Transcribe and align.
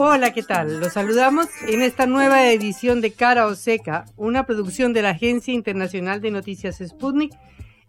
Hola, 0.00 0.32
¿qué 0.32 0.44
tal? 0.44 0.78
Los 0.78 0.92
saludamos 0.92 1.48
en 1.66 1.82
esta 1.82 2.06
nueva 2.06 2.52
edición 2.52 3.00
de 3.00 3.12
Cara 3.12 3.48
o 3.48 3.56
Seca, 3.56 4.04
una 4.16 4.46
producción 4.46 4.92
de 4.92 5.02
la 5.02 5.10
Agencia 5.10 5.52
Internacional 5.52 6.20
de 6.20 6.30
Noticias 6.30 6.78
Sputnik 6.78 7.32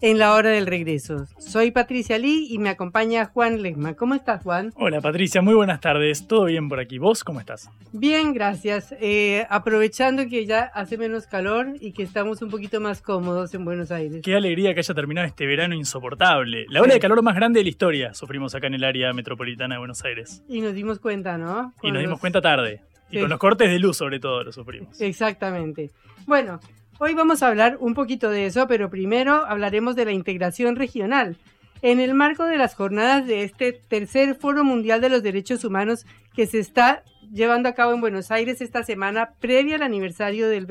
en 0.02 0.18
la 0.18 0.34
hora 0.34 0.50
del 0.50 0.66
regreso. 0.66 1.26
Soy 1.38 1.72
Patricia 1.72 2.18
Lee 2.18 2.48
y 2.50 2.58
me 2.58 2.70
acompaña 2.70 3.26
Juan 3.26 3.62
Legma. 3.62 3.96
¿Cómo 3.96 4.16
estás, 4.16 4.44
Juan? 4.44 4.72
Hola, 4.76 5.02
Patricia, 5.02 5.42
muy 5.42 5.54
buenas 5.54 5.82
tardes. 5.82 6.28
¿Todo 6.28 6.46
bien 6.46 6.70
por 6.70 6.80
aquí? 6.80 6.98
¿Vos 6.98 7.24
cómo 7.24 7.40
estás? 7.40 7.70
Bien, 7.92 8.34
gracias. 8.34 8.96
Eh, 9.02 9.46
aprovechando 9.50 10.28
que 10.28 10.46
ya 10.46 10.72
hace 10.74 10.98
menos 10.98 11.28
calor 11.28 11.74
y 11.80 11.92
que 11.92 12.04
estamos 12.04 12.42
un 12.42 12.50
poquito 12.50 12.80
más 12.80 13.02
cómodos 13.02 13.54
en 13.54 13.66
Buenos 13.66 13.92
Aires. 13.92 14.22
Qué 14.24 14.36
alegría 14.36 14.74
que 14.74 14.80
haya 14.80 14.94
terminado 14.94 15.28
este 15.28 15.46
verano 15.46 15.76
insoportable. 15.76 16.66
La 16.70 16.82
ola 16.82 16.94
de 16.94 17.00
calor 17.00 17.22
más 17.22 17.36
grande 17.36 17.60
de 17.60 17.66
la 17.66 17.70
historia 17.70 18.14
sufrimos 18.14 18.56
acá 18.56 18.68
en 18.68 18.76
el 18.76 18.84
área 18.84 19.12
metropolitana 19.14 19.76
de 19.76 19.80
Buenos 19.80 20.04
Aires. 20.06 20.44
Y 20.48 20.62
nos 20.62 20.74
dimos 20.74 21.00
cuenta, 21.00 21.38
¿no? 21.38 21.74
y 21.84 21.92
nos 21.92 22.02
dimos 22.02 22.20
cuenta 22.20 22.42
tarde. 22.42 22.82
Y 23.12 23.20
con 23.20 23.30
los 23.30 23.40
cortes 23.40 23.70
de 23.70 23.80
luz, 23.80 23.98
sobre 23.98 24.20
todo, 24.20 24.44
lo 24.44 24.52
sufrimos. 24.52 25.02
Exactamente. 25.02 25.90
Bueno, 26.28 26.60
Hoy 27.02 27.14
vamos 27.14 27.42
a 27.42 27.48
hablar 27.48 27.78
un 27.80 27.94
poquito 27.94 28.30
de 28.30 28.46
eso, 28.46 28.68
pero 28.68 28.90
primero 28.90 29.46
hablaremos 29.46 29.96
de 29.96 30.04
la 30.04 30.12
integración 30.12 30.76
regional. 30.76 31.38
En 31.82 32.02
el 32.02 32.14
marco 32.14 32.44
de 32.44 32.58
las 32.58 32.76
jornadas 32.76 33.26
de 33.26 33.44
este 33.44 33.72
tercer 33.72 34.36
Foro 34.36 34.66
Mundial 34.66 35.00
de 35.00 35.08
los 35.08 35.24
Derechos 35.24 35.64
Humanos 35.64 36.06
que 36.36 36.46
se 36.46 36.60
está 36.60 37.04
llevando 37.32 37.70
a 37.70 37.74
cabo 37.74 37.94
en 37.94 38.02
Buenos 38.02 38.32
Aires 38.32 38.60
esta 38.60 38.84
semana, 38.84 39.32
previa 39.40 39.78
al 39.78 39.84
aniversario 39.84 40.50
del, 40.50 40.68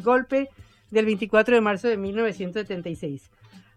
golpe 0.00 0.48
del 0.90 1.04
24 1.04 1.54
de 1.54 1.60
marzo 1.60 1.86
de 1.86 1.98
1976. 1.98 3.30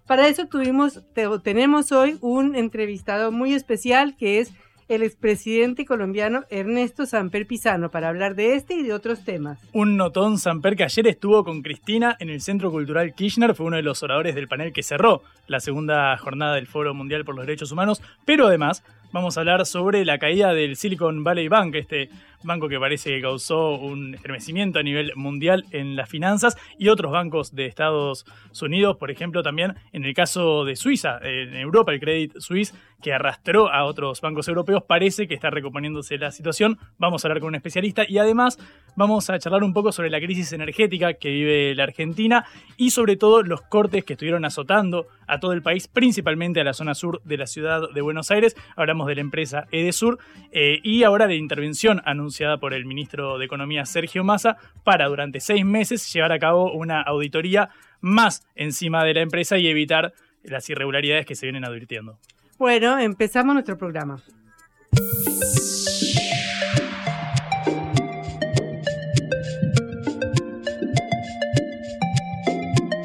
Para 0.07 0.29
eso 0.29 0.47
tuvimos, 0.47 1.03
tenemos 1.43 1.91
hoy 1.91 2.17
un 2.21 2.55
entrevistado 2.55 3.33
muy 3.33 3.53
especial 3.53 4.15
que 4.15 4.39
es 4.39 4.53
el 4.87 5.03
expresidente 5.03 5.85
colombiano 5.85 6.43
Ernesto 6.49 7.05
Samper 7.05 7.47
Pizano 7.47 7.89
para 7.89 8.09
hablar 8.09 8.35
de 8.35 8.55
este 8.55 8.75
y 8.75 8.83
de 8.83 8.93
otros 8.93 9.23
temas. 9.23 9.59
Un 9.73 9.97
notón 9.97 10.37
Samper 10.37 10.75
que 10.75 10.83
ayer 10.83 11.07
estuvo 11.07 11.43
con 11.43 11.61
Cristina 11.61 12.15
en 12.19 12.29
el 12.29 12.41
Centro 12.41 12.71
Cultural 12.71 13.13
Kirchner, 13.13 13.55
fue 13.55 13.65
uno 13.65 13.77
de 13.77 13.83
los 13.83 14.03
oradores 14.03 14.35
del 14.35 14.47
panel 14.47 14.73
que 14.73 14.83
cerró 14.83 15.23
la 15.47 15.59
segunda 15.59 16.15
jornada 16.17 16.55
del 16.55 16.67
Foro 16.67 16.93
Mundial 16.93 17.25
por 17.25 17.35
los 17.35 17.45
Derechos 17.45 17.71
Humanos, 17.71 18.01
pero 18.25 18.47
además 18.47 18.83
vamos 19.11 19.37
a 19.37 19.41
hablar 19.41 19.65
sobre 19.65 20.05
la 20.05 20.17
caída 20.17 20.53
del 20.53 20.75
Silicon 20.75 21.23
Valley 21.23 21.47
Bank, 21.47 21.75
este 21.75 22.09
banco 22.45 22.69
que 22.69 22.79
parece 22.79 23.09
que 23.11 23.21
causó 23.21 23.71
un 23.71 24.15
estremecimiento 24.15 24.79
a 24.79 24.83
nivel 24.83 25.11
mundial 25.15 25.65
en 25.71 25.95
las 25.95 26.09
finanzas 26.09 26.57
y 26.77 26.89
otros 26.89 27.11
bancos 27.11 27.53
de 27.53 27.65
Estados 27.65 28.25
Unidos, 28.61 28.97
por 28.97 29.11
ejemplo, 29.11 29.43
también 29.43 29.75
en 29.91 30.05
el 30.05 30.13
caso 30.13 30.63
de 30.65 30.75
Suiza, 30.75 31.19
en 31.21 31.55
Europa, 31.55 31.91
el 31.91 31.99
Credit 31.99 32.39
Suisse, 32.39 32.73
que 33.01 33.13
arrastró 33.13 33.71
a 33.71 33.83
otros 33.85 34.21
bancos 34.21 34.47
europeos, 34.47 34.83
parece 34.83 35.27
que 35.27 35.35
está 35.35 35.49
recomponiéndose 35.49 36.17
la 36.17 36.31
situación. 36.31 36.79
Vamos 36.97 37.23
a 37.23 37.27
hablar 37.27 37.39
con 37.39 37.49
un 37.49 37.55
especialista 37.55 38.03
y 38.07 38.17
además 38.17 38.57
vamos 38.95 39.29
a 39.29 39.37
charlar 39.37 39.63
un 39.63 39.73
poco 39.73 39.91
sobre 39.91 40.09
la 40.09 40.19
crisis 40.19 40.53
energética 40.53 41.13
que 41.13 41.29
vive 41.29 41.75
la 41.75 41.83
Argentina 41.83 42.45
y 42.77 42.91
sobre 42.91 43.15
todo 43.15 43.43
los 43.43 43.61
cortes 43.61 44.05
que 44.05 44.13
estuvieron 44.13 44.45
azotando 44.45 45.07
a 45.27 45.39
todo 45.39 45.53
el 45.53 45.61
país, 45.61 45.87
principalmente 45.87 46.61
a 46.61 46.63
la 46.63 46.73
zona 46.73 46.95
sur 46.95 47.21
de 47.23 47.37
la 47.37 47.47
ciudad 47.47 47.81
de 47.93 48.01
Buenos 48.01 48.31
Aires. 48.31 48.55
Hablamos 48.75 49.07
de 49.07 49.15
la 49.15 49.21
empresa 49.21 49.65
Edesur 49.71 50.19
eh, 50.51 50.79
y 50.83 51.03
ahora 51.03 51.27
de 51.27 51.35
intervención 51.35 52.01
anunciada 52.05 52.34
por 52.59 52.73
el 52.73 52.85
ministro 52.85 53.37
de 53.37 53.45
Economía 53.45 53.85
Sergio 53.85 54.23
Massa 54.23 54.57
para 54.83 55.07
durante 55.07 55.39
seis 55.39 55.65
meses 55.65 56.11
llevar 56.11 56.31
a 56.31 56.39
cabo 56.39 56.73
una 56.73 57.01
auditoría 57.01 57.69
más 58.01 58.45
encima 58.55 59.03
de 59.03 59.13
la 59.13 59.21
empresa 59.21 59.57
y 59.57 59.67
evitar 59.67 60.13
las 60.43 60.69
irregularidades 60.69 61.25
que 61.25 61.35
se 61.35 61.45
vienen 61.45 61.65
advirtiendo. 61.65 62.19
Bueno, 62.57 62.99
empezamos 62.99 63.53
nuestro 63.53 63.77
programa. 63.77 64.21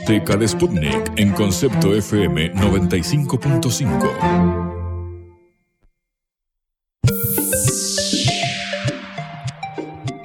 Teca 0.07 0.37
de 0.37 0.49
Sputnik 0.49 1.13
en 1.17 1.33
concepto 1.33 1.95
FM 1.95 2.55
95.5. 2.55 4.70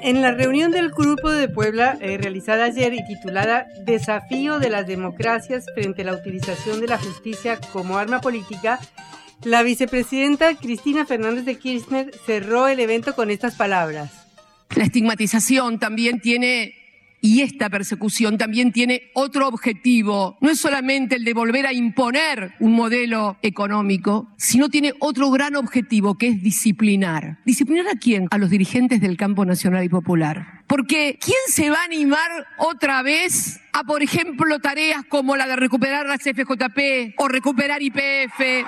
En 0.06 0.22
la 0.22 0.36
reunión 0.36 0.70
del 0.70 0.92
Grupo 0.92 1.32
de 1.32 1.50
Puebla 1.50 1.98
eh, 2.00 2.20
realizada 2.20 2.66
ayer 2.66 2.94
y 2.94 3.04
titulada 3.08 3.66
Desafío 3.86 4.60
de 4.60 4.70
las 4.70 4.86
democracias 4.86 5.66
frente 5.74 6.04
a 6.04 6.06
la 6.06 6.14
utilización 6.14 6.80
de 6.80 6.86
la 6.86 7.00
justicia 7.00 7.60
como 7.74 7.98
arma 7.98 8.22
política, 8.22 8.80
la 9.44 9.64
vicepresidenta 9.64 10.54
Cristina 10.58 11.08
Fernández 11.08 11.46
de 11.46 11.58
Kirchner 11.58 12.12
cerró 12.24 12.68
el 12.68 12.80
evento 12.82 13.16
con 13.16 13.32
estas 13.32 13.56
palabras. 13.56 14.12
La 14.76 14.84
estigmatización 14.84 15.80
también 15.80 16.20
tiene 16.20 16.76
y 17.26 17.42
esta 17.42 17.72
persecución 17.72 18.38
también 18.38 18.72
tiene 18.72 19.10
otro 19.16 19.48
objetivo. 19.48 20.38
No 20.42 20.52
es 20.52 20.60
solamente 20.60 21.16
el 21.16 21.26
de 21.26 21.34
volver 21.34 21.66
a 21.66 21.74
imponer 21.74 22.54
un 22.60 22.74
modelo 22.74 23.38
económico, 23.42 24.30
sino 24.38 24.70
tiene 24.70 24.94
otro 25.00 25.32
gran 25.32 25.56
objetivo 25.56 26.20
que 26.20 26.28
es 26.28 26.44
disciplinar. 26.44 27.40
¿Disciplinar 27.44 27.88
a 27.88 27.98
quién? 27.98 28.28
A 28.30 28.38
los 28.38 28.52
dirigentes 28.52 29.02
del 29.02 29.18
campo 29.18 29.44
nacional 29.44 29.84
y 29.84 29.90
popular. 29.90 30.62
Porque 30.68 31.18
¿quién 31.20 31.38
se 31.48 31.72
va 31.72 31.82
a 31.82 31.86
animar 31.86 32.46
otra 32.60 33.02
vez 33.02 33.60
a, 33.74 33.84
por 33.84 34.04
ejemplo, 34.04 34.60
tareas 34.60 35.04
como 35.10 35.36
la 35.36 35.48
de 35.48 35.56
recuperar 35.56 36.06
las 36.06 36.22
FJP 36.22 37.16
o 37.18 37.28
recuperar 37.28 37.82
IPF 37.82 38.68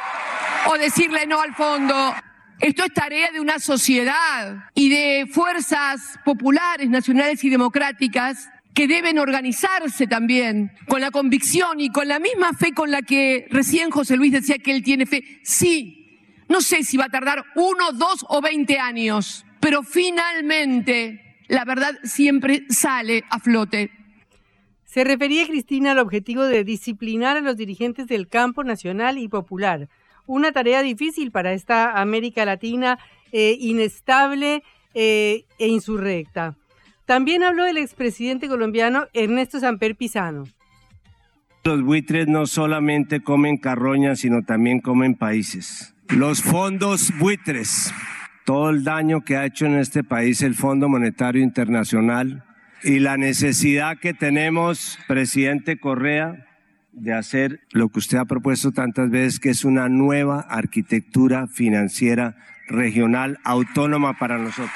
o 0.66 0.78
decirle 0.80 1.28
no 1.28 1.40
al 1.42 1.54
fondo? 1.54 2.14
Esto 2.60 2.84
es 2.84 2.94
tarea 2.94 3.32
de 3.32 3.40
una 3.40 3.60
sociedad 3.60 4.70
y 4.74 4.90
de 4.90 5.28
fuerzas 5.32 6.20
populares, 6.26 6.90
nacionales 6.90 7.44
y 7.44 7.50
democráticas 7.50 8.50
que 8.74 8.88
deben 8.88 9.20
organizarse 9.20 10.08
también 10.08 10.72
con 10.88 11.02
la 11.02 11.12
convicción 11.12 11.80
y 11.80 11.90
con 11.90 12.08
la 12.08 12.20
misma 12.20 12.54
fe 12.54 12.74
con 12.74 12.90
la 12.90 13.04
que 13.04 13.48
recién 13.52 13.92
José 13.92 14.18
Luis 14.18 14.32
decía 14.32 14.58
que 14.58 14.72
él 14.72 14.84
tiene 14.84 15.06
fe. 15.06 15.24
Sí, 15.44 16.20
no 16.50 16.62
sé 16.62 16.84
si 16.84 16.98
va 16.98 17.06
a 17.06 17.10
tardar 17.10 17.44
uno, 17.56 17.92
dos 17.94 18.26
o 18.28 18.42
veinte 18.42 18.80
años, 18.80 19.46
pero 19.60 19.84
finalmente 19.84 21.44
la 21.48 21.64
verdad 21.64 21.96
siempre 22.04 22.66
sale 22.70 23.24
a 23.30 23.40
flote. 23.40 23.92
Se 24.84 25.04
refería 25.04 25.46
Cristina 25.46 25.92
al 25.92 26.00
objetivo 26.00 26.44
de 26.44 26.64
disciplinar 26.64 27.38
a 27.38 27.42
los 27.42 27.56
dirigentes 27.56 28.08
del 28.08 28.28
campo 28.28 28.64
nacional 28.64 29.20
y 29.20 29.28
popular 29.28 29.90
una 30.28 30.52
tarea 30.52 30.84
difícil 30.84 31.32
para 31.32 31.54
esta 31.54 32.00
América 32.00 32.46
Latina 32.46 33.00
eh, 33.32 33.58
inestable 33.60 34.64
eh, 34.94 35.46
e 35.58 35.68
insurrecta. 35.68 36.56
También 37.06 37.44
habló 37.44 37.66
el 37.66 37.78
expresidente 37.78 38.48
colombiano 38.48 39.08
Ernesto 39.14 39.60
Samper 39.60 39.96
Pizano. 39.96 40.44
Los 41.64 41.82
buitres 41.82 42.28
no 42.28 42.46
solamente 42.46 43.22
comen 43.22 43.58
carroñas, 43.58 44.20
sino 44.20 44.44
también 44.44 44.80
comen 44.80 45.16
países. 45.16 45.96
Los 46.10 46.42
fondos 46.42 47.12
buitres, 47.20 47.94
todo 48.46 48.70
el 48.70 48.84
daño 48.84 49.26
que 49.26 49.36
ha 49.36 49.46
hecho 49.46 49.66
en 49.66 49.76
este 49.76 50.04
país 50.04 50.42
el 50.42 50.56
Fondo 50.56 50.88
Monetario 50.88 51.44
Internacional 51.44 52.46
y 52.84 53.00
la 53.00 53.18
necesidad 53.18 53.98
que 53.98 54.14
tenemos, 54.14 54.98
presidente 55.08 55.78
Correa, 55.78 56.47
de 56.98 57.14
hacer 57.14 57.62
lo 57.72 57.90
que 57.90 58.00
usted 58.00 58.18
ha 58.18 58.26
propuesto 58.26 58.72
tantas 58.72 59.10
veces, 59.10 59.40
que 59.40 59.50
es 59.50 59.64
una 59.64 59.88
nueva 59.88 60.40
arquitectura 60.40 61.48
financiera 61.48 62.36
regional 62.68 63.38
autónoma 63.44 64.18
para 64.18 64.38
nosotros. 64.38 64.72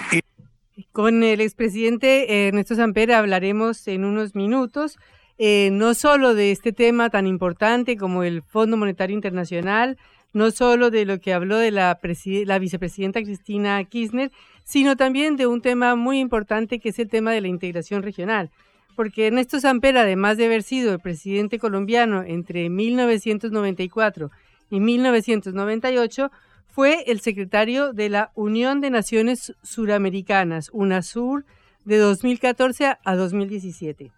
Con 0.92 1.24
el 1.24 1.42
expresidente 1.42 2.48
Ernesto 2.48 2.76
Samper 2.76 3.12
hablaremos 3.12 3.88
en 3.88 4.06
unos 4.06 4.36
minutos. 4.36 4.98
eh, 5.44 5.70
no 5.72 5.96
solo 5.96 6.36
de 6.36 6.52
este 6.52 6.72
tema 6.72 7.10
tan 7.10 7.26
importante 7.26 7.98
como 7.98 8.24
el 8.24 8.44
Fondo 8.44 8.78
Monetario 8.78 9.16
Internacional, 9.16 9.98
no 10.34 10.52
solo 10.52 10.92
de 10.92 11.06
lo 11.06 11.20
que 11.20 11.34
habló 11.34 11.58
de 11.58 11.72
la, 11.72 12.00
la 12.46 12.60
vicepresidenta 12.60 13.24
Cristina 13.24 13.84
Kirchner, 13.84 14.32
sino 14.64 14.96
también 14.96 15.38
de 15.38 15.48
un 15.48 15.62
tema 15.62 15.96
muy 15.96 16.20
importante 16.20 16.80
que 16.80 16.90
es 16.90 17.00
el 17.00 17.10
tema 17.10 17.32
de 17.32 17.42
la 17.42 17.48
integración 17.48 18.04
regional. 18.04 18.52
Porque 18.96 19.28
Ernesto 19.28 19.60
Samper, 19.60 19.98
además 19.98 20.38
de 20.38 20.46
haber 20.46 20.64
sido 20.64 20.94
el 20.94 21.00
presidente 21.00 21.60
colombiano 21.60 22.24
entre 22.24 22.70
1994 22.70 24.32
y 24.70 24.80
1998, 24.80 26.32
fue 26.68 27.04
el 27.08 27.20
secretario 27.20 27.94
de 27.94 28.10
la 28.10 28.32
Unión 28.36 28.80
de 28.82 28.90
Naciones 28.90 29.54
Suramericanas, 29.62 30.70
UNASUR, 30.72 31.46
de 31.84 31.98
2014 31.98 32.98
a 33.04 33.16
2017. 33.16 34.12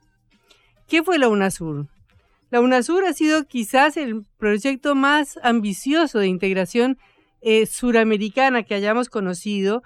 ¿Qué 0.88 1.04
fue 1.04 1.18
la 1.18 1.30
UNASUR? 1.30 1.88
La 2.52 2.62
UNASUR 2.62 3.06
ha 3.06 3.14
sido 3.14 3.46
quizás 3.46 3.98
el 3.98 4.25
proyecto 4.38 4.94
más 4.94 5.40
ambicioso 5.42 6.20
de 6.20 6.28
integración 6.28 7.00
eh, 7.42 7.66
suramericana 7.66 8.64
que 8.64 8.75
hayamos 8.75 9.10
conocido, 9.10 9.81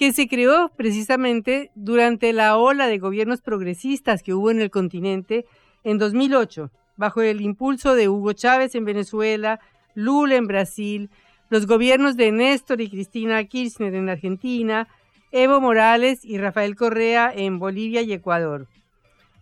que 0.00 0.14
se 0.14 0.28
creó 0.28 0.70
precisamente 0.78 1.70
durante 1.74 2.32
la 2.32 2.56
ola 2.56 2.86
de 2.86 2.96
gobiernos 2.96 3.42
progresistas 3.42 4.22
que 4.22 4.32
hubo 4.32 4.50
en 4.50 4.62
el 4.62 4.70
continente 4.70 5.44
en 5.84 5.98
2008, 5.98 6.70
bajo 6.96 7.20
el 7.20 7.42
impulso 7.42 7.94
de 7.94 8.08
Hugo 8.08 8.32
Chávez 8.32 8.74
en 8.74 8.86
Venezuela, 8.86 9.60
Lula 9.94 10.36
en 10.36 10.46
Brasil, 10.46 11.10
los 11.50 11.66
gobiernos 11.66 12.16
de 12.16 12.32
Néstor 12.32 12.80
y 12.80 12.88
Cristina 12.88 13.44
Kirchner 13.44 13.94
en 13.94 14.08
Argentina, 14.08 14.88
Evo 15.32 15.60
Morales 15.60 16.24
y 16.24 16.38
Rafael 16.38 16.76
Correa 16.76 17.30
en 17.36 17.58
Bolivia 17.58 18.00
y 18.00 18.14
Ecuador. 18.14 18.68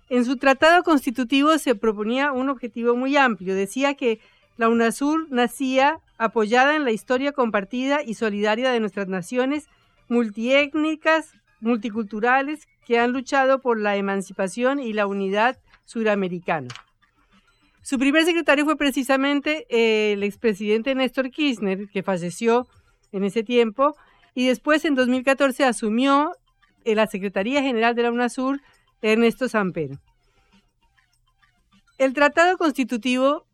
En 0.08 0.25
su 0.25 0.38
tratado 0.38 0.82
constitutivo 0.82 1.56
se 1.58 1.76
proponía 1.76 2.32
un 2.32 2.49
objetivo 2.49 2.96
muy 2.96 3.16
amplio. 3.16 3.54
Decía 3.54 3.94
que 3.94 4.19
la 4.56 4.69
UNASUR 4.69 5.31
nacía 5.31 6.00
apoyada 6.19 6.75
en 6.75 6.84
la 6.84 6.90
historia 6.90 7.31
compartida 7.31 8.02
y 8.02 8.14
solidaria 8.14 8.72
de 8.72 8.81
nuestras 8.81 9.06
naciones 9.06 9.69
multiétnicas, 10.08 11.32
multiculturales, 11.60 12.66
que 12.87 12.99
han 12.99 13.12
luchado 13.12 13.60
por 13.60 13.78
la 13.78 13.96
emancipación 13.96 14.81
y 14.81 14.93
la 14.93 15.06
unidad 15.06 15.58
suramericana. 15.84 16.69
Su 17.82 17.99
primer 17.99 18.25
secretario 18.25 18.64
fue 18.64 18.76
precisamente 18.76 19.66
el 20.12 20.22
expresidente 20.22 20.94
Néstor 20.94 21.31
Kirchner, 21.31 21.88
que 21.88 22.02
falleció 22.02 22.66
en 23.12 23.25
ese 23.25 23.43
tiempo, 23.43 23.96
y 24.34 24.46
después 24.46 24.84
en 24.84 24.94
2014 24.94 25.64
asumió 25.64 26.32
la 26.84 27.06
Secretaría 27.06 27.62
General 27.62 27.94
de 27.94 28.02
la 28.02 28.11
UNASUR 28.11 28.61
Ernesto 29.02 29.49
Samper. 29.49 29.99
El 31.99 32.12
tratado 32.14 32.56
constitutivo, 32.56 33.46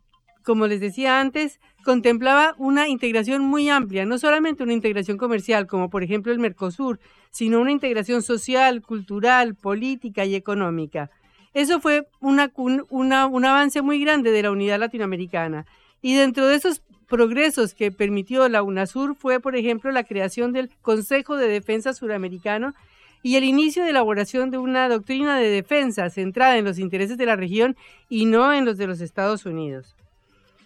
como 0.43 0.67
les 0.67 0.81
decía 0.81 1.21
antes, 1.21 1.61
contemplaba 1.85 2.55
una 2.59 2.89
integración 2.89 3.43
muy 3.43 3.69
amplia, 3.69 4.05
no 4.05 4.19
solamente 4.19 4.63
una 4.63 4.73
integración 4.73 5.17
comercial, 5.17 5.67
como 5.67 5.91
por 5.91 6.03
ejemplo 6.03 6.33
el 6.33 6.39
Mercosur, 6.39 6.99
sino 7.31 7.61
una 7.61 7.73
integración 7.73 8.23
social, 8.23 8.83
cultural, 8.83 9.55
política 9.55 10.25
y 10.25 10.35
económica. 10.35 11.11
Eso 11.53 11.81
fue 11.81 12.09
una, 12.21 12.51
un 12.57 13.45
avance 13.45 13.83
muy 13.83 14.01
grande 14.01 14.33
de 14.33 14.43
la 14.43 14.51
unidad 14.51 14.81
latinoamericana. 14.81 15.67
Y 16.03 16.15
dentro 16.15 16.49
de 16.49 16.57
esos 16.57 16.83
progresos 17.07 17.75
que 17.75 17.93
permitió 17.93 18.49
la 18.49 18.63
UNASUR 18.63 19.15
fue, 19.15 19.39
por 19.39 19.55
ejemplo, 19.55 19.93
la 19.93 20.05
creación 20.05 20.53
del 20.53 20.71
Consejo 20.83 21.37
de 21.37 21.49
Defensa 21.49 21.93
Suramericano 21.93 22.75
y 23.23 23.37
el 23.37 23.45
inicio 23.45 23.85
de 23.85 23.91
elaboración 23.91 24.51
de 24.51 24.59
una 24.59 24.89
doctrina 24.89 25.39
de 25.39 25.49
defensa 25.49 26.11
centrada 26.11 26.59
en 26.59 26.65
los 26.65 26.79
intereses 26.79 27.17
de 27.17 27.27
la 27.27 27.37
región 27.37 27.77
y 28.09 28.27
no 28.27 28.53
en 28.53 28.65
los 28.65 28.77
de 28.77 28.87
los 28.87 29.01
Estados 29.01 29.47
Unidos. 29.47 29.95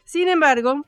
Sin 0.05 0.29
embargo, 0.29 0.85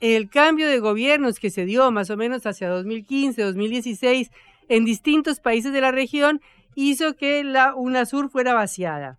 el 0.00 0.28
cambio 0.28 0.66
de 0.66 0.80
gobiernos 0.80 1.38
que 1.38 1.50
se 1.50 1.66
dio 1.66 1.90
más 1.90 2.10
o 2.10 2.16
menos 2.16 2.46
hacia 2.46 2.72
2015-2016 2.74 4.30
en 4.68 4.84
distintos 4.84 5.40
países 5.40 5.72
de 5.72 5.80
la 5.80 5.92
región 5.92 6.40
hizo 6.74 7.16
que 7.16 7.44
la 7.44 7.74
UNASUR 7.74 8.30
fuera 8.30 8.54
vaciada. 8.54 9.18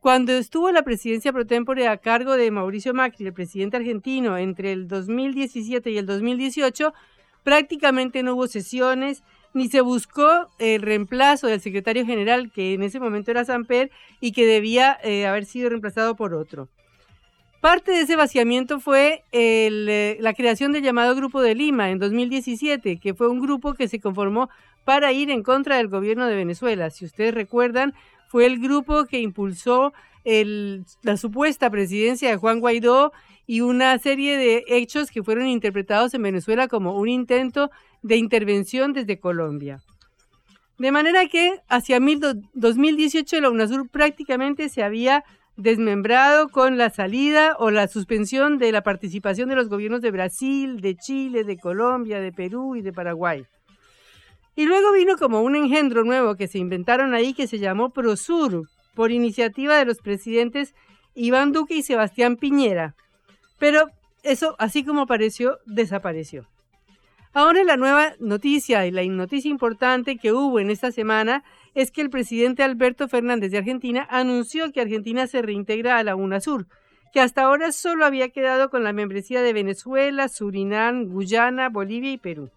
Cuando 0.00 0.32
estuvo 0.32 0.70
la 0.70 0.82
presidencia 0.82 1.32
pro 1.32 1.46
tempore 1.46 1.88
a 1.88 1.96
cargo 1.96 2.36
de 2.36 2.50
Mauricio 2.50 2.94
Macri, 2.94 3.26
el 3.26 3.32
presidente 3.32 3.76
argentino, 3.76 4.36
entre 4.38 4.72
el 4.72 4.86
2017 4.86 5.90
y 5.90 5.98
el 5.98 6.06
2018, 6.06 6.92
prácticamente 7.42 8.22
no 8.22 8.34
hubo 8.34 8.46
sesiones, 8.46 9.24
ni 9.54 9.68
se 9.68 9.80
buscó 9.80 10.48
el 10.58 10.82
reemplazo 10.82 11.46
del 11.46 11.60
secretario 11.60 12.04
general, 12.04 12.52
que 12.52 12.74
en 12.74 12.82
ese 12.82 13.00
momento 13.00 13.30
era 13.30 13.44
Samper, 13.44 13.90
y 14.20 14.32
que 14.32 14.46
debía 14.46 14.98
eh, 15.02 15.26
haber 15.26 15.44
sido 15.44 15.70
reemplazado 15.70 16.14
por 16.14 16.34
otro. 16.34 16.68
Parte 17.60 17.90
de 17.92 18.02
ese 18.02 18.16
vaciamiento 18.16 18.80
fue 18.80 19.24
eh, 19.32 20.16
la 20.20 20.34
creación 20.34 20.72
del 20.72 20.82
llamado 20.82 21.14
Grupo 21.14 21.40
de 21.42 21.54
Lima 21.54 21.90
en 21.90 21.98
2017, 21.98 22.98
que 22.98 23.14
fue 23.14 23.28
un 23.28 23.40
grupo 23.40 23.74
que 23.74 23.88
se 23.88 24.00
conformó 24.00 24.48
para 24.84 25.12
ir 25.12 25.30
en 25.30 25.42
contra 25.42 25.76
del 25.76 25.88
gobierno 25.88 26.26
de 26.26 26.36
Venezuela. 26.36 26.90
Si 26.90 27.04
ustedes 27.04 27.34
recuerdan, 27.34 27.94
fue 28.28 28.46
el 28.46 28.60
grupo 28.60 29.06
que 29.06 29.20
impulsó 29.20 29.92
la 30.24 31.16
supuesta 31.16 31.70
presidencia 31.70 32.30
de 32.30 32.36
Juan 32.36 32.60
Guaidó 32.60 33.12
y 33.46 33.60
una 33.60 33.96
serie 33.98 34.36
de 34.36 34.64
hechos 34.66 35.10
que 35.10 35.22
fueron 35.22 35.46
interpretados 35.46 36.14
en 36.14 36.22
Venezuela 36.22 36.66
como 36.66 36.98
un 36.98 37.08
intento 37.08 37.70
de 38.02 38.16
intervención 38.16 38.92
desde 38.92 39.20
Colombia. 39.20 39.82
De 40.78 40.92
manera 40.92 41.26
que 41.26 41.60
hacia 41.68 41.98
2018 42.00 43.40
la 43.40 43.50
UNASUR 43.50 43.88
prácticamente 43.88 44.68
se 44.68 44.82
había 44.82 45.24
desmembrado 45.56 46.48
con 46.48 46.76
la 46.78 46.90
salida 46.90 47.56
o 47.58 47.70
la 47.70 47.88
suspensión 47.88 48.58
de 48.58 48.72
la 48.72 48.82
participación 48.82 49.48
de 49.48 49.56
los 49.56 49.68
gobiernos 49.68 50.02
de 50.02 50.10
Brasil, 50.10 50.80
de 50.80 50.96
Chile, 50.96 51.44
de 51.44 51.58
Colombia, 51.58 52.20
de 52.20 52.32
Perú 52.32 52.76
y 52.76 52.82
de 52.82 52.92
Paraguay. 52.92 53.44
Y 54.54 54.64
luego 54.64 54.92
vino 54.92 55.16
como 55.16 55.42
un 55.42 55.56
engendro 55.56 56.04
nuevo 56.04 56.36
que 56.36 56.48
se 56.48 56.58
inventaron 56.58 57.14
ahí 57.14 57.34
que 57.34 57.46
se 57.46 57.58
llamó 57.58 57.90
Prosur, 57.90 58.68
por 58.94 59.12
iniciativa 59.12 59.76
de 59.76 59.84
los 59.84 59.98
presidentes 59.98 60.74
Iván 61.14 61.52
Duque 61.52 61.74
y 61.74 61.82
Sebastián 61.82 62.36
Piñera. 62.36 62.94
Pero 63.58 63.90
eso, 64.22 64.56
así 64.58 64.84
como 64.84 65.02
apareció, 65.02 65.58
desapareció. 65.66 66.48
Ahora 67.34 67.62
la 67.64 67.76
nueva 67.76 68.14
noticia 68.18 68.86
y 68.86 68.90
la 68.90 69.04
noticia 69.04 69.50
importante 69.50 70.16
que 70.16 70.32
hubo 70.32 70.58
en 70.58 70.70
esta 70.70 70.90
semana 70.90 71.44
es 71.76 71.92
que 71.92 72.00
el 72.00 72.08
presidente 72.08 72.62
Alberto 72.62 73.06
Fernández 73.06 73.50
de 73.50 73.58
Argentina 73.58 74.08
anunció 74.10 74.72
que 74.72 74.80
Argentina 74.80 75.26
se 75.26 75.42
reintegra 75.42 75.98
a 75.98 76.04
la 76.04 76.16
UNASUR, 76.16 76.66
que 77.12 77.20
hasta 77.20 77.42
ahora 77.42 77.70
solo 77.70 78.06
había 78.06 78.30
quedado 78.30 78.70
con 78.70 78.82
la 78.82 78.94
membresía 78.94 79.42
de 79.42 79.52
Venezuela, 79.52 80.28
Surinam, 80.28 81.04
Guyana, 81.04 81.68
Bolivia 81.68 82.10
y 82.12 82.16
Perú. 82.16 82.50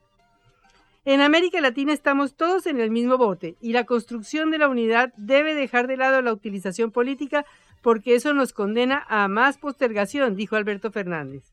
En 1.03 1.19
América 1.19 1.59
Latina 1.59 1.91
estamos 1.91 2.35
todos 2.35 2.65
en 2.65 2.79
el 2.79 2.91
mismo 2.91 3.17
bote 3.17 3.57
y 3.59 3.73
la 3.73 3.83
construcción 3.83 4.51
de 4.51 4.57
la 4.57 4.69
unidad 4.69 5.11
debe 5.17 5.53
dejar 5.53 5.87
de 5.87 5.97
lado 5.97 6.21
la 6.21 6.31
utilización 6.31 6.91
política 6.91 7.45
porque 7.81 8.15
eso 8.15 8.33
nos 8.33 8.53
condena 8.53 9.05
a 9.09 9.27
más 9.27 9.57
postergación, 9.57 10.37
dijo 10.37 10.55
Alberto 10.55 10.91
Fernández. 10.91 11.43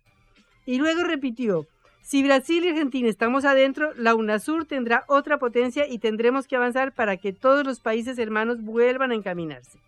Y 0.66 0.78
luego 0.78 1.02
repitió, 1.02 1.66
si 2.06 2.22
Brasil 2.22 2.64
y 2.64 2.68
Argentina 2.68 3.08
estamos 3.08 3.44
adentro, 3.44 3.92
la 3.96 4.14
UNASUR 4.14 4.64
tendrá 4.64 5.02
otra 5.08 5.38
potencia 5.38 5.88
y 5.88 5.98
tendremos 5.98 6.46
que 6.46 6.54
avanzar 6.54 6.92
para 6.92 7.16
que 7.16 7.32
todos 7.32 7.66
los 7.66 7.80
países 7.80 8.16
hermanos 8.18 8.62
vuelvan 8.62 9.10
a 9.10 9.16
encaminarse. 9.16 9.80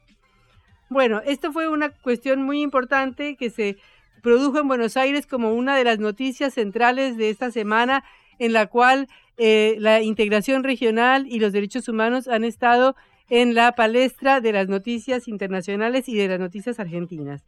Bueno, 0.90 1.22
esto 1.24 1.52
fue 1.52 1.68
una 1.68 1.90
cuestión 1.90 2.42
muy 2.42 2.60
importante 2.60 3.36
que 3.36 3.50
se 3.50 3.76
produjo 4.20 4.58
en 4.58 4.66
Buenos 4.66 4.96
Aires 4.96 5.28
como 5.28 5.54
una 5.54 5.76
de 5.76 5.84
las 5.84 6.00
noticias 6.00 6.54
centrales 6.54 7.16
de 7.16 7.30
esta 7.30 7.52
semana 7.52 8.02
en 8.40 8.52
la 8.52 8.66
cual 8.66 9.06
eh, 9.36 9.76
la 9.78 10.02
integración 10.02 10.64
regional 10.64 11.24
y 11.28 11.38
los 11.38 11.52
derechos 11.52 11.88
humanos 11.88 12.26
han 12.26 12.42
estado 12.42 12.96
en 13.30 13.54
la 13.54 13.76
palestra 13.76 14.40
de 14.40 14.52
las 14.52 14.66
noticias 14.66 15.28
internacionales 15.28 16.08
y 16.08 16.16
de 16.16 16.26
las 16.26 16.40
noticias 16.40 16.80
argentinas. 16.80 17.44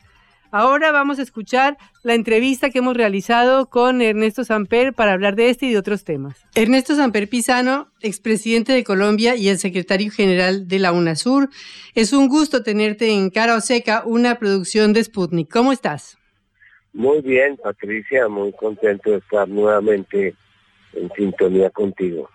Ahora 0.52 0.90
vamos 0.90 1.20
a 1.20 1.22
escuchar 1.22 1.78
la 2.02 2.14
entrevista 2.14 2.70
que 2.70 2.78
hemos 2.78 2.96
realizado 2.96 3.70
con 3.70 4.02
Ernesto 4.02 4.42
Samper 4.42 4.92
para 4.94 5.12
hablar 5.12 5.36
de 5.36 5.48
este 5.48 5.66
y 5.66 5.72
de 5.72 5.78
otros 5.78 6.02
temas. 6.02 6.44
Ernesto 6.56 6.96
Samper 6.96 7.28
Pisano, 7.28 7.92
expresidente 8.00 8.72
de 8.72 8.82
Colombia 8.82 9.36
y 9.36 9.48
el 9.48 9.58
secretario 9.58 10.10
general 10.10 10.66
de 10.66 10.80
la 10.80 10.92
UNASUR, 10.92 11.50
es 11.94 12.12
un 12.12 12.28
gusto 12.28 12.64
tenerte 12.64 13.10
en 13.10 13.30
Cara 13.30 13.54
o 13.54 13.60
Seca, 13.60 14.02
una 14.04 14.40
producción 14.40 14.92
de 14.92 15.04
Sputnik. 15.04 15.48
¿Cómo 15.48 15.70
estás? 15.70 16.18
Muy 16.92 17.20
bien, 17.20 17.56
Patricia, 17.56 18.26
muy 18.26 18.52
contento 18.52 19.10
de 19.10 19.18
estar 19.18 19.48
nuevamente 19.48 20.34
en 20.94 21.12
sintonía 21.12 21.70
contigo. 21.70 22.28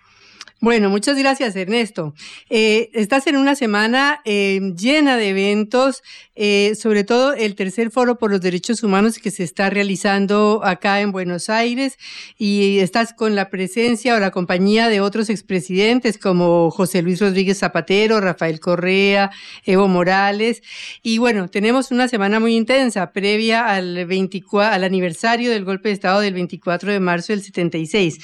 Bueno, 0.58 0.88
muchas 0.88 1.18
gracias 1.18 1.54
Ernesto. 1.54 2.14
Eh, 2.48 2.88
estás 2.94 3.26
en 3.26 3.36
una 3.36 3.54
semana 3.54 4.22
eh, 4.24 4.72
llena 4.74 5.18
de 5.18 5.28
eventos, 5.28 6.02
eh, 6.34 6.74
sobre 6.80 7.04
todo 7.04 7.34
el 7.34 7.54
tercer 7.54 7.90
foro 7.90 8.16
por 8.16 8.30
los 8.30 8.40
derechos 8.40 8.82
humanos 8.82 9.18
que 9.18 9.30
se 9.30 9.44
está 9.44 9.68
realizando 9.68 10.62
acá 10.64 11.02
en 11.02 11.12
Buenos 11.12 11.50
Aires 11.50 11.98
y 12.38 12.78
estás 12.78 13.12
con 13.12 13.34
la 13.34 13.50
presencia 13.50 14.14
o 14.14 14.18
la 14.18 14.30
compañía 14.30 14.88
de 14.88 15.02
otros 15.02 15.28
expresidentes 15.28 16.16
como 16.16 16.70
José 16.70 17.02
Luis 17.02 17.20
Rodríguez 17.20 17.58
Zapatero, 17.58 18.22
Rafael 18.22 18.58
Correa, 18.58 19.30
Evo 19.66 19.88
Morales 19.88 20.62
y 21.02 21.18
bueno, 21.18 21.48
tenemos 21.48 21.90
una 21.90 22.08
semana 22.08 22.40
muy 22.40 22.56
intensa 22.56 23.12
previa 23.12 23.66
al, 23.66 24.06
24, 24.06 24.74
al 24.74 24.84
aniversario 24.84 25.50
del 25.50 25.66
golpe 25.66 25.90
de 25.90 25.94
Estado 25.96 26.20
del 26.20 26.32
24 26.32 26.92
de 26.92 27.00
marzo 27.00 27.34
del 27.34 27.42
76. 27.42 28.18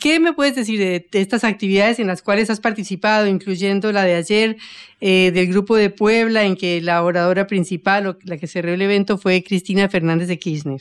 ¿Qué 0.00 0.20
me 0.20 0.32
puedes 0.32 0.54
decir 0.54 0.78
de, 0.78 1.06
estas 1.12 1.44
actividades 1.44 1.98
en 1.98 2.06
las 2.06 2.22
cuales 2.22 2.50
has 2.50 2.60
participado, 2.60 3.26
incluyendo 3.26 3.92
la 3.92 4.04
de 4.04 4.14
ayer 4.14 4.56
eh, 5.00 5.30
del 5.32 5.48
grupo 5.48 5.76
de 5.76 5.90
Puebla, 5.90 6.44
en 6.44 6.56
que 6.56 6.80
la 6.80 7.02
oradora 7.02 7.46
principal 7.46 8.06
o 8.06 8.18
la 8.24 8.36
que 8.36 8.46
cerró 8.46 8.70
el 8.70 8.82
evento 8.82 9.18
fue 9.18 9.42
Cristina 9.42 9.88
Fernández 9.88 10.28
de 10.28 10.38
Kirchner? 10.38 10.80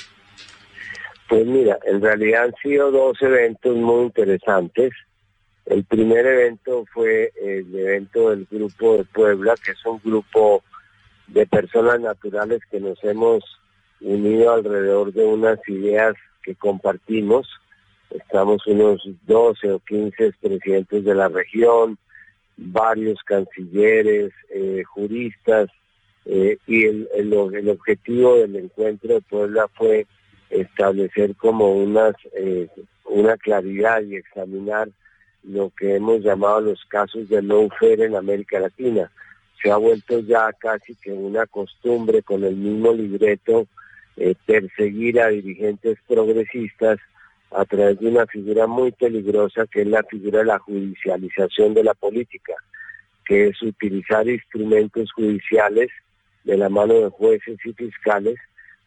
Pues 1.29 1.45
mira, 1.45 1.79
en 1.85 2.01
realidad 2.01 2.45
han 2.45 2.55
sido 2.61 2.91
dos 2.91 3.21
eventos 3.21 3.75
muy 3.77 4.05
interesantes. 4.05 4.91
El 5.65 5.83
primer 5.85 6.25
evento 6.25 6.85
fue 6.93 7.31
el 7.41 7.73
evento 7.73 8.31
del 8.31 8.47
grupo 8.49 8.97
de 8.97 9.05
Puebla, 9.05 9.55
que 9.63 9.71
es 9.71 9.85
un 9.85 10.01
grupo 10.03 10.63
de 11.27 11.45
personas 11.45 11.99
naturales 11.99 12.61
que 12.69 12.79
nos 12.79 13.01
hemos 13.03 13.43
unido 14.01 14.51
alrededor 14.51 15.13
de 15.13 15.23
unas 15.23 15.59
ideas 15.67 16.15
que 16.43 16.55
compartimos 16.55 17.47
Estamos 18.11 18.65
unos 18.67 19.01
12 19.25 19.71
o 19.71 19.79
15 19.79 20.33
presidentes 20.41 21.05
de 21.05 21.15
la 21.15 21.29
región, 21.29 21.97
varios 22.57 23.19
cancilleres, 23.23 24.33
eh, 24.49 24.83
juristas, 24.83 25.69
eh, 26.25 26.57
y 26.67 26.85
el, 26.85 27.09
el, 27.15 27.69
objetivo 27.69 28.35
del 28.35 28.55
encuentro 28.57 29.15
de 29.15 29.21
Puebla 29.21 29.67
fue 29.73 30.05
establecer 30.49 31.35
como 31.35 31.73
unas, 31.73 32.13
eh, 32.33 32.67
una 33.05 33.37
claridad 33.37 34.01
y 34.03 34.17
examinar 34.17 34.89
lo 35.43 35.71
que 35.71 35.95
hemos 35.95 36.21
llamado 36.21 36.61
los 36.61 36.83
casos 36.85 37.29
de 37.29 37.41
lawfare 37.41 38.05
en 38.05 38.15
América 38.15 38.59
Latina. 38.59 39.09
Se 39.63 39.71
ha 39.71 39.77
vuelto 39.77 40.19
ya 40.19 40.51
casi 40.53 40.95
que 40.95 41.11
una 41.13 41.47
costumbre 41.47 42.21
con 42.21 42.43
el 42.43 42.55
mismo 42.55 42.91
libreto 42.93 43.67
perseguir 44.45 45.19
a 45.19 45.29
dirigentes 45.29 45.97
progresistas 46.07 46.99
a 47.51 47.65
través 47.65 48.00
de 48.00 48.08
una 48.08 48.25
figura 48.25 48.65
muy 48.67 48.91
peligrosa 48.91 49.67
que 49.67 49.81
es 49.81 49.88
la 49.88 50.03
figura 50.03 50.39
de 50.39 50.46
la 50.46 50.60
judicialización 50.60 51.74
de 51.74 51.84
la 51.84 51.93
política, 51.93 52.53
que 53.25 53.48
es 53.48 53.62
utilizar 53.62 54.27
instrumentos 54.27 55.12
judiciales 55.12 55.89
de 56.43 56.58
la 56.58 56.70
mano 56.70 56.93
de 56.93 57.10
jueces 57.10 57.58
y 57.65 57.74
fiscales 57.74 58.36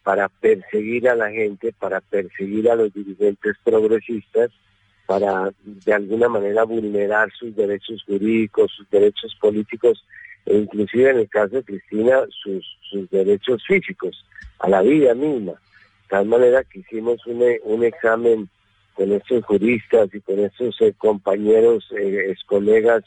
para 0.02 0.28
perseguir 0.28 1.09
a 1.09 1.14
la 1.14 1.30
gente, 1.30 1.73
para 1.78 2.00
perseguir 2.00 2.71
a 2.71 2.76
los 2.76 2.92
dirigentes 2.92 3.56
progresistas, 3.64 4.50
para 5.06 5.52
de 5.64 5.92
alguna 5.92 6.28
manera 6.28 6.64
vulnerar 6.64 7.30
sus 7.33 7.54
derechos 7.54 8.02
jurídicos, 8.06 8.73
sus 8.76 8.88
derechos 8.90 9.35
políticos 9.40 10.04
e 10.47 10.56
inclusive 10.56 11.11
en 11.11 11.18
el 11.18 11.28
caso 11.28 11.56
de 11.56 11.64
Cristina 11.64 12.21
sus, 12.30 12.64
sus 12.90 13.09
derechos 13.11 13.62
físicos, 13.66 14.25
a 14.59 14.68
la 14.68 14.83
vida 14.83 15.14
misma. 15.14 15.54
Tal 16.08 16.26
manera 16.26 16.64
que 16.64 16.80
hicimos 16.80 17.26
un, 17.26 17.42
un 17.64 17.84
examen 17.84 18.49
con 18.94 19.12
estos 19.12 19.44
juristas 19.44 20.08
y 20.14 20.20
con 20.20 20.38
estos 20.38 20.80
eh, 20.80 20.94
compañeros, 20.96 21.87
eh, 21.99 22.34
colegas 22.46 23.02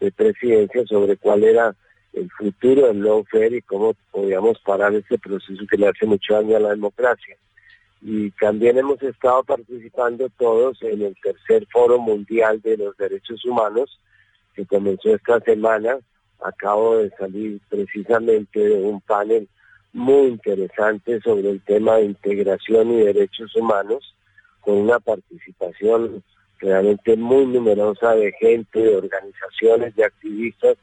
de 0.00 0.10
presidencia 0.10 0.84
sobre 0.86 1.16
cuál 1.16 1.44
era 1.44 1.74
el 2.12 2.30
futuro 2.30 2.86
del 2.86 3.02
lawfare 3.02 3.58
y 3.58 3.62
cómo 3.62 3.94
podíamos 4.10 4.58
parar 4.60 4.94
ese 4.94 5.18
proceso 5.18 5.62
que 5.70 5.76
le 5.76 5.88
hace 5.88 6.06
mucho 6.06 6.34
daño 6.34 6.56
a 6.56 6.60
la 6.60 6.70
democracia. 6.70 7.36
Y 8.00 8.30
también 8.32 8.78
hemos 8.78 9.02
estado 9.02 9.42
participando 9.42 10.28
todos 10.38 10.80
en 10.82 11.02
el 11.02 11.16
tercer 11.20 11.66
foro 11.70 11.98
mundial 11.98 12.60
de 12.62 12.76
los 12.76 12.96
derechos 12.96 13.44
humanos 13.44 13.98
que 14.54 14.64
comenzó 14.64 15.14
esta 15.14 15.40
semana. 15.40 15.98
Acabo 16.40 16.98
de 16.98 17.10
salir 17.10 17.60
precisamente 17.68 18.60
de 18.60 18.80
un 18.80 19.00
panel 19.00 19.48
muy 19.92 20.26
interesante 20.26 21.20
sobre 21.20 21.50
el 21.50 21.60
tema 21.62 21.96
de 21.96 22.06
integración 22.06 22.92
y 22.92 23.00
derechos 23.00 23.54
humanos 23.56 24.14
con 24.60 24.76
una 24.76 25.00
participación 25.00 26.22
realmente 26.58 27.16
muy 27.16 27.46
numerosa 27.46 28.14
de 28.14 28.32
gente, 28.32 28.80
de 28.80 28.96
organizaciones, 28.96 29.94
de 29.96 30.04
activistas, 30.04 30.76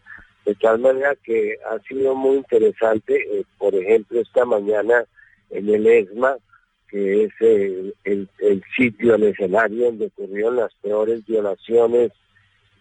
de 0.46 0.56
tal 0.56 0.80
manera 0.80 1.16
que 1.24 1.58
ha 1.70 1.80
sido 1.88 2.16
muy 2.16 2.38
interesante, 2.38 3.16
eh, 3.16 3.44
por 3.58 3.76
ejemplo, 3.76 4.20
esta 4.20 4.46
mañana 4.46 5.06
en 5.50 5.70
el 5.70 5.88
ESMA, 5.88 6.38
que 6.88 7.24
es 7.24 7.34
el, 7.40 7.94
el, 8.04 8.64
sitio, 8.78 9.16
el 9.16 9.24
escenario 9.24 9.86
donde 9.86 10.06
ocurrieron 10.08 10.58
las 10.58 10.74
peores 10.76 11.26
violaciones 11.26 12.12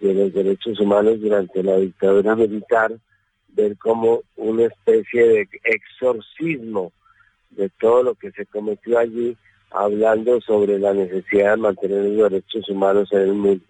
de 0.00 0.14
los 0.14 0.32
derechos 0.32 0.78
humanos 0.78 1.20
durante 1.20 1.62
la 1.62 1.76
dictadura 1.78 2.36
militar, 2.36 2.92
ver 3.54 3.76
como 3.78 4.22
una 4.36 4.66
especie 4.66 5.26
de 5.26 5.48
exorcismo 5.64 6.92
de 7.50 7.68
todo 7.80 8.02
lo 8.02 8.14
que 8.14 8.30
se 8.32 8.46
cometió 8.46 8.98
allí 8.98 9.36
hablando 9.70 10.40
sobre 10.40 10.78
la 10.78 10.92
necesidad 10.92 11.52
de 11.52 11.56
mantener 11.56 12.04
los 12.04 12.30
derechos 12.30 12.68
humanos 12.68 13.08
en 13.12 13.20
el 13.20 13.34
mundo. 13.34 13.64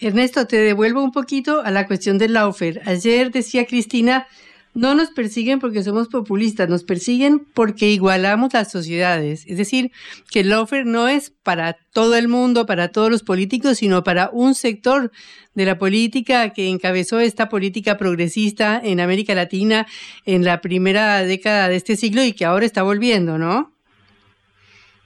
Ernesto, 0.00 0.46
te 0.46 0.56
devuelvo 0.56 1.02
un 1.02 1.12
poquito 1.12 1.60
a 1.60 1.70
la 1.70 1.86
cuestión 1.86 2.18
del 2.18 2.32
Laufer. 2.32 2.82
Ayer 2.86 3.30
decía 3.30 3.66
Cristina, 3.66 4.26
no 4.74 4.94
nos 4.94 5.10
persiguen 5.10 5.58
porque 5.58 5.82
somos 5.82 6.08
populistas, 6.08 6.68
nos 6.68 6.84
persiguen 6.84 7.40
porque 7.40 7.86
igualamos 7.86 8.54
las 8.54 8.70
sociedades. 8.70 9.44
Es 9.46 9.58
decir, 9.58 9.92
que 10.30 10.40
el 10.40 10.48
Laufer 10.48 10.86
no 10.86 11.08
es 11.08 11.30
para 11.30 11.74
todo 11.92 12.16
el 12.16 12.28
mundo, 12.28 12.64
para 12.64 12.88
todos 12.88 13.10
los 13.10 13.22
políticos, 13.22 13.78
sino 13.78 14.02
para 14.02 14.30
un 14.32 14.54
sector 14.54 15.10
de 15.54 15.66
la 15.66 15.78
política 15.78 16.50
que 16.54 16.68
encabezó 16.68 17.20
esta 17.20 17.48
política 17.48 17.98
progresista 17.98 18.80
en 18.82 19.00
América 19.00 19.34
Latina 19.34 19.86
en 20.24 20.44
la 20.44 20.60
primera 20.60 21.22
década 21.22 21.68
de 21.68 21.76
este 21.76 21.96
siglo 21.96 22.24
y 22.24 22.32
que 22.32 22.46
ahora 22.46 22.64
está 22.64 22.82
volviendo, 22.82 23.36
¿no? 23.36 23.72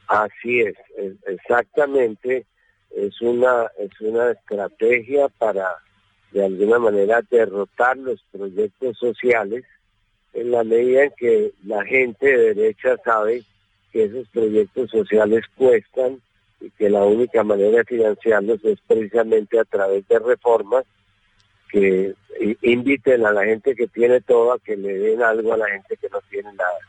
Así 0.07 0.61
es, 0.61 0.77
exactamente. 1.27 2.47
Es 2.95 3.21
una, 3.21 3.69
es 3.79 4.01
una 4.01 4.31
estrategia 4.31 5.29
para, 5.29 5.67
de 6.37 6.45
alguna 6.45 6.79
manera, 6.79 7.23
derrotar 7.31 7.97
los 7.97 8.23
proyectos 8.31 8.99
sociales 8.99 9.65
en 10.35 10.51
la 10.51 10.65
medida 10.65 11.05
en 11.05 11.13
que 11.17 11.53
la 11.65 11.83
gente 11.83 12.27
de 12.27 12.53
derecha 12.53 12.99
sabe 13.03 13.43
que 13.91 14.05
esos 14.05 14.29
proyectos 14.29 14.91
sociales 14.91 15.45
cuestan 15.57 16.21
y 16.61 16.69
que 16.73 16.91
la 16.91 17.05
única 17.05 17.43
manera 17.43 17.79
de 17.79 17.85
financiarlos 17.85 18.63
es 18.67 18.79
precisamente 18.87 19.59
a 19.59 19.65
través 19.65 20.07
de 20.09 20.19
reformas 20.19 20.85
que 21.71 22.13
inviten 22.61 23.25
a 23.25 23.33
la 23.33 23.47
gente 23.47 23.75
que 23.75 23.87
tiene 23.87 24.21
todo 24.21 24.53
a 24.53 24.59
que 24.59 24.77
le 24.77 24.93
den 24.93 25.23
algo 25.23 25.55
a 25.55 25.57
la 25.57 25.69
gente 25.71 25.97
que 25.97 26.11
no 26.11 26.21
tiene 26.29 26.53
nada. 26.53 26.81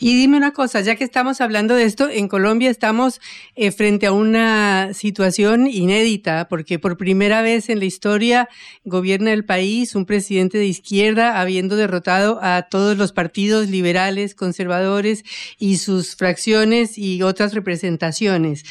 Y 0.00 0.14
dime 0.14 0.36
una 0.36 0.52
cosa, 0.52 0.80
ya 0.80 0.94
que 0.94 1.02
estamos 1.02 1.40
hablando 1.40 1.74
de 1.74 1.82
esto, 1.82 2.08
en 2.08 2.28
Colombia 2.28 2.70
estamos 2.70 3.20
eh, 3.56 3.72
frente 3.72 4.06
a 4.06 4.12
una 4.12 4.94
situación 4.94 5.66
inédita, 5.66 6.46
porque 6.48 6.78
por 6.78 6.96
primera 6.96 7.42
vez 7.42 7.68
en 7.68 7.80
la 7.80 7.84
historia 7.84 8.48
gobierna 8.84 9.32
el 9.32 9.44
país 9.44 9.96
un 9.96 10.06
presidente 10.06 10.56
de 10.56 10.66
izquierda, 10.66 11.40
habiendo 11.40 11.74
derrotado 11.74 12.38
a 12.42 12.62
todos 12.62 12.96
los 12.96 13.12
partidos 13.12 13.70
liberales, 13.70 14.36
conservadores 14.36 15.24
y 15.58 15.78
sus 15.78 16.14
fracciones 16.14 16.96
y 16.96 17.22
otras 17.22 17.52
representaciones. 17.52 18.64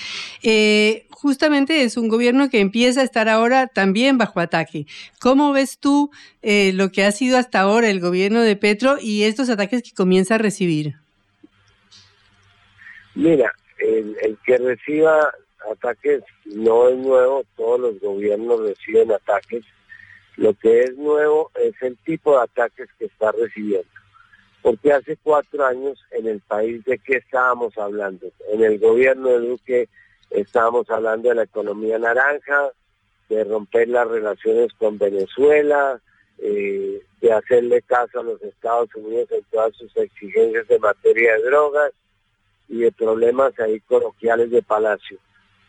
Eh, 0.44 1.08
justamente 1.10 1.84
es 1.84 1.98
un 1.98 2.08
gobierno 2.08 2.50
que 2.50 2.62
empieza 2.62 3.02
a 3.02 3.04
estar 3.04 3.28
ahora 3.28 3.68
también 3.68 4.18
bajo 4.18 4.40
ataque. 4.40 4.86
¿Cómo 5.20 5.52
ves 5.52 5.78
tú 5.78 6.10
eh, 6.42 6.72
lo 6.74 6.92
que 6.92 7.04
ha 7.04 7.12
sido 7.12 7.38
hasta 7.38 7.60
ahora 7.60 7.90
el 7.90 8.00
gobierno 8.00 8.42
de 8.42 8.56
Petro 8.56 8.98
y 9.02 9.24
estos 9.24 9.50
ataques 9.50 9.84
que 9.84 9.92
comienza 9.92 10.36
a 10.36 10.38
recibir? 10.38 10.96
Mira, 13.18 13.52
el, 13.80 14.38
que 14.46 14.60
reciba 14.60 15.34
ataques 15.72 16.22
no 16.46 16.88
es 16.88 16.98
nuevo, 16.98 17.44
todos 17.56 17.80
los 17.80 18.00
gobiernos 18.00 18.60
reciben 18.62 19.12
ataques. 19.12 19.66
Lo 20.36 20.54
que 20.54 20.82
es 20.82 20.96
nuevo 20.98 21.50
es 21.56 21.74
el 21.82 21.98
tipo 21.98 22.38
de 22.38 22.44
ataques 22.44 22.88
que 23.00 23.06
está 23.06 23.32
recibiendo. 23.32 23.90
Porque 24.62 24.94
hace 24.94 25.18
cuatro 25.24 25.66
años 25.66 26.00
en 26.12 26.28
el 26.28 26.42
país 26.42 26.86
de 26.86 27.00
qué 27.00 27.18
estábamos 27.18 27.76
hablando. 27.80 28.28
En 28.54 28.64
el 28.64 28.78
gobierno 28.78 29.30
de 29.30 29.48
Duque 29.48 29.90
estábamos 30.30 30.88
hablando 30.92 31.30
de 31.30 31.36
la 31.36 31.44
economía 31.44 31.98
naranja, 31.98 32.70
de 33.30 33.44
romper 33.46 33.90
las 33.90 34.08
relaciones 34.08 34.72
con 34.74 35.00
Venezuela, 35.00 36.00
eh, 36.38 37.02
de 37.20 37.34
hacerle 37.34 37.82
caso 37.82 38.20
a 38.20 38.24
los 38.24 38.40
Estados 38.44 38.94
Unidos 38.94 39.32
en 39.32 39.44
todas 39.46 39.76
sus 39.76 39.98
exigencias 39.98 40.68
de 40.68 40.78
materia 40.78 41.34
de 41.34 41.44
drogas 41.46 41.94
y 42.68 42.80
de 42.80 42.92
problemas 42.92 43.58
ahí 43.60 43.80
coloquiales 43.82 44.52
de 44.52 44.62
Palacio. 44.62 45.18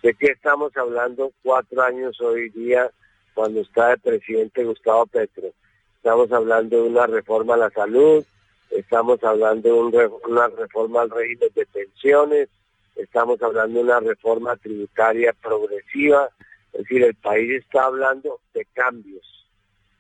¿De 0.03 0.15
qué 0.15 0.27
estamos 0.27 0.77
hablando 0.77 1.33
cuatro 1.43 1.83
años 1.83 2.21
hoy 2.21 2.51
día 2.51 2.91
cuando 3.35 3.61
está 3.61 3.93
el 3.93 4.01
presidente 4.01 4.65
Gustavo 4.65 5.07
Petro? 5.07 5.49
Estamos 5.97 6.31
hablando 6.33 6.83
de 6.83 6.89
una 6.89 7.07
reforma 7.07 7.55
a 7.55 7.59
la 7.59 7.71
salud, 7.71 8.25
estamos 8.71 9.23
hablando 9.25 9.91
de 9.91 10.07
una 10.29 10.49
reforma 10.49 11.03
al 11.03 11.11
régimen 11.11 11.51
de 11.55 11.67
pensiones, 11.67 12.49
estamos 12.95 13.43
hablando 13.43 13.79
de 13.79 13.85
una 13.85 14.01
reforma 14.01 14.57
tributaria 14.57 15.33
progresiva, 15.33 16.29
es 16.73 16.83
decir, 16.83 17.03
el 17.03 17.15
país 17.15 17.51
está 17.63 17.85
hablando 17.85 18.41
de 18.55 18.65
cambios. 18.73 19.27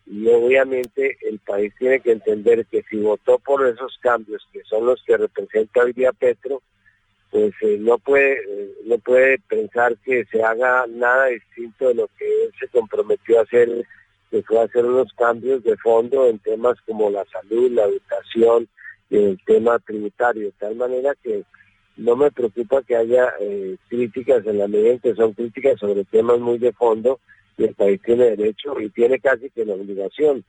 Y 0.06 0.26
obviamente 0.28 1.18
el 1.22 1.38
país 1.40 1.74
tiene 1.78 2.00
que 2.00 2.12
entender 2.12 2.64
que 2.66 2.82
si 2.84 2.96
votó 2.98 3.38
por 3.38 3.66
esos 3.66 3.98
cambios, 4.00 4.46
que 4.52 4.62
son 4.64 4.86
los 4.86 5.02
que 5.04 5.16
representa 5.16 5.82
hoy 5.82 5.92
día 5.92 6.12
Petro, 6.12 6.62
pues 7.30 7.52
eh, 7.62 7.76
no 7.78 7.98
puede 7.98 8.32
eh, 8.32 8.74
no 8.84 8.98
puede 8.98 9.38
pensar 9.40 9.96
que 9.98 10.24
se 10.26 10.42
haga 10.42 10.86
nada 10.88 11.26
distinto 11.26 11.88
de 11.88 11.94
lo 11.94 12.08
que 12.18 12.26
él 12.44 12.52
se 12.58 12.68
comprometió 12.68 13.38
a 13.38 13.42
hacer, 13.42 13.86
que 14.30 14.42
fue 14.42 14.62
hacer 14.62 14.84
unos 14.84 15.12
cambios 15.12 15.62
de 15.62 15.76
fondo 15.76 16.26
en 16.26 16.38
temas 16.38 16.76
como 16.86 17.10
la 17.10 17.24
salud, 17.26 17.70
la 17.70 17.84
educación 17.84 18.68
y 19.10 19.16
el 19.16 19.38
tema 19.44 19.78
tributario, 19.80 20.46
de 20.46 20.52
tal 20.52 20.76
manera 20.76 21.14
que 21.22 21.44
no 21.96 22.16
me 22.16 22.30
preocupa 22.30 22.82
que 22.82 22.96
haya 22.96 23.34
eh, 23.40 23.76
críticas 23.88 24.46
en 24.46 24.58
la 24.58 24.68
medida 24.68 24.92
en 24.92 25.00
que 25.00 25.14
son 25.14 25.32
críticas 25.32 25.80
sobre 25.80 26.04
temas 26.04 26.38
muy 26.38 26.58
de 26.58 26.72
fondo 26.72 27.18
y 27.56 27.64
el 27.64 27.74
país 27.74 28.00
tiene 28.02 28.36
derecho 28.36 28.80
y 28.80 28.88
tiene 28.90 29.18
casi 29.18 29.50
que 29.50 29.64
la 29.64 29.74
obligación 29.74 30.44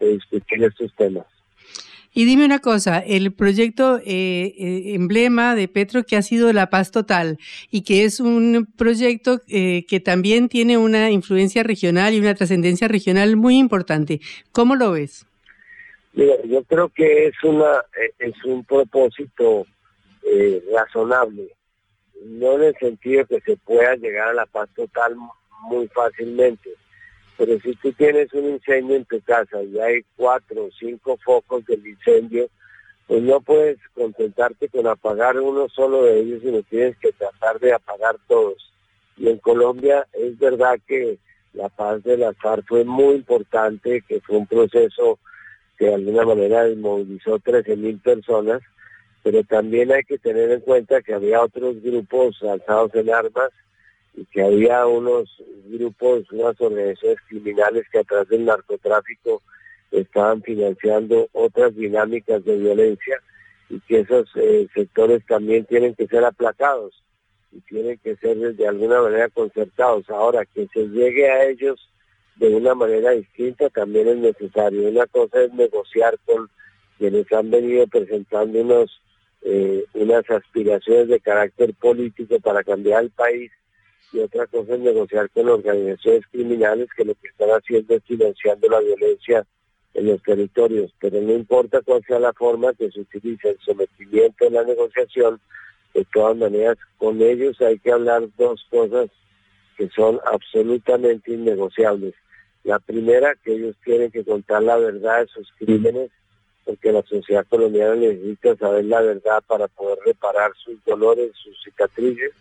de 0.00 0.08
discutir 0.08 0.64
estos 0.64 0.94
temas. 0.96 1.26
Y 2.14 2.24
dime 2.24 2.44
una 2.44 2.60
cosa, 2.60 3.00
el 3.00 3.32
proyecto 3.32 3.98
eh, 3.98 4.54
eh, 4.56 4.94
emblema 4.94 5.54
de 5.54 5.68
Petro 5.68 6.04
que 6.04 6.16
ha 6.16 6.22
sido 6.22 6.52
la 6.52 6.70
paz 6.70 6.90
total 6.90 7.38
y 7.70 7.82
que 7.82 8.04
es 8.04 8.20
un 8.20 8.66
proyecto 8.76 9.40
que 9.46 10.02
también 10.02 10.48
tiene 10.48 10.78
una 10.78 11.10
influencia 11.10 11.62
regional 11.62 12.14
y 12.14 12.20
una 12.20 12.34
trascendencia 12.34 12.88
regional 12.88 13.36
muy 13.36 13.58
importante. 13.58 14.20
¿Cómo 14.52 14.76
lo 14.76 14.92
ves? 14.92 15.26
Mira, 16.12 16.34
yo 16.44 16.62
creo 16.62 16.88
que 16.88 17.26
es 17.26 17.34
una 17.42 17.84
es 18.18 18.44
un 18.44 18.64
propósito 18.64 19.66
eh, 20.22 20.62
razonable, 20.72 21.50
no 22.24 22.54
en 22.54 22.62
el 22.64 22.76
sentido 22.76 23.26
que 23.26 23.40
se 23.40 23.56
pueda 23.58 23.94
llegar 23.96 24.28
a 24.28 24.34
la 24.34 24.46
paz 24.46 24.68
total 24.74 25.16
muy 25.68 25.86
fácilmente, 25.88 26.70
pero 27.36 27.58
si 27.60 27.74
tú 27.76 27.92
tienes 27.92 28.32
un 28.32 28.48
incendio 28.50 28.96
en 28.96 29.04
tu 29.04 29.20
casa 29.22 29.62
y 29.62 29.78
hay 29.78 30.04
cuatro 30.16 30.66
o 30.66 30.70
cinco 30.78 31.18
focos 31.24 31.64
del 31.66 31.86
incendio, 31.86 32.48
pues 33.06 33.22
no 33.22 33.40
puedes 33.40 33.78
contentarte 33.94 34.68
con 34.68 34.86
apagar 34.86 35.38
uno 35.38 35.68
solo 35.68 36.04
de 36.04 36.20
ellos, 36.20 36.42
sino 36.42 36.62
tienes 36.62 36.96
que 36.98 37.12
tratar 37.12 37.58
de 37.60 37.72
apagar 37.72 38.16
todos. 38.28 38.72
Y 39.16 39.28
en 39.28 39.38
Colombia 39.38 40.06
es 40.12 40.38
verdad 40.38 40.78
que 40.86 41.18
la 41.52 41.68
paz 41.68 42.02
de 42.02 42.16
la 42.16 42.32
FARC 42.34 42.66
fue 42.66 42.84
muy 42.84 43.16
importante, 43.16 44.02
que 44.08 44.20
fue 44.20 44.38
un 44.38 44.46
proceso 44.46 45.18
que 45.78 45.86
de 45.86 45.94
alguna 45.94 46.24
manera 46.24 46.64
desmovilizó 46.64 47.38
13 47.38 47.76
mil 47.76 47.98
personas, 47.98 48.62
pero 49.22 49.42
también 49.44 49.92
hay 49.92 50.02
que 50.04 50.18
tener 50.18 50.50
en 50.50 50.60
cuenta 50.60 51.02
que 51.02 51.14
había 51.14 51.42
otros 51.42 51.82
grupos 51.82 52.42
alzados 52.42 52.94
en 52.94 53.12
armas 53.12 53.50
y 54.16 54.24
que 54.26 54.42
había 54.42 54.86
unos 54.86 55.28
grupos, 55.66 56.30
unas 56.30 56.60
organizaciones 56.60 57.18
criminales 57.28 57.84
que 57.90 57.98
a 57.98 58.04
través 58.04 58.28
del 58.28 58.44
narcotráfico 58.44 59.42
estaban 59.90 60.42
financiando 60.42 61.28
otras 61.32 61.74
dinámicas 61.74 62.44
de 62.44 62.56
violencia 62.56 63.20
y 63.68 63.80
que 63.80 64.00
esos 64.00 64.28
eh, 64.36 64.68
sectores 64.74 65.24
también 65.26 65.64
tienen 65.64 65.94
que 65.94 66.06
ser 66.06 66.24
aplacados 66.24 67.02
y 67.52 67.60
tienen 67.60 67.98
que 67.98 68.16
ser 68.16 68.36
de 68.36 68.68
alguna 68.68 69.00
manera 69.00 69.28
concertados. 69.30 70.08
Ahora, 70.10 70.44
que 70.44 70.66
se 70.72 70.88
llegue 70.88 71.30
a 71.30 71.44
ellos 71.44 71.90
de 72.36 72.48
una 72.48 72.74
manera 72.74 73.12
distinta 73.12 73.70
también 73.70 74.08
es 74.08 74.16
necesario. 74.16 74.88
Una 74.88 75.06
cosa 75.06 75.42
es 75.42 75.52
negociar 75.54 76.18
con 76.24 76.50
quienes 76.98 77.30
han 77.32 77.50
venido 77.50 77.86
presentando 77.86 78.60
unos 78.60 79.00
eh, 79.42 79.84
unas 79.92 80.28
aspiraciones 80.30 81.08
de 81.08 81.20
carácter 81.20 81.74
político 81.74 82.40
para 82.40 82.64
cambiar 82.64 83.04
el 83.04 83.10
país 83.10 83.52
y 84.14 84.20
otra 84.20 84.46
cosa 84.46 84.74
es 84.74 84.80
negociar 84.80 85.28
con 85.30 85.48
organizaciones 85.48 86.22
criminales 86.30 86.88
que 86.96 87.04
lo 87.04 87.14
que 87.16 87.26
están 87.28 87.50
haciendo 87.50 87.94
es 87.94 88.04
financiando 88.04 88.68
la 88.68 88.78
violencia 88.78 89.44
en 89.92 90.06
los 90.06 90.22
territorios, 90.22 90.94
pero 91.00 91.20
no 91.20 91.32
importa 91.32 91.80
cuál 91.82 92.02
sea 92.04 92.20
la 92.20 92.32
forma 92.32 92.72
que 92.74 92.90
se 92.90 93.00
utilice 93.00 93.50
el 93.50 93.58
sometimiento 93.58 94.46
en 94.46 94.54
la 94.54 94.62
negociación, 94.62 95.40
de 95.94 96.04
todas 96.12 96.36
maneras 96.36 96.76
con 96.96 97.20
ellos 97.20 97.60
hay 97.60 97.78
que 97.78 97.90
hablar 97.90 98.22
dos 98.38 98.64
cosas 98.70 99.10
que 99.76 99.88
son 99.90 100.20
absolutamente 100.26 101.32
innegociables. 101.32 102.14
La 102.62 102.78
primera, 102.78 103.34
que 103.44 103.54
ellos 103.54 103.76
tienen 103.84 104.10
que 104.10 104.24
contar 104.24 104.62
la 104.62 104.76
verdad 104.76 105.22
de 105.22 105.26
sus 105.28 105.52
crímenes 105.58 106.10
porque 106.64 106.92
la 106.92 107.02
sociedad 107.02 107.46
colombiana 107.48 107.94
necesita 107.96 108.56
saber 108.56 108.86
la 108.86 109.00
verdad 109.00 109.42
para 109.46 109.68
poder 109.68 109.98
reparar 110.06 110.52
sus 110.56 110.82
dolores, 110.84 111.32
sus 111.34 111.62
cicatrices, 111.62 112.32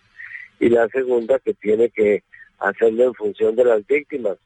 y 0.63 0.69
la 0.69 0.87
segunda 0.87 1.39
que 1.39 1.53
tiene 1.53 1.89
que 1.89 2.23
hacerlo 2.59 3.03
en 3.03 3.13
función 3.15 3.53
de 3.57 3.65
las 3.65 3.85
víctimas, 3.85 4.37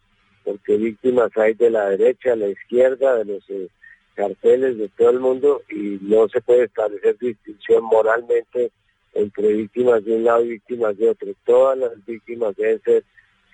porque 0.43 0.75
víctimas 0.75 1.29
hay 1.37 1.53
de 1.53 1.69
la 1.69 1.89
derecha, 1.89 2.31
de 2.31 2.37
la 2.37 2.47
izquierda, 2.47 3.17
de 3.17 3.25
los 3.25 3.43
eh, 3.49 3.67
carteles 4.15 4.79
de 4.79 4.89
todo 4.89 5.11
el 5.11 5.19
mundo, 5.19 5.61
y 5.69 5.99
no 6.01 6.27
se 6.27 6.41
puede 6.41 6.63
establecer 6.63 7.19
distinción 7.19 7.83
moralmente 7.83 8.71
entre 9.13 9.53
víctimas 9.53 10.03
de 10.05 10.15
un 10.15 10.23
lado 10.23 10.43
y 10.43 10.49
víctimas 10.49 10.97
de 10.97 11.09
otro. 11.09 11.27
Todas 11.45 11.77
las 11.77 12.05
víctimas 12.07 12.55
deben 12.55 12.81
ser 12.81 13.03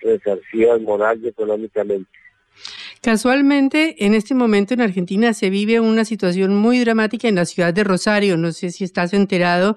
resarcidas 0.00 0.80
moral 0.80 1.20
y 1.22 1.28
económicamente. 1.28 2.10
Casualmente, 3.02 4.06
en 4.06 4.14
este 4.14 4.34
momento 4.34 4.72
en 4.72 4.80
Argentina 4.80 5.34
se 5.34 5.50
vive 5.50 5.80
una 5.80 6.06
situación 6.06 6.56
muy 6.56 6.78
dramática 6.78 7.28
en 7.28 7.34
la 7.34 7.44
ciudad 7.44 7.74
de 7.74 7.84
Rosario. 7.84 8.38
No 8.38 8.52
sé 8.52 8.70
si 8.70 8.84
estás 8.84 9.12
enterado, 9.12 9.76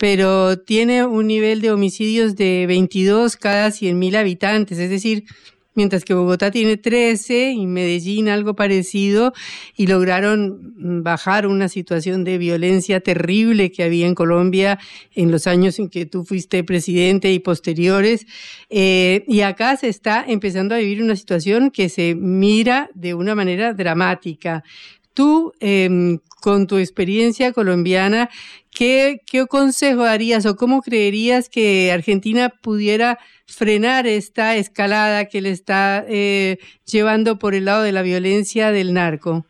pero 0.00 0.58
tiene 0.58 1.04
un 1.04 1.26
nivel 1.26 1.60
de 1.60 1.70
homicidios 1.70 2.34
de 2.34 2.64
22 2.66 3.36
cada 3.36 3.68
100.000 3.68 4.16
habitantes. 4.16 4.78
Es 4.78 4.88
decir, 4.88 5.26
mientras 5.74 6.06
que 6.06 6.14
Bogotá 6.14 6.50
tiene 6.50 6.78
13 6.78 7.50
y 7.50 7.66
Medellín 7.66 8.30
algo 8.30 8.56
parecido, 8.56 9.34
y 9.76 9.88
lograron 9.88 11.02
bajar 11.02 11.46
una 11.46 11.68
situación 11.68 12.24
de 12.24 12.38
violencia 12.38 13.00
terrible 13.00 13.70
que 13.72 13.82
había 13.82 14.06
en 14.06 14.14
Colombia 14.14 14.78
en 15.14 15.30
los 15.30 15.46
años 15.46 15.78
en 15.78 15.90
que 15.90 16.06
tú 16.06 16.24
fuiste 16.24 16.64
presidente 16.64 17.30
y 17.30 17.38
posteriores. 17.38 18.26
Eh, 18.70 19.24
y 19.28 19.42
acá 19.42 19.76
se 19.76 19.88
está 19.88 20.24
empezando 20.26 20.74
a 20.74 20.78
vivir 20.78 21.02
una 21.02 21.14
situación 21.14 21.70
que 21.70 21.90
se 21.90 22.14
mira 22.14 22.88
de 22.94 23.12
una 23.12 23.34
manera 23.34 23.74
dramática. 23.74 24.64
Tú, 25.12 25.52
em, 25.60 26.20
con 26.40 26.66
tu 26.66 26.78
experiencia 26.78 27.52
colombiana, 27.52 28.30
¿qué, 28.70 29.20
¿qué 29.26 29.46
consejo 29.46 30.04
darías 30.04 30.46
o 30.46 30.56
cómo 30.56 30.82
creerías 30.82 31.48
que 31.48 31.92
Argentina 31.92 32.48
pudiera 32.48 33.18
frenar 33.46 34.06
esta 34.06 34.56
escalada 34.56 35.26
que 35.26 35.40
le 35.40 35.50
está 35.50 36.04
eh, 36.08 36.58
llevando 36.84 37.38
por 37.38 37.54
el 37.54 37.66
lado 37.66 37.82
de 37.82 37.92
la 37.92 38.02
violencia 38.02 38.70
del 38.70 38.94
narco? 38.94 39.44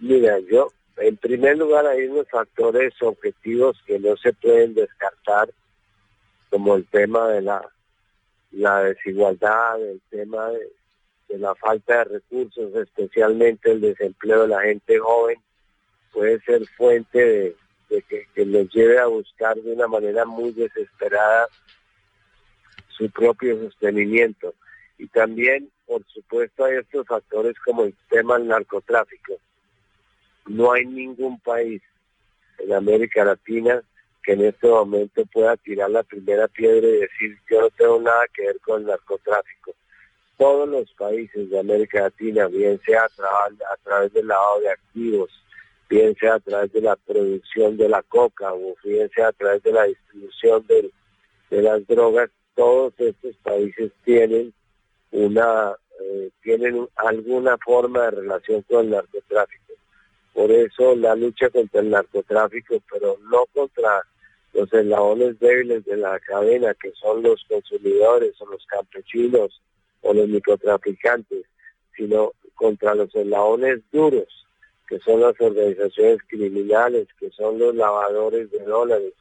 Mira, 0.00 0.38
yo, 0.50 0.72
en 0.96 1.16
primer 1.16 1.58
lugar, 1.58 1.86
hay 1.86 2.06
unos 2.06 2.28
factores 2.28 2.92
objetivos 3.00 3.80
que 3.86 3.98
no 3.98 4.16
se 4.16 4.32
pueden 4.32 4.74
descartar, 4.74 5.50
como 6.50 6.74
el 6.74 6.86
tema 6.86 7.28
de 7.28 7.42
la 7.42 8.82
desigualdad, 8.82 9.80
el 9.80 10.00
tema 10.10 10.50
de, 10.50 11.38
la 11.38 11.54
falta 11.54 11.98
de 11.98 12.04
recursos, 12.04 12.74
especialmente 12.74 13.70
el 13.70 13.80
desempleo 13.80 14.42
de 14.42 14.48
la 14.48 14.62
gente 14.62 14.98
joven, 14.98 15.38
puede 16.12 16.40
ser 16.40 16.66
fuente 16.76 17.56
de, 17.88 18.02
que, 18.02 18.26
que 18.34 18.46
nos 18.46 18.72
lleve 18.72 18.98
a 18.98 19.06
buscar 19.06 19.56
de 19.56 19.72
una 19.72 19.86
manera 19.86 20.24
muy 20.24 20.52
desesperada 20.52 21.48
su 22.88 23.10
propio 23.10 23.58
sostenimiento. 23.58 24.54
Y 24.98 25.06
también, 25.08 25.70
por 25.86 26.04
supuesto, 26.06 26.64
hay 26.64 26.76
estos 26.76 27.06
factores 27.06 27.58
como 27.64 27.84
el 27.84 27.94
tema 28.08 28.38
del 28.38 28.48
narcotráfico. 28.48 29.34
No 30.46 30.72
hay 30.72 30.86
ningún 30.86 31.40
país 31.40 31.82
en 32.58 32.72
América 32.72 33.24
Latina 33.24 33.82
que 34.22 34.32
en 34.32 34.44
este 34.44 34.68
momento 34.68 35.24
pueda 35.26 35.56
tirar 35.56 35.90
la 35.90 36.02
primera 36.04 36.46
piedra 36.46 36.86
y 36.86 37.00
decir 37.00 37.36
yo 37.50 37.62
no 37.62 37.70
tengo 37.70 38.00
nada 38.00 38.22
que 38.32 38.42
ver 38.46 38.60
con 38.60 38.82
el 38.82 38.86
narcotráfico. 38.86 39.74
Todos 40.38 40.68
los 40.68 40.92
países 40.94 41.50
de 41.50 41.58
América 41.58 42.02
Latina, 42.02 42.46
bien 42.46 42.80
sea 42.86 43.02
a, 43.02 43.46
a 43.46 43.76
través 43.82 44.12
del 44.12 44.28
lavado 44.28 44.60
de 44.60 44.70
activos, 44.70 45.41
bien 45.92 46.16
sea 46.18 46.36
a 46.36 46.40
través 46.40 46.72
de 46.72 46.80
la 46.80 46.96
producción 46.96 47.76
de 47.76 47.86
la 47.86 48.02
coca 48.02 48.54
o 48.54 48.74
bien 48.82 49.10
sea 49.14 49.28
a 49.28 49.32
través 49.32 49.62
de 49.62 49.72
la 49.72 49.84
distribución 49.84 50.66
de, 50.66 50.90
las 51.50 51.86
drogas, 51.86 52.30
todos 52.54 52.94
estos 52.96 53.36
países 53.42 53.92
tienen 54.02 54.54
una 55.10 55.76
eh, 56.00 56.30
tienen 56.42 56.88
alguna 56.96 57.58
forma 57.58 58.04
de 58.04 58.10
relación 58.22 58.62
con 58.62 58.86
el 58.86 58.90
narcotráfico. 58.92 59.74
Por 60.32 60.50
eso 60.50 60.96
la 60.96 61.14
lucha 61.14 61.50
contra 61.50 61.82
el 61.82 61.90
narcotráfico, 61.90 62.82
pero 62.90 63.18
no 63.30 63.44
contra 63.52 64.02
los 64.54 64.72
eslabones 64.72 65.38
débiles 65.40 65.84
de 65.84 65.98
la 65.98 66.18
cadena, 66.20 66.72
que 66.72 66.92
son 66.92 67.22
los 67.22 67.44
consumidores 67.44 68.32
o 68.40 68.46
los 68.46 68.64
campesinos 68.64 69.60
o 70.00 70.14
los 70.14 70.26
microtraficantes, 70.26 71.44
sino 71.94 72.32
contra 72.54 72.94
los 72.94 73.14
eslabones 73.14 73.80
duros, 73.92 74.41
que 74.88 74.98
son 75.00 75.20
las 75.20 75.40
organizaciones 75.40 76.18
criminales, 76.28 77.08
que 77.18 77.30
son 77.30 77.58
los 77.58 77.74
lavadores 77.74 78.50
de 78.50 78.60
dólares, 78.60 79.12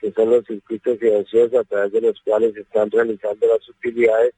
que 0.00 0.12
son 0.12 0.30
los 0.30 0.44
circuitos 0.46 0.98
financieros 0.98 1.54
a 1.54 1.64
través 1.64 1.92
de 1.92 2.00
los 2.00 2.20
cuales 2.22 2.54
se 2.54 2.60
están 2.60 2.90
realizando 2.90 3.46
las 3.46 3.68
utilidades, 3.68 4.34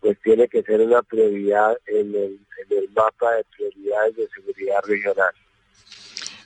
pues 0.00 0.18
tiene 0.22 0.48
que 0.48 0.62
ser 0.62 0.80
una 0.80 1.02
prioridad 1.02 1.78
en 1.86 2.14
el, 2.14 2.40
en 2.68 2.78
el 2.78 2.88
mapa 2.90 3.34
de 3.36 3.44
prioridades 3.56 4.16
de 4.16 4.28
seguridad 4.28 4.80
regional. 4.84 5.32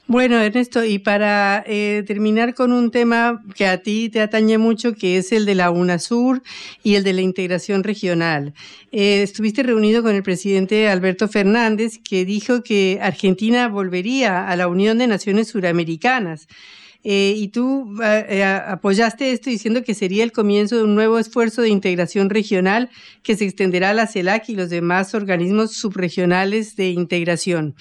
Bueno, 0.08 0.40
Ernesto, 0.40 0.84
y 0.84 0.98
para 0.98 1.62
eh, 1.66 2.02
terminar 2.06 2.54
con 2.54 2.72
un 2.72 2.90
tema 2.90 3.40
que 3.54 3.66
a 3.66 3.78
ti 3.78 4.08
te 4.08 4.20
atañe 4.20 4.58
mucho, 4.58 4.94
que 4.94 5.16
es 5.16 5.30
el 5.32 5.46
de 5.46 5.54
la 5.54 5.70
UNASUR 5.70 6.42
y 6.82 6.96
el 6.96 7.04
de 7.04 7.12
la 7.12 7.20
integración 7.20 7.84
regional. 7.84 8.52
Eh, 8.90 9.22
estuviste 9.22 9.62
reunido 9.62 10.02
con 10.02 10.14
el 10.14 10.24
presidente 10.24 10.88
Alberto 10.88 11.28
Fernández, 11.28 11.98
que 11.98 12.24
dijo 12.24 12.62
que 12.62 12.98
Argentina 13.00 13.68
volvería 13.68 14.48
a 14.48 14.56
la 14.56 14.66
Unión 14.66 14.98
de 14.98 15.06
Naciones 15.06 15.48
Suramericanas. 15.48 16.48
Eh, 17.04 17.34
y 17.36 17.48
tú 17.48 17.96
eh, 18.00 18.26
eh, 18.28 18.44
apoyaste 18.44 19.32
esto 19.32 19.50
diciendo 19.50 19.82
que 19.82 19.92
sería 19.92 20.22
el 20.22 20.30
comienzo 20.30 20.76
de 20.76 20.84
un 20.84 20.94
nuevo 20.94 21.18
esfuerzo 21.18 21.60
de 21.60 21.68
integración 21.68 22.30
regional 22.30 22.90
que 23.24 23.34
se 23.34 23.44
extenderá 23.44 23.90
a 23.90 23.94
la 23.94 24.06
CELAC 24.06 24.48
y 24.50 24.54
los 24.54 24.70
demás 24.70 25.12
organismos 25.14 25.72
subregionales 25.72 26.76
de 26.76 26.90
integración. 26.90 27.74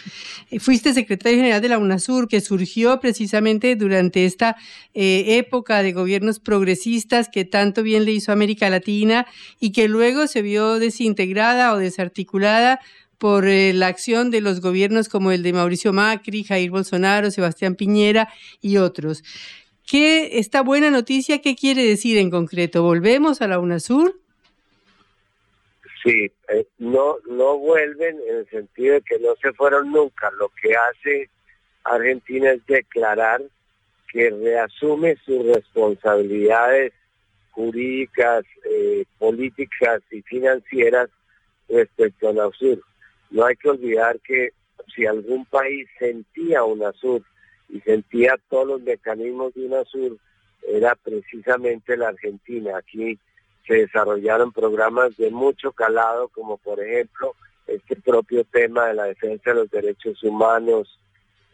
fuiste 0.60 0.94
secretario 0.94 1.38
general 1.38 1.62
de 1.62 1.70
la 1.70 1.78
UNASUR, 1.78 2.28
que 2.28 2.42
surgió 2.42 3.00
precisamente 3.00 3.76
durante 3.76 4.26
esta 4.26 4.56
época 4.94 5.84
de 5.84 5.94
gobiernos 5.94 6.40
progresistas 6.40 7.30
que 7.30 7.46
tanto 7.46 7.84
bien 7.84 8.06
le 8.06 8.14
hizo 8.14 8.32
a 8.32 8.34
América 8.34 8.70
Latina 8.70 9.28
y 9.60 9.72
que 9.72 9.88
luego 9.88 10.28
se 10.28 10.42
vio 10.42 10.80
desintegrada 10.80 11.74
o 11.74 11.78
desarticulada 11.78 12.80
por 13.22 13.48
eh, 13.48 13.72
la 13.72 13.86
acción 13.86 14.32
de 14.32 14.42
los 14.42 14.62
gobiernos 14.62 15.08
como 15.08 15.32
el 15.32 15.44
de 15.44 15.54
Mauricio 15.54 15.94
Macri, 15.94 16.44
Jair 16.44 16.72
Bolsonaro, 16.72 17.30
Sebastián 17.30 17.76
Piñera 17.76 18.28
y 18.62 18.78
otros. 18.78 19.24
¿Qué, 19.88 20.40
esta 20.40 20.64
buena 20.64 20.90
noticia, 20.90 21.40
qué 21.40 21.56
quiere 21.56 21.84
decir 21.86 22.18
en 22.18 22.32
concreto? 22.32 22.82
¿Volvemos 22.82 23.44
a 23.44 23.48
la 23.48 23.60
UNASUR? 23.60 24.20
Sí, 26.04 26.32
eh, 26.50 26.66
no, 26.80 27.18
no 27.30 27.60
vuelven 27.60 28.18
en 28.28 28.38
el 28.38 28.50
sentido 28.50 28.96
de 28.96 29.02
que 29.02 29.20
no 29.20 29.36
se 29.40 29.54
fueron 29.54 29.92
nunca. 29.92 30.32
Lo 30.40 30.50
que 30.60 30.74
hace 30.76 31.30
Argentina 31.84 32.54
es 32.54 32.66
declarar 32.66 33.44
que 34.12 34.32
reasume 34.32 35.16
sus 35.24 35.46
responsabilidades 35.46 36.92
jurídicas, 37.52 38.46
eh, 38.68 39.06
políticas 39.20 40.02
y 40.10 40.24
financieras 40.24 41.12
respecto 41.70 42.30
a 42.30 42.34
la 42.34 42.48
UNASUR. 42.48 42.82
No 43.32 43.46
hay 43.46 43.56
que 43.56 43.70
olvidar 43.70 44.20
que 44.20 44.52
si 44.94 45.06
algún 45.06 45.46
país 45.46 45.88
sentía 45.98 46.63
UNASUR 46.63 47.24
y 47.70 47.80
sentía 47.82 48.38
todos 48.50 48.67
los 48.67 48.82
mecanismos 48.82 49.54
de 49.54 49.65
UNASUR, 49.65 50.17
era 50.67 50.96
precisamente 50.96 51.98
la 51.98 52.10
Argentina. 52.10 52.78
Aquí 52.78 53.17
se 53.65 53.76
desarrollaron 53.76 54.52
programas 54.52 55.15
de 55.17 55.30
mucho 55.32 55.72
calado, 55.72 56.28
como 56.30 56.58
por 56.58 56.84
ejemplo 56.84 57.36
este 57.67 57.96
propio 57.96 58.44
tema 58.44 58.88
de 58.88 58.96
la 58.96 59.06
defensa 59.06 59.52
de 59.52 59.56
los 59.56 59.72
derechos 59.72 60.22
humanos, 60.24 61.00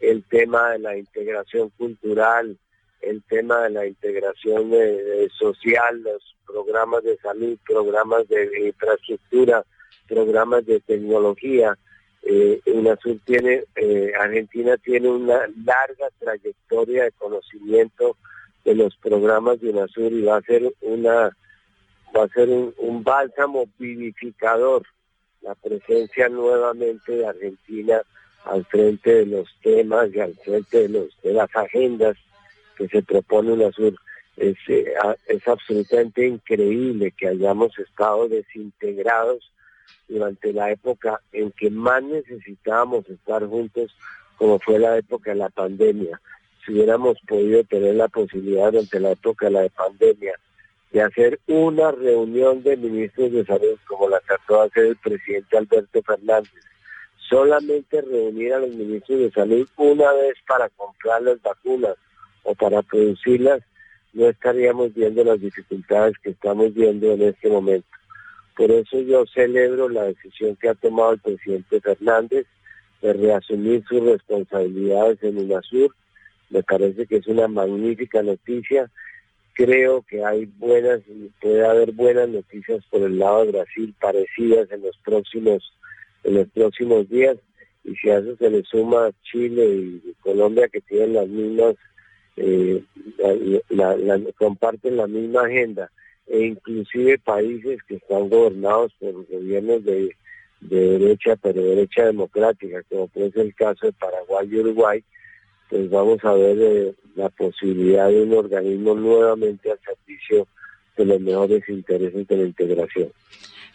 el 0.00 0.24
tema 0.24 0.70
de 0.70 0.80
la 0.80 0.96
integración 0.96 1.70
cultural, 1.70 2.58
el 3.00 3.22
tema 3.24 3.62
de 3.62 3.70
la 3.70 3.86
integración 3.86 4.70
eh, 4.72 5.28
social, 5.38 6.02
los 6.02 6.36
programas 6.46 7.04
de 7.04 7.16
salud, 7.18 7.56
programas 7.64 8.26
de 8.28 8.68
infraestructura, 8.68 9.64
programas 10.08 10.66
de 10.66 10.80
tecnología. 10.80 11.78
Eh, 12.22 12.60
UNASUR 12.66 13.18
tiene, 13.24 13.64
eh, 13.76 14.12
Argentina 14.20 14.76
tiene 14.76 15.08
una 15.08 15.46
larga 15.64 16.08
trayectoria 16.18 17.04
de 17.04 17.12
conocimiento 17.12 18.16
de 18.64 18.74
los 18.74 18.96
programas 18.96 19.60
de 19.60 19.70
UNASUR 19.70 20.12
y 20.12 20.22
va 20.22 20.36
a 20.36 20.42
ser 20.42 20.72
una 20.80 21.36
va 22.16 22.24
a 22.24 22.28
ser 22.28 22.48
un, 22.48 23.04
bálsamo 23.04 23.66
vivificador 23.78 24.82
la 25.42 25.54
presencia 25.54 26.28
nuevamente 26.28 27.12
de 27.12 27.26
Argentina 27.26 28.02
al 28.44 28.64
frente 28.64 29.14
de 29.14 29.26
los 29.26 29.48
temas 29.62 30.08
y 30.12 30.20
al 30.20 30.34
frente 30.34 30.82
de 30.82 30.88
los 30.88 31.08
de 31.22 31.32
las 31.32 31.54
agendas 31.54 32.16
que 32.76 32.88
se 32.88 33.02
propone 33.02 33.52
UNASUR. 33.52 33.94
Es, 34.36 34.56
eh, 34.68 34.94
es 35.26 35.48
absolutamente 35.48 36.26
increíble 36.26 37.12
que 37.12 37.28
hayamos 37.28 37.76
estado 37.78 38.28
desintegrados 38.28 39.50
durante 40.08 40.52
la 40.52 40.70
época 40.70 41.20
en 41.32 41.50
que 41.52 41.70
más 41.70 42.02
necesitábamos 42.02 43.08
estar 43.08 43.46
juntos, 43.46 43.94
como 44.36 44.58
fue 44.58 44.78
la 44.78 44.96
época 44.96 45.30
de 45.30 45.36
la 45.36 45.48
pandemia. 45.48 46.20
Si 46.64 46.72
hubiéramos 46.72 47.18
podido 47.26 47.64
tener 47.64 47.94
la 47.94 48.08
posibilidad 48.08 48.72
durante 48.72 49.00
la 49.00 49.12
época 49.12 49.46
de 49.46 49.52
la 49.52 49.68
pandemia 49.68 50.34
de 50.92 51.02
hacer 51.02 51.38
una 51.46 51.90
reunión 51.90 52.62
de 52.62 52.76
ministros 52.76 53.32
de 53.32 53.44
salud 53.44 53.78
como 53.86 54.08
la 54.08 54.20
trató 54.20 54.60
de 54.60 54.66
hacer 54.66 54.84
el 54.86 54.96
presidente 54.96 55.58
Alberto 55.58 56.02
Fernández, 56.02 56.52
solamente 57.28 58.00
reunir 58.00 58.54
a 58.54 58.60
los 58.60 58.70
ministros 58.70 59.18
de 59.18 59.30
salud 59.30 59.68
una 59.76 60.12
vez 60.12 60.34
para 60.46 60.68
comprar 60.70 61.22
las 61.22 61.40
vacunas 61.42 61.94
o 62.42 62.54
para 62.54 62.82
producirlas, 62.82 63.60
no 64.14 64.28
estaríamos 64.28 64.94
viendo 64.94 65.22
las 65.24 65.40
dificultades 65.40 66.14
que 66.22 66.30
estamos 66.30 66.72
viendo 66.72 67.12
en 67.12 67.22
este 67.22 67.48
momento. 67.50 67.88
Por 68.58 68.72
eso 68.72 69.00
yo 69.02 69.24
celebro 69.32 69.88
la 69.88 70.02
decisión 70.02 70.56
que 70.56 70.68
ha 70.68 70.74
tomado 70.74 71.12
el 71.12 71.20
presidente 71.20 71.80
Fernández 71.80 72.44
de 73.00 73.12
reasumir 73.12 73.84
sus 73.88 74.02
responsabilidades 74.02 75.22
en 75.22 75.38
UNASUR. 75.38 75.94
Me 76.50 76.64
parece 76.64 77.06
que 77.06 77.18
es 77.18 77.28
una 77.28 77.46
magnífica 77.46 78.20
noticia. 78.20 78.90
Creo 79.52 80.02
que 80.02 80.24
hay 80.24 80.46
buenas, 80.46 81.02
puede 81.40 81.64
haber 81.64 81.92
buenas 81.92 82.28
noticias 82.30 82.84
por 82.90 83.02
el 83.02 83.20
lado 83.20 83.44
de 83.44 83.52
Brasil 83.52 83.94
parecidas 84.00 84.68
en 84.72 84.82
los 84.82 84.96
próximos, 85.04 85.72
en 86.24 86.34
los 86.34 86.48
próximos 86.48 87.08
días. 87.08 87.36
Y 87.84 87.94
si 87.94 88.10
a 88.10 88.18
eso 88.18 88.34
se 88.38 88.50
le 88.50 88.64
suma 88.64 89.12
Chile 89.22 89.66
y 89.66 90.14
Colombia 90.18 90.66
que 90.66 90.80
tienen 90.80 91.14
las 91.14 91.28
mismas, 91.28 91.76
eh, 92.36 92.82
comparten 94.36 94.96
la 94.96 95.06
misma 95.06 95.42
agenda 95.42 95.88
e 96.28 96.46
inclusive 96.46 97.18
países 97.18 97.82
que 97.84 97.96
están 97.96 98.28
gobernados 98.28 98.92
por 99.00 99.12
gobiernos 99.26 99.84
de, 99.84 100.14
derecha, 100.60 101.36
pero 101.36 101.62
derecha 101.62 102.06
democrática, 102.06 102.82
como 102.88 103.08
puede 103.08 103.30
ser 103.30 103.46
el 103.46 103.54
caso 103.54 103.86
de 103.86 103.92
Paraguay 103.92 104.48
y 104.50 104.58
Uruguay, 104.58 105.04
pues 105.70 105.88
vamos 105.90 106.18
a 106.24 106.32
ver 106.32 106.58
eh, 106.60 106.94
la 107.14 107.28
posibilidad 107.28 108.08
de 108.08 108.22
un 108.22 108.34
organismo 108.34 108.94
nuevamente 108.94 109.70
al 109.70 109.78
servicio 109.80 110.46
de 110.96 111.04
los 111.04 111.20
mejores 111.20 111.68
intereses 111.68 112.26
de 112.26 112.36
la 112.36 112.42
integración. 112.42 113.12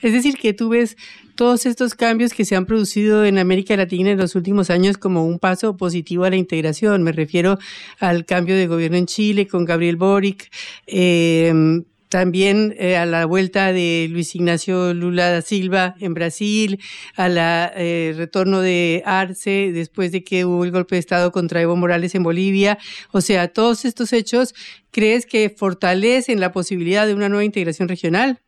Es 0.01 0.11
decir, 0.11 0.35
que 0.35 0.53
tú 0.53 0.69
ves 0.69 0.97
todos 1.35 1.65
estos 1.65 1.95
cambios 1.95 2.33
que 2.33 2.43
se 2.43 2.57
han 2.57 2.65
producido 2.65 3.23
en 3.23 3.37
América 3.37 3.77
Latina 3.77 4.11
en 4.11 4.17
los 4.17 4.35
últimos 4.35 4.69
años 4.69 4.97
como 4.97 5.25
un 5.25 5.39
paso 5.39 5.77
positivo 5.77 6.25
a 6.25 6.29
la 6.29 6.35
integración. 6.35 7.03
Me 7.03 7.13
refiero 7.13 7.57
al 7.99 8.25
cambio 8.25 8.57
de 8.57 8.67
gobierno 8.67 8.97
en 8.97 9.05
Chile 9.05 9.47
con 9.47 9.63
Gabriel 9.63 9.95
Boric, 9.95 10.51
eh, 10.87 11.81
también 12.13 12.75
eh, 12.77 12.95
a 12.95 13.07
la 13.07 13.25
vuelta 13.25 13.73
de 13.73 14.07
Luis 14.07 14.35
Ignacio 14.35 14.93
Lula 14.93 15.31
da 15.31 15.41
Silva 15.41 15.95
en 15.99 16.13
Brasil, 16.13 16.79
a 17.15 17.27
la 17.27 17.73
eh, 17.75 18.13
retorno 18.15 18.61
de 18.61 19.01
Arce 19.03 19.71
después 19.73 20.11
de 20.11 20.23
que 20.23 20.45
hubo 20.45 20.63
el 20.63 20.69
golpe 20.69 20.93
de 20.93 20.99
Estado 20.99 21.31
contra 21.31 21.59
Evo 21.59 21.75
Morales 21.75 22.13
en 22.13 22.21
Bolivia. 22.21 22.77
O 23.13 23.21
sea, 23.21 23.47
todos 23.47 23.83
estos 23.83 24.13
hechos, 24.13 24.53
¿crees 24.91 25.25
que 25.25 25.49
fortalecen 25.49 26.39
la 26.39 26.51
posibilidad 26.51 27.07
de 27.07 27.15
una 27.15 27.29
nueva 27.29 27.45
integración 27.45 27.87
regional? 27.87 28.39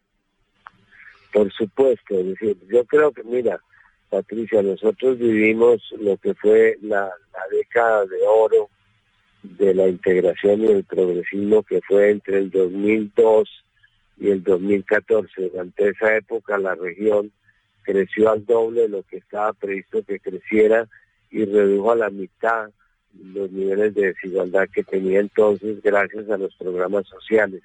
Por 1.34 1.52
supuesto, 1.52 2.20
es 2.20 2.28
decir, 2.28 2.58
yo 2.72 2.86
creo 2.86 3.12
que, 3.14 3.24
mira, 3.24 3.60
Patricia, 4.12 4.62
nosotros 4.62 5.18
vivimos 5.18 5.82
lo 6.00 6.18
que 6.18 6.36
fue 6.36 6.78
la, 6.84 7.06
la 7.06 7.42
década 7.50 8.06
de 8.06 8.18
oro 8.28 8.70
de 9.58 9.74
la 9.74 9.88
integración 9.88 10.62
y 10.62 10.68
el 10.68 10.84
progresismo 10.84 11.64
que 11.64 11.82
fue 11.82 12.12
entre 12.12 12.40
el 12.40 12.52
2002 12.52 13.50
y 14.18 14.30
el 14.30 14.44
2014. 14.44 15.50
Durante 15.50 15.90
esa 15.90 16.16
época 16.16 16.58
la 16.58 16.76
región 16.76 17.32
creció 17.84 18.32
al 18.32 18.46
doble 18.46 18.82
de 18.82 18.90
lo 18.90 19.04
que 19.04 19.18
estaba 19.18 19.54
previsto 19.54 20.04
que 20.04 20.20
creciera 20.20 20.88
y 21.30 21.46
redujo 21.46 21.92
a 21.92 21.96
la 21.96 22.10
mitad 22.10 22.70
los 23.24 23.52
niveles 23.52 23.94
de 23.96 24.08
desigualdad 24.08 24.68
que 24.74 24.84
tenía 24.84 25.20
entonces 25.20 25.82
gracias 25.82 26.30
a 26.30 26.38
los 26.38 26.54
programas 26.56 27.08
sociales. 27.08 27.62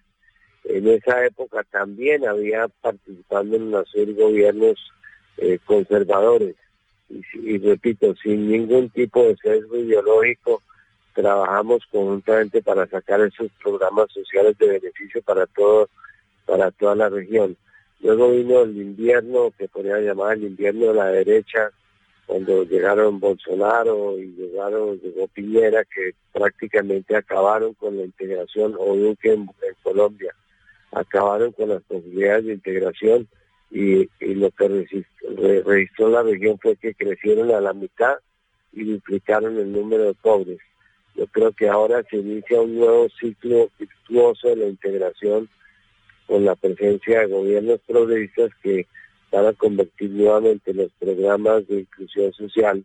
En 0.64 0.86
esa 0.88 1.24
época 1.24 1.64
también 1.70 2.26
había 2.26 2.68
participando 2.68 3.56
en 3.56 3.70
de 3.70 4.12
gobiernos 4.12 4.78
eh, 5.38 5.58
conservadores 5.64 6.54
y, 7.08 7.22
y 7.34 7.58
repito, 7.58 8.14
sin 8.22 8.48
ningún 8.50 8.90
tipo 8.90 9.24
de 9.24 9.36
sesgo 9.36 9.76
ideológico 9.76 10.62
trabajamos 11.14 11.82
conjuntamente 11.90 12.62
para 12.62 12.86
sacar 12.86 13.20
esos 13.20 13.50
programas 13.62 14.10
sociales 14.12 14.56
de 14.58 14.78
beneficio 14.78 15.22
para 15.22 15.46
todo, 15.46 15.88
para 16.46 16.70
toda 16.70 16.94
la 16.94 17.08
región. 17.08 17.56
Luego 18.00 18.30
vino 18.30 18.62
el 18.62 18.76
invierno, 18.76 19.52
que 19.56 19.68
podría 19.68 19.98
llamar 19.98 20.36
el 20.36 20.44
invierno 20.44 20.86
de 20.86 20.94
la 20.94 21.06
derecha, 21.06 21.70
cuando 22.30 22.62
llegaron 22.62 23.18
Bolsonaro 23.18 24.16
y 24.16 24.28
llegaron, 24.36 25.00
llegó 25.00 25.26
Piñera, 25.26 25.84
que 25.84 26.12
prácticamente 26.32 27.16
acabaron 27.16 27.74
con 27.74 27.96
la 27.96 28.04
integración, 28.04 28.76
o 28.78 28.94
Duque 28.94 29.32
en, 29.32 29.48
Colombia, 29.82 30.32
acabaron 30.92 31.50
con 31.50 31.70
las 31.70 31.82
posibilidades 31.82 32.44
de 32.44 32.52
integración 32.52 33.28
y, 33.70 34.08
lo 34.34 34.50
que 34.52 34.86
registró 35.64 36.08
la 36.08 36.22
región 36.22 36.56
fue 36.60 36.76
que 36.76 36.94
crecieron 36.94 37.50
a 37.50 37.60
la 37.60 37.72
mitad 37.72 38.14
y 38.72 38.84
duplicaron 38.84 39.58
el 39.58 39.72
número 39.72 40.04
de 40.04 40.14
pobres. 40.14 40.60
Yo 41.20 41.26
creo 41.26 41.52
que 41.52 41.68
ahora 41.68 42.02
se 42.08 42.16
inicia 42.16 42.62
un 42.62 42.76
nuevo 42.76 43.06
ciclo 43.20 43.68
virtuoso 43.78 44.48
de 44.48 44.56
la 44.56 44.66
integración 44.68 45.50
con 46.26 46.46
la 46.46 46.56
presencia 46.56 47.20
de 47.20 47.26
gobiernos 47.26 47.78
progresistas 47.86 48.52
que 48.62 48.86
van 49.30 49.44
a 49.44 49.52
convertir 49.52 50.12
nuevamente 50.12 50.72
los 50.72 50.90
programas 50.98 51.68
de 51.68 51.80
inclusión 51.80 52.32
social 52.32 52.82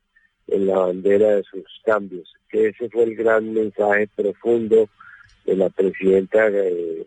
en 0.48 0.68
la 0.68 0.80
bandera 0.80 1.38
de 1.38 1.44
sus 1.44 1.64
cambios. 1.86 2.34
Ese 2.52 2.90
fue 2.90 3.04
el 3.04 3.16
gran 3.16 3.54
mensaje 3.54 4.10
profundo 4.14 4.90
de 5.46 5.56
la 5.56 5.70
presidenta 5.70 6.50
eh, 6.50 7.06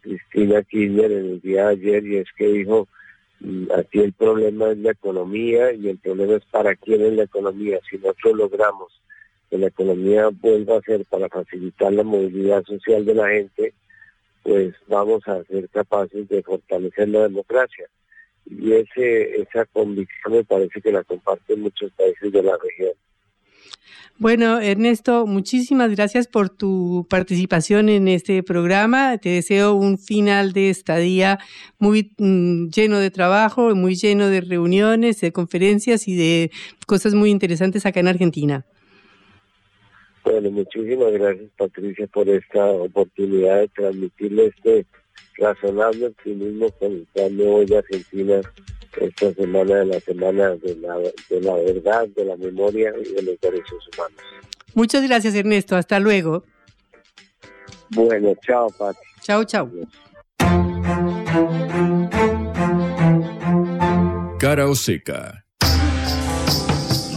Cristina 0.00 0.62
Kirchner 0.62 1.12
en 1.12 1.26
el 1.32 1.40
día 1.42 1.66
de 1.66 1.72
ayer 1.72 2.06
y 2.06 2.16
es 2.16 2.28
que 2.38 2.46
dijo 2.46 2.88
mm, 3.40 3.66
aquí 3.78 3.98
el 3.98 4.14
problema 4.14 4.70
es 4.70 4.78
la 4.78 4.92
economía 4.92 5.74
y 5.74 5.90
el 5.90 5.98
problema 5.98 6.36
es 6.36 6.44
para 6.46 6.74
quién 6.74 7.02
es 7.02 7.12
la 7.12 7.24
economía. 7.24 7.80
Si 7.90 7.98
nosotros 7.98 8.34
logramos 8.34 9.00
que 9.50 9.58
la 9.58 9.66
economía 9.66 10.28
vuelva 10.28 10.78
a 10.78 10.82
ser 10.82 11.04
para 11.06 11.28
facilitar 11.28 11.92
la 11.92 12.04
movilidad 12.04 12.64
social 12.64 13.04
de 13.04 13.14
la 13.14 13.28
gente, 13.28 13.74
pues 14.42 14.74
vamos 14.86 15.26
a 15.26 15.42
ser 15.44 15.68
capaces 15.68 16.28
de 16.28 16.42
fortalecer 16.42 17.08
la 17.08 17.22
democracia 17.22 17.86
y 18.46 18.72
ese, 18.72 19.40
esa 19.40 19.64
convicción 19.66 20.34
me 20.34 20.44
parece 20.44 20.80
que 20.80 20.92
la 20.92 21.04
comparten 21.04 21.60
muchos 21.60 21.92
países 21.92 22.32
de 22.32 22.42
la 22.42 22.56
región. 22.62 22.92
Bueno, 24.18 24.60
Ernesto, 24.60 25.26
muchísimas 25.26 25.90
gracias 25.92 26.28
por 26.28 26.50
tu 26.50 27.06
participación 27.08 27.88
en 27.88 28.06
este 28.06 28.42
programa. 28.42 29.16
Te 29.16 29.30
deseo 29.30 29.74
un 29.74 29.98
final 29.98 30.52
de 30.52 30.68
estadía 30.68 31.38
muy 31.78 32.12
mm, 32.18 32.68
lleno 32.68 32.98
de 32.98 33.10
trabajo, 33.10 33.74
muy 33.74 33.94
lleno 33.94 34.28
de 34.28 34.42
reuniones, 34.42 35.20
de 35.22 35.32
conferencias 35.32 36.06
y 36.06 36.16
de 36.16 36.50
cosas 36.86 37.14
muy 37.14 37.30
interesantes 37.30 37.86
acá 37.86 38.00
en 38.00 38.08
Argentina. 38.08 38.66
Bueno, 40.24 40.50
muchísimas 40.50 41.12
gracias 41.12 41.50
Patricia 41.56 42.06
por 42.08 42.28
esta 42.28 42.64
oportunidad 42.66 43.60
de 43.60 43.68
transmitirle 43.68 44.46
este 44.46 44.86
razonable 45.36 46.06
optimismo 46.06 46.70
con 46.72 47.06
cuando 47.12 47.54
hoy 47.54 47.74
Argentina 47.74 48.40
esta 49.00 49.32
semana 49.34 49.76
de 49.76 49.86
la 49.86 50.00
semana 50.00 50.50
de 50.56 50.76
la, 50.76 50.98
de 50.98 51.40
la 51.40 51.54
verdad, 51.54 52.08
de 52.08 52.24
la 52.24 52.36
memoria 52.36 52.92
y 52.98 53.14
de 53.14 53.22
los 53.22 53.40
derechos 53.40 53.88
humanos. 53.94 54.20
Muchas 54.74 55.06
gracias 55.06 55.34
Ernesto, 55.34 55.76
hasta 55.76 55.98
luego. 56.00 56.44
Bueno, 57.90 58.34
chao 58.46 58.68
Pati. 58.78 58.98
Chao, 59.22 59.44
chao. 59.44 59.70
Cara 64.38 64.68
o 64.68 64.74
seca. 64.74 65.44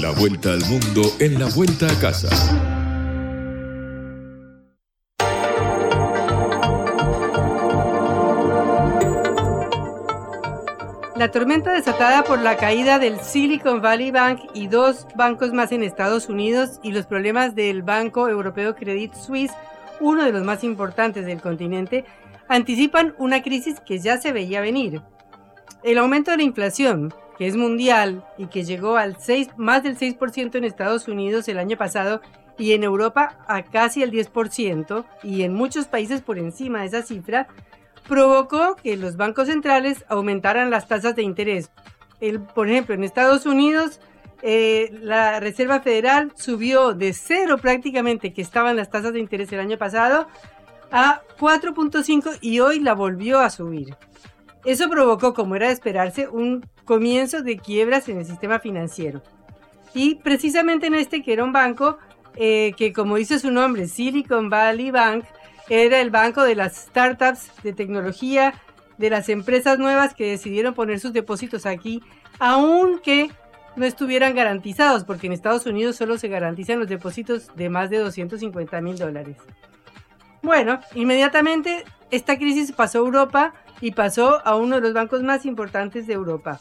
La 0.02 0.12
vuelta 0.12 0.52
al 0.52 0.62
mundo 0.66 1.02
en 1.20 1.40
la 1.40 1.48
vuelta 1.56 1.88
a 1.88 2.00
casa. 2.00 2.73
La 11.24 11.32
tormenta 11.32 11.72
desatada 11.72 12.26
por 12.26 12.42
la 12.42 12.58
caída 12.58 13.00
del 13.00 13.18
Silicon 13.22 13.82
Valley 13.82 14.12
Bank 14.12 14.42
y 14.54 14.68
dos 14.68 15.08
bancos 15.16 15.54
más 15.54 15.72
en 15.72 15.82
Estados 15.82 16.28
Unidos 16.28 16.82
y 16.84 16.92
los 16.92 17.06
problemas 17.06 17.56
del 17.56 17.82
Banco 17.82 18.28
Europeo 18.28 18.76
Credit 18.76 19.14
Suisse, 19.14 19.54
uno 20.02 20.26
de 20.26 20.34
los 20.34 20.44
más 20.44 20.66
importantes 20.66 21.26
del 21.26 21.40
continente, 21.40 22.04
anticipan 22.50 23.16
una 23.20 23.42
crisis 23.42 23.80
que 23.80 24.00
ya 24.00 24.18
se 24.18 24.34
veía 24.34 24.60
venir. 24.60 25.02
El 25.82 26.00
aumento 26.00 26.32
de 26.32 26.38
la 26.38 26.44
inflación, 26.44 27.14
que 27.38 27.48
es 27.48 27.56
mundial 27.56 28.26
y 28.38 28.48
que 28.48 28.66
llegó 28.66 28.98
al 28.98 29.16
6, 29.18 29.52
más 29.56 29.82
del 29.82 29.98
6% 29.98 30.56
en 30.56 30.66
Estados 30.66 31.08
Unidos 31.08 31.48
el 31.48 31.58
año 31.58 31.78
pasado 31.78 32.20
y 32.58 32.74
en 32.74 32.84
Europa 32.84 33.38
a 33.48 33.64
casi 33.64 34.04
el 34.04 34.12
10% 34.12 35.06
y 35.24 35.44
en 35.44 35.54
muchos 35.54 35.88
países 35.88 36.22
por 36.22 36.38
encima 36.38 36.82
de 36.82 36.88
esa 36.88 37.02
cifra, 37.02 37.48
provocó 38.08 38.76
que 38.76 38.98
los 38.98 39.18
bancos 39.18 39.48
centrales 39.48 40.06
aumentaran 40.10 40.70
las 40.70 40.88
tasas 40.88 41.16
de 41.16 41.24
interés. 41.24 41.72
Por 42.54 42.70
ejemplo, 42.70 42.96
en 42.96 43.04
Estados 43.04 43.46
Unidos, 43.46 44.00
eh, 44.42 44.98
la 45.02 45.40
Reserva 45.40 45.82
Federal 45.82 46.32
subió 46.36 46.94
de 46.94 47.14
cero 47.14 47.58
prácticamente, 47.58 48.34
que 48.34 48.42
estaban 48.42 48.76
las 48.76 48.90
tasas 48.90 49.14
de 49.14 49.20
interés 49.20 49.52
el 49.52 49.60
año 49.60 49.78
pasado, 49.78 50.28
a 50.92 51.22
4.5 51.40 52.38
y 52.42 52.60
hoy 52.60 52.80
la 52.80 52.94
volvió 52.94 53.40
a 53.40 53.50
subir. 53.50 53.96
Eso 54.64 54.90
provocó, 54.90 55.34
como 55.34 55.56
era 55.56 55.68
de 55.68 55.74
esperarse, 55.74 56.30
un 56.30 56.66
comienzo 56.86 57.42
de 57.42 57.58
quiebras 57.58 58.08
en 58.10 58.20
el 58.20 58.26
sistema 58.26 58.60
financiero. 58.60 59.22
Y 59.94 60.16
precisamente 60.16 60.88
en 60.88 60.96
este, 60.96 61.22
que 61.22 61.34
era 61.34 61.44
un 61.44 61.52
banco 61.52 61.98
eh, 62.36 62.74
que, 62.78 62.94
como 62.94 63.18
dice 63.18 63.40
su 63.40 63.52
nombre, 63.52 63.88
Silicon 63.88 64.50
Valley 64.50 64.92
Bank, 64.92 65.26
era 65.70 66.02
el 66.02 66.10
banco 66.10 66.44
de 66.44 66.56
las 66.56 66.76
startups 66.76 67.52
de 67.64 67.74
tecnología, 67.74 68.54
de 68.98 69.10
las 69.10 69.30
empresas 69.30 69.80
nuevas 69.80 70.14
que 70.14 70.30
decidieron 70.30 70.74
poner 70.74 71.00
sus 71.00 71.14
depósitos 71.14 71.66
aquí, 71.66 72.04
aunque 72.40 73.32
no 73.76 73.86
estuvieran 73.86 74.36
garantizados, 74.36 75.04
porque 75.04 75.28
en 75.28 75.34
Estados 75.34 75.66
Unidos 75.66 75.96
solo 75.96 76.18
se 76.18 76.28
garantizan 76.28 76.80
los 76.80 76.88
depósitos 76.88 77.56
de 77.56 77.70
más 77.70 77.90
de 77.90 77.98
250 77.98 78.82
mil 78.82 78.98
dólares. 78.98 79.38
Bueno, 80.42 80.80
inmediatamente 80.94 81.86
esta 82.12 82.38
crisis 82.38 82.72
pasó 82.72 83.00
a 83.00 83.06
Europa 83.06 83.54
y 83.82 83.92
pasó 83.92 84.46
a 84.46 84.56
uno 84.56 84.76
de 84.76 84.82
los 84.82 84.94
bancos 84.94 85.24
más 85.24 85.46
importantes 85.46 86.06
de 86.06 86.14
Europa. 86.14 86.60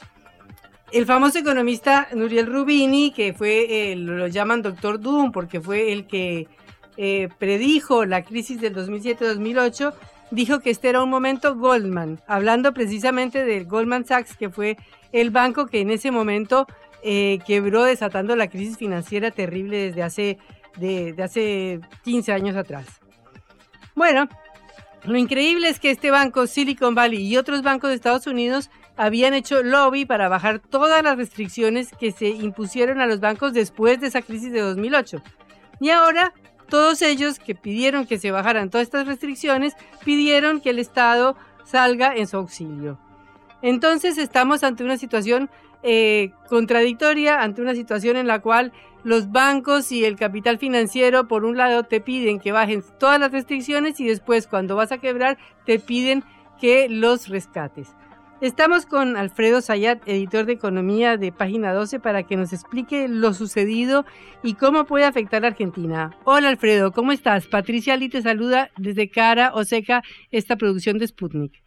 El 0.92 1.06
famoso 1.06 1.38
economista 1.38 2.08
Nuriel 2.14 2.46
Rubini, 2.46 3.12
que 3.12 3.32
fue, 3.32 3.94
lo 3.96 4.26
llaman 4.28 4.62
Doctor 4.62 5.00
Doom, 5.00 5.32
porque 5.32 5.60
fue 5.60 5.92
el 5.92 6.06
que 6.06 6.48
eh, 6.96 7.28
predijo 7.38 8.04
la 8.04 8.22
crisis 8.22 8.60
del 8.60 8.74
2007-2008, 8.74 9.94
dijo 10.30 10.60
que 10.60 10.70
este 10.70 10.88
era 10.88 11.02
un 11.02 11.10
momento 11.10 11.54
Goldman, 11.56 12.20
hablando 12.26 12.72
precisamente 12.72 13.44
del 13.44 13.66
Goldman 13.66 14.04
Sachs, 14.04 14.36
que 14.36 14.50
fue 14.50 14.76
el 15.12 15.30
banco 15.30 15.66
que 15.66 15.80
en 15.80 15.90
ese 15.90 16.10
momento 16.10 16.66
eh, 17.02 17.38
quebró 17.46 17.84
desatando 17.84 18.36
la 18.36 18.48
crisis 18.48 18.78
financiera 18.78 19.30
terrible 19.30 19.88
desde 19.88 20.02
hace, 20.02 20.38
de, 20.78 21.14
hace 21.22 21.80
15 22.04 22.32
años 22.32 22.56
atrás. 22.56 22.86
Bueno, 23.94 24.28
lo 25.04 25.18
increíble 25.18 25.68
es 25.68 25.80
que 25.80 25.90
este 25.90 26.10
banco, 26.10 26.46
Silicon 26.46 26.94
Valley 26.94 27.26
y 27.26 27.36
otros 27.36 27.62
bancos 27.62 27.90
de 27.90 27.96
Estados 27.96 28.26
Unidos 28.26 28.70
habían 28.96 29.34
hecho 29.34 29.62
lobby 29.62 30.04
para 30.04 30.28
bajar 30.28 30.60
todas 30.60 31.02
las 31.02 31.16
restricciones 31.16 31.90
que 31.98 32.12
se 32.12 32.28
impusieron 32.28 33.00
a 33.00 33.06
los 33.06 33.20
bancos 33.20 33.52
después 33.52 34.00
de 34.00 34.06
esa 34.06 34.22
crisis 34.22 34.52
de 34.52 34.60
2008. 34.60 35.22
Y 35.80 35.90
ahora 35.90 36.32
todos 36.72 37.02
ellos 37.02 37.38
que 37.38 37.54
pidieron 37.54 38.06
que 38.06 38.18
se 38.18 38.30
bajaran 38.30 38.70
todas 38.70 38.86
estas 38.86 39.06
restricciones, 39.06 39.74
pidieron 40.06 40.62
que 40.62 40.70
el 40.70 40.78
Estado 40.78 41.36
salga 41.64 42.16
en 42.16 42.26
su 42.26 42.38
auxilio. 42.38 42.98
Entonces 43.60 44.16
estamos 44.16 44.64
ante 44.64 44.82
una 44.82 44.96
situación 44.96 45.50
eh, 45.82 46.30
contradictoria, 46.48 47.42
ante 47.42 47.60
una 47.60 47.74
situación 47.74 48.16
en 48.16 48.26
la 48.26 48.38
cual 48.38 48.72
los 49.04 49.30
bancos 49.30 49.92
y 49.92 50.06
el 50.06 50.16
capital 50.16 50.56
financiero, 50.56 51.28
por 51.28 51.44
un 51.44 51.58
lado, 51.58 51.82
te 51.82 52.00
piden 52.00 52.40
que 52.40 52.52
bajen 52.52 52.82
todas 52.98 53.20
las 53.20 53.32
restricciones 53.32 54.00
y 54.00 54.06
después, 54.06 54.46
cuando 54.46 54.74
vas 54.74 54.92
a 54.92 54.98
quebrar, 54.98 55.36
te 55.66 55.78
piden 55.78 56.24
que 56.58 56.88
los 56.88 57.28
rescates. 57.28 57.90
Estamos 58.42 58.86
con 58.86 59.16
Alfredo 59.16 59.60
Sayat, 59.60 60.02
editor 60.08 60.46
de 60.46 60.54
Economía 60.54 61.16
de 61.16 61.30
Página 61.30 61.72
12, 61.72 62.00
para 62.00 62.24
que 62.24 62.34
nos 62.34 62.52
explique 62.52 63.06
lo 63.06 63.34
sucedido 63.34 64.04
y 64.42 64.54
cómo 64.54 64.84
puede 64.84 65.04
afectar 65.04 65.44
a 65.44 65.46
Argentina. 65.46 66.10
Hola 66.24 66.48
Alfredo, 66.48 66.90
¿cómo 66.90 67.12
estás? 67.12 67.46
Patricia 67.46 67.94
Ali 67.94 68.08
te 68.08 68.20
saluda 68.20 68.72
desde 68.76 69.08
Cara 69.08 69.52
o 69.54 69.62
Seca, 69.62 70.02
esta 70.32 70.56
producción 70.56 70.98
de 70.98 71.06
Sputnik. 71.06 71.62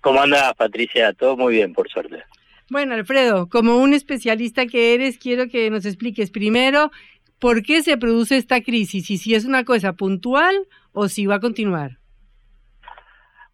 ¿Cómo 0.00 0.22
anda 0.22 0.54
Patricia? 0.54 1.12
Todo 1.12 1.36
muy 1.36 1.52
bien, 1.52 1.74
por 1.74 1.90
suerte. 1.90 2.22
Bueno, 2.70 2.94
Alfredo, 2.94 3.50
como 3.50 3.76
un 3.76 3.92
especialista 3.92 4.64
que 4.64 4.94
eres, 4.94 5.18
quiero 5.18 5.48
que 5.48 5.68
nos 5.68 5.84
expliques 5.84 6.30
primero 6.30 6.92
por 7.38 7.62
qué 7.62 7.82
se 7.82 7.98
produce 7.98 8.38
esta 8.38 8.62
crisis 8.62 9.10
y 9.10 9.18
si 9.18 9.34
es 9.34 9.44
una 9.44 9.64
cosa 9.64 9.92
puntual 9.92 10.66
o 10.92 11.08
si 11.08 11.26
va 11.26 11.34
a 11.34 11.40
continuar. 11.40 11.98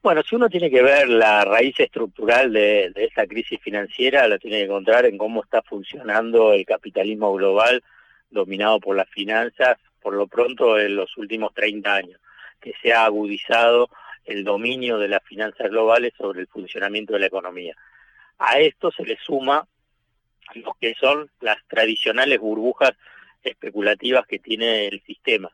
Bueno, 0.03 0.23
si 0.23 0.35
uno 0.35 0.49
tiene 0.49 0.71
que 0.71 0.83
ver 0.83 1.11
la 1.11 1.45
raíz 1.45 1.79
estructural 1.79 2.55
de, 2.55 2.91
esta 2.97 3.27
crisis 3.27 3.61
financiera, 3.61 4.27
la 4.29 4.39
tiene 4.39 4.57
que 4.57 4.65
encontrar 4.65 5.05
en 5.05 5.19
cómo 5.19 5.43
está 5.43 5.61
funcionando 5.61 6.55
el 6.55 6.65
capitalismo 6.65 7.35
global 7.35 7.85
dominado 8.31 8.81
por 8.81 8.97
las 8.97 9.11
finanzas 9.11 9.77
por 10.01 10.15
lo 10.15 10.27
pronto 10.27 10.79
en 10.79 10.97
los 10.97 11.15
últimos 11.19 11.53
30 11.53 11.95
años, 11.95 12.21
que 12.59 12.73
se 12.81 12.95
ha 12.95 13.05
agudizado 13.05 13.91
el 14.25 14.43
dominio 14.43 14.97
de 14.97 15.09
las 15.09 15.23
finanzas 15.23 15.69
globales 15.69 16.15
sobre 16.17 16.41
el 16.41 16.47
funcionamiento 16.47 17.13
de 17.13 17.21
la 17.21 17.27
economía. 17.27 17.77
A 18.39 18.59
esto 18.59 18.91
se 18.91 19.05
le 19.05 19.19
suma 19.19 19.69
lo 20.55 20.75
que 20.81 20.95
son 20.95 21.31
las 21.41 21.59
tradicionales 21.69 22.39
burbujas 22.39 22.93
especulativas 23.43 24.27
que 24.27 24.39
tiene 24.39 24.87
el 24.87 25.03
sistema. 25.03 25.51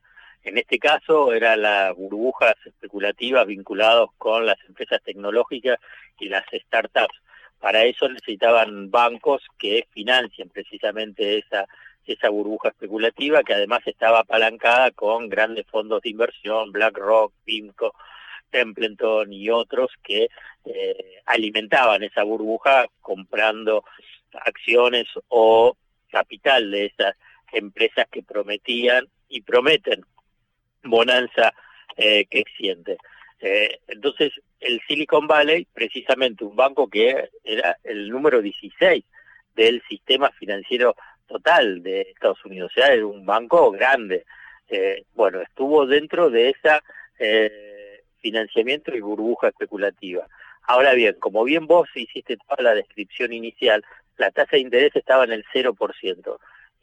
En 0.47 0.59
este 0.59 0.79
caso 0.79 1.33
eran 1.33 1.63
las 1.63 1.93
burbujas 1.97 2.55
especulativas 2.65 3.49
vinculadas 3.49 4.09
con 4.17 4.47
las 4.47 4.57
empresas 4.69 5.03
tecnológicas 5.03 5.77
y 6.21 6.29
las 6.29 6.45
startups. 6.53 7.17
Para 7.59 7.83
eso 7.83 8.09
necesitaban 8.09 8.89
bancos 8.93 9.43
que 9.59 9.89
financien 9.91 10.49
precisamente 10.49 11.39
esa, 11.39 12.31
burbuja 12.31 12.69
especulativa 12.69 13.43
que 13.43 13.55
además 13.55 13.81
estaba 13.87 14.21
apalancada 14.21 14.93
con 14.93 15.29
grandes 15.29 15.67
fondos 15.67 16.01
de 16.03 16.11
inversión, 16.11 16.71
BlackRock, 16.71 17.33
PIMCO, 17.45 17.93
Templeton 18.49 19.33
y 19.33 19.51
otros 19.51 19.91
que 20.05 20.29
eh, 20.65 21.23
alimentaban 21.27 22.05
esa 22.05 22.23
burbuja 22.23 22.87
comprando 23.01 23.83
acciones 24.33 25.09
o 25.27 25.77
capital 26.09 26.71
de 26.71 26.87
esas 26.87 27.17
empresas 27.53 28.07
que 28.13 28.23
prometían 28.23 29.09
y 29.29 29.41
prometen 29.41 30.05
bonanza 30.88 31.53
eh, 31.96 32.27
que 32.27 32.44
siente. 32.57 32.99
Eh, 33.40 33.81
entonces, 33.88 34.33
el 34.61 34.81
Silicon 34.87 35.27
Valley, 35.27 35.66
precisamente 35.72 36.44
un 36.44 36.57
banco 36.57 36.88
que 36.88 37.31
era 37.44 37.77
el 37.85 38.09
número 38.11 38.40
16 38.40 39.05
del 39.55 39.83
sistema 39.88 40.31
financiero 40.33 40.96
total 41.27 41.83
de 41.83 42.03
Estados 42.03 42.44
Unidos, 42.44 42.70
o 42.72 42.75
sea, 42.75 42.92
era 42.92 43.07
un 43.07 43.27
banco 43.27 43.70
grande. 43.70 44.25
Eh, 44.68 45.05
bueno, 45.14 45.40
estuvo 45.40 45.87
dentro 45.87 46.31
de 46.31 46.51
esa 46.51 46.83
eh, 47.18 48.03
financiamiento 48.20 48.94
y 48.94 49.01
burbuja 49.01 49.49
especulativa. 49.49 50.27
Ahora 50.62 50.94
bien, 50.94 51.14
como 51.20 51.44
bien 51.44 51.66
vos 51.66 51.88
hiciste 51.94 52.37
toda 52.37 52.62
la 52.62 52.75
descripción 52.75 53.33
inicial, 53.33 53.85
la 54.16 54.31
tasa 54.31 54.53
de 54.53 54.61
interés 54.61 54.96
estaba 54.96 55.25
en 55.25 55.33
el 55.33 55.44
0% 55.53 56.38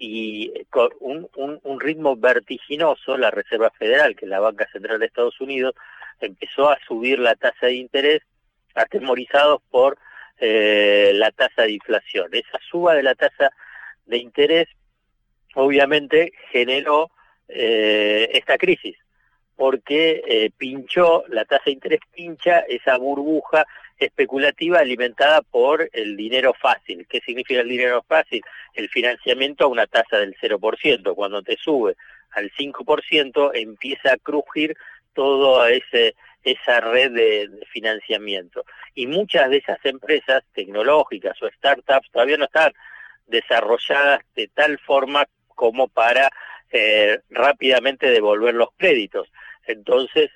y 0.06 0.66
con 0.70 0.90
un, 1.00 1.30
un, 1.38 1.62
un, 1.64 1.80
ritmo 1.80 2.18
vertiginoso 2.18 3.18
la 3.18 3.32
Reserva 3.32 3.72
Federal, 3.72 4.18
que 4.18 4.26
es 4.26 4.30
la 4.30 4.42
banca 4.42 4.68
central 4.70 5.00
de 5.00 5.06
Estados 5.06 5.40
Unidos, 5.40 5.76
empezó 6.20 6.70
a 6.70 6.78
subir 6.86 7.20
la 7.20 7.36
tasa 7.36 7.68
de 7.68 7.76
interés 7.76 8.22
atemorizados 8.76 9.62
por 9.72 9.98
eh, 10.40 11.12
la 11.16 11.32
tasa 11.32 11.62
de 11.62 11.72
inflación. 11.72 12.28
Esa 12.34 12.60
suba 12.70 12.96
de 12.96 13.04
la 13.04 13.16
tasa 13.16 13.52
de 14.06 14.18
interés 14.18 14.68
obviamente 15.56 16.34
generó 16.52 17.10
eh, 17.48 18.30
esta 18.34 18.58
crisis 18.58 18.98
porque 19.56 20.22
eh, 20.28 20.52
pinchó, 20.58 21.24
la 21.30 21.46
tasa 21.46 21.64
de 21.68 21.72
interés 21.72 22.02
pincha 22.14 22.60
esa 22.60 22.98
burbuja 22.98 23.66
especulativa 24.06 24.80
alimentada 24.80 25.42
por 25.42 25.90
el 25.94 26.16
dinero 26.16 26.54
fácil. 26.54 27.06
¿Qué 27.08 27.20
significa 27.22 27.62
el 27.62 27.70
dinero 27.70 28.04
fácil? 28.08 28.42
El 28.74 28.90
financiamiento 28.90 29.66
a 29.66 29.68
una 29.68 29.88
tasa 29.88 30.18
del 30.18 30.36
0%. 30.36 31.16
Cuando 31.16 31.42
te 31.42 31.58
sube 31.58 31.96
al 32.32 32.52
5%, 32.52 33.52
empieza 33.54 34.14
a 34.14 34.18
crujir 34.18 34.76
toda 35.14 35.70
esa 35.72 36.82
red 36.82 37.12
de, 37.12 37.48
de, 37.48 37.66
financiamiento. 37.68 38.66
Y 38.96 39.08
muchas 39.08 39.50
de 39.50 39.58
esas 39.58 39.84
empresas 39.86 40.44
tecnológicas 40.54 41.42
o 41.42 41.50
startups 41.50 42.10
todavía 42.12 42.38
no 42.38 42.46
están 42.46 42.74
desarrolladas 43.28 44.22
de 44.36 44.48
tal 44.50 44.80
forma 44.80 45.26
como 45.48 45.88
para 45.88 46.30
eh, 46.72 47.20
rápidamente 47.30 48.10
devolver 48.10 48.56
los 48.56 48.70
créditos. 48.78 49.32
Entonces, 49.66 50.32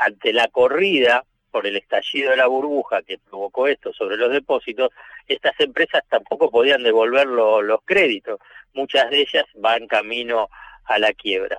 ante 0.00 0.32
la 0.32 0.48
corrida 0.48 1.24
por 1.50 1.66
el 1.66 1.76
estallido 1.76 2.30
de 2.30 2.36
la 2.36 2.46
burbuja 2.46 3.02
que 3.02 3.18
provocó 3.18 3.66
esto 3.66 3.92
sobre 3.92 4.16
los 4.16 4.32
depósitos, 4.32 4.90
estas 5.26 5.58
empresas 5.60 6.02
tampoco 6.08 6.50
podían 6.50 6.82
devolver 6.82 7.26
lo, 7.26 7.62
los 7.62 7.80
créditos. 7.84 8.40
Muchas 8.74 9.10
de 9.10 9.20
ellas 9.20 9.44
van 9.54 9.86
camino 9.86 10.48
a 10.84 10.98
la 10.98 11.12
quiebra. 11.12 11.58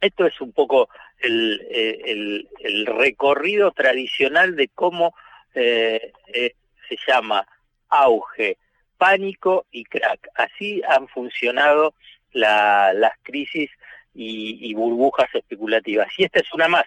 Esto 0.00 0.26
es 0.26 0.40
un 0.40 0.52
poco 0.52 0.88
el, 1.18 2.46
el 2.60 2.86
recorrido 2.86 3.72
tradicional 3.72 4.54
de 4.54 4.68
cómo 4.68 5.14
eh, 5.54 6.12
eh, 6.34 6.54
se 6.88 6.96
llama 7.06 7.46
auge, 7.88 8.58
pánico 8.98 9.66
y 9.70 9.84
crack. 9.84 10.28
Así 10.34 10.82
han 10.86 11.08
funcionado 11.08 11.94
la, 12.32 12.92
las 12.92 13.12
crisis 13.22 13.70
y, 14.14 14.58
y 14.68 14.74
burbujas 14.74 15.34
especulativas. 15.34 16.08
Y 16.18 16.24
esta 16.24 16.40
es 16.40 16.52
una 16.52 16.68
más. 16.68 16.84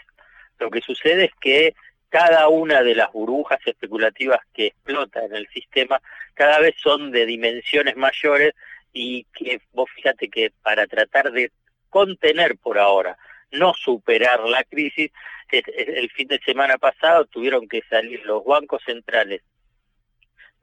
Lo 0.60 0.69
que 0.69 0.82
sucede 0.82 1.25
es 1.25 1.32
que 1.41 1.73
cada 2.09 2.49
una 2.49 2.81
de 2.81 2.95
las 2.95 3.11
burbujas 3.11 3.59
especulativas 3.65 4.39
que 4.53 4.67
explota 4.67 5.23
en 5.23 5.35
el 5.35 5.47
sistema 5.49 6.01
cada 6.33 6.59
vez 6.59 6.75
son 6.81 7.11
de 7.11 7.25
dimensiones 7.25 7.95
mayores 7.95 8.53
y 8.91 9.25
que 9.25 9.61
vos 9.73 9.89
fíjate 9.95 10.29
que 10.29 10.51
para 10.63 10.87
tratar 10.87 11.31
de 11.31 11.51
contener 11.89 12.57
por 12.57 12.79
ahora, 12.79 13.17
no 13.51 13.73
superar 13.73 14.41
la 14.41 14.63
crisis, 14.63 15.11
el 15.51 16.09
fin 16.11 16.27
de 16.27 16.39
semana 16.39 16.77
pasado 16.77 17.25
tuvieron 17.25 17.67
que 17.67 17.81
salir 17.89 18.23
los 18.25 18.43
bancos 18.43 18.81
centrales 18.85 19.41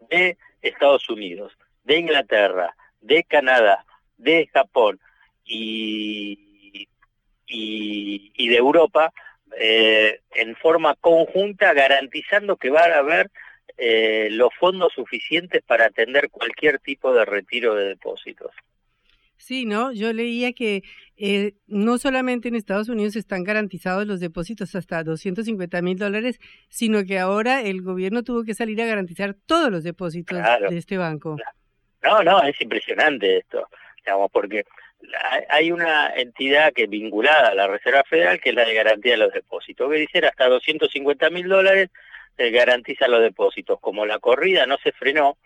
de 0.09 0.37
Estados 0.63 1.09
Unidos, 1.09 1.53
de 1.85 1.99
Inglaterra, 1.99 2.75
de 3.01 3.25
Canadá, 3.25 3.85
de 4.17 4.49
Japón 4.53 5.01
y, 5.45 6.89
y, 7.47 8.33
y 8.35 8.49
de 8.49 8.57
Europa 8.57 9.13
eh, 9.59 10.21
en 10.35 10.57
forma 10.57 10.95
conjunta 10.97 11.73
garantizando 11.73 12.57
que 12.57 12.71
va 12.71 12.81
a 12.83 12.99
haber 12.99 13.31
eh, 13.79 14.29
los 14.31 14.51
fondos 14.59 14.93
suficientes 14.95 15.63
para 15.63 15.87
atender 15.87 16.31
cualquier 16.31 16.79
tipo 16.79 17.13
de 17.13 17.25
retiro 17.25 17.75
de 17.75 17.89
depósitos. 17.89 18.51
Sí, 19.37 19.67
¿no? 19.67 19.93
Yo 19.93 20.13
leía 20.13 20.53
que 20.53 20.83
eh, 21.17 21.55
no 21.67 21.99
solamente 21.99 22.49
en 22.49 22.55
Estados 22.55 22.89
Unidos 22.89 23.17
están 23.17 23.45
garantizados 23.45 24.07
los 24.07 24.19
depósitos 24.19 24.75
hasta 24.75 25.05
250 25.05 25.83
mil 25.83 25.99
dólares, 25.99 26.41
sino 26.69 27.05
que 27.05 27.19
ahora 27.19 27.61
el 27.63 27.83
gobierno 27.83 28.23
tuvo 28.23 28.45
que 28.45 28.55
salir 28.55 28.81
a 28.81 28.87
garantizar 28.87 29.35
todos 29.47 29.71
los 29.71 29.85
depósitos 29.85 30.39
claro. 30.39 30.71
de 30.71 30.79
este 30.79 30.97
banco. 30.97 31.37
No, 32.03 32.23
no, 32.23 32.43
es 32.43 32.59
impresionante 32.61 33.39
esto, 33.39 33.69
digamos, 33.99 34.31
porque 34.33 34.65
hay 35.49 35.73
una 35.73 36.13
entidad 36.15 36.73
que 36.73 36.85
es 36.85 36.91
vinculada 36.91 37.49
a 37.49 37.55
la 37.55 37.67
Reserva 37.67 38.03
Federal, 38.05 38.41
que 38.41 38.51
es 38.51 38.55
la 38.55 38.65
de 38.65 38.75
garantía 38.75 39.13
de 39.13 39.19
los 39.19 39.33
depósitos, 39.33 39.91
que 39.91 39.99
dicen 39.99 40.25
hasta 40.25 40.49
250 40.49 41.31
mil 41.31 41.49
dólares 41.49 41.91
eh, 42.39 42.51
garantiza 42.51 43.09
los 43.09 43.23
depósitos. 43.23 43.81
Como 43.81 44.05
la 44.07 44.19
corrida 44.19 44.67
no 44.67 44.77
se 44.79 44.93
frenó, 44.93 45.39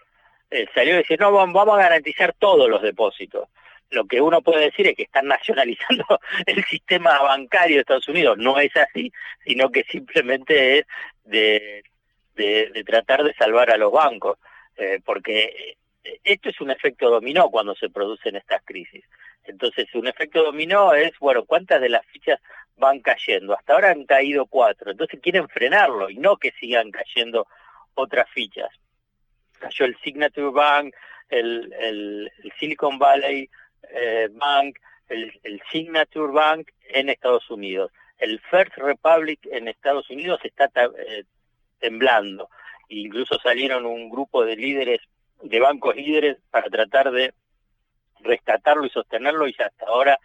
eh, 0.51 0.66
salió 0.75 0.94
a 0.94 0.99
decir, 0.99 1.20
no, 1.20 1.33
vamos 1.33 1.75
a 1.75 1.83
garantizar 1.83 2.35
todos 2.38 2.68
los 2.68 2.83
depósitos. 2.83 3.49
Lo 3.90 4.05
que 4.05 4.20
uno 4.20 4.40
puede 4.40 4.64
decir 4.64 4.87
es 4.87 4.96
que 4.96 5.05
están 5.05 5.27
nacionalizando 5.27 6.05
el 6.46 6.64
sistema 6.64 7.20
bancario 7.23 7.77
de 7.77 7.81
Estados 7.81 8.09
Unidos. 8.09 8.38
No 8.38 8.59
es 8.59 8.77
así, 8.77 9.12
sino 9.44 9.70
que 9.70 9.85
simplemente 9.85 10.79
es 10.79 10.87
de, 11.25 11.85
de, 12.35 12.85
tratar 12.85 13.25
de 13.25 13.35
salvar 13.35 13.70
a 13.70 13.77
los 13.77 13.92
bancos, 13.92 14.38
eh, 14.77 15.01
porque 15.05 15.77
esto 16.25 16.49
es 16.49 16.61
un 16.61 16.70
efecto 16.70 17.11
dominó 17.11 17.51
cuando 17.51 17.75
se 17.75 17.90
producen 17.90 18.37
estas 18.37 18.62
crisis. 18.64 19.05
Entonces, 19.44 19.92
un 19.94 20.07
efecto 20.07 20.44
dominó 20.44 20.92
es, 20.94 21.12
bueno, 21.18 21.44
¿cuántas 21.44 21.81
de 21.81 21.88
las 21.88 22.05
fichas 22.07 22.40
van 22.76 23.00
cayendo? 23.00 23.57
Hasta 23.57 23.74
ahora 23.74 23.90
han 23.90 24.05
caído 24.05 24.46
cuatro, 24.46 24.90
entonces 24.90 25.20
quieren 25.20 25.48
frenarlo 25.48 26.11
y 26.11 26.16
no 26.16 26.37
que 26.37 26.53
sigan 26.53 26.90
cayendo 26.90 27.46
otras 27.94 28.29
fichas. 28.31 28.70
Cayó 29.59 29.85
el 29.85 29.96
Signature 29.98 30.50
Bank, 30.50 30.94
el, 31.29 31.72
el, 31.79 32.33
Silicon 32.59 32.98
Valley 32.98 33.48
eh, 33.90 34.29
Bank, 34.33 34.79
el, 35.09 35.33
el 35.42 35.61
Signature 35.70 36.33
Bank 36.33 36.70
en 36.88 37.09
Estados 37.09 37.50
Unidos. 37.50 37.90
El 38.18 38.40
First 38.50 38.76
Republic 38.76 39.40
en 39.50 39.68
Estados 39.68 40.09
Unidos 40.11 40.40
está 40.44 40.70
eh, 40.76 41.24
temblando. 41.79 42.48
Incluso 42.88 43.38
salieron 43.38 43.87
un 43.87 44.11
grupo 44.11 44.44
de 44.44 44.57
líderes, 44.57 45.00
de 45.42 45.61
bancos 45.61 45.96
líderes, 45.96 46.37
para 46.50 46.68
tratar 46.68 47.11
de 47.11 47.33
rescatarlo 48.22 48.87
y 48.87 48.90
sostenerlo 48.90 49.48
y 49.48 49.54
hasta 49.59 49.87
ahora 49.87 50.18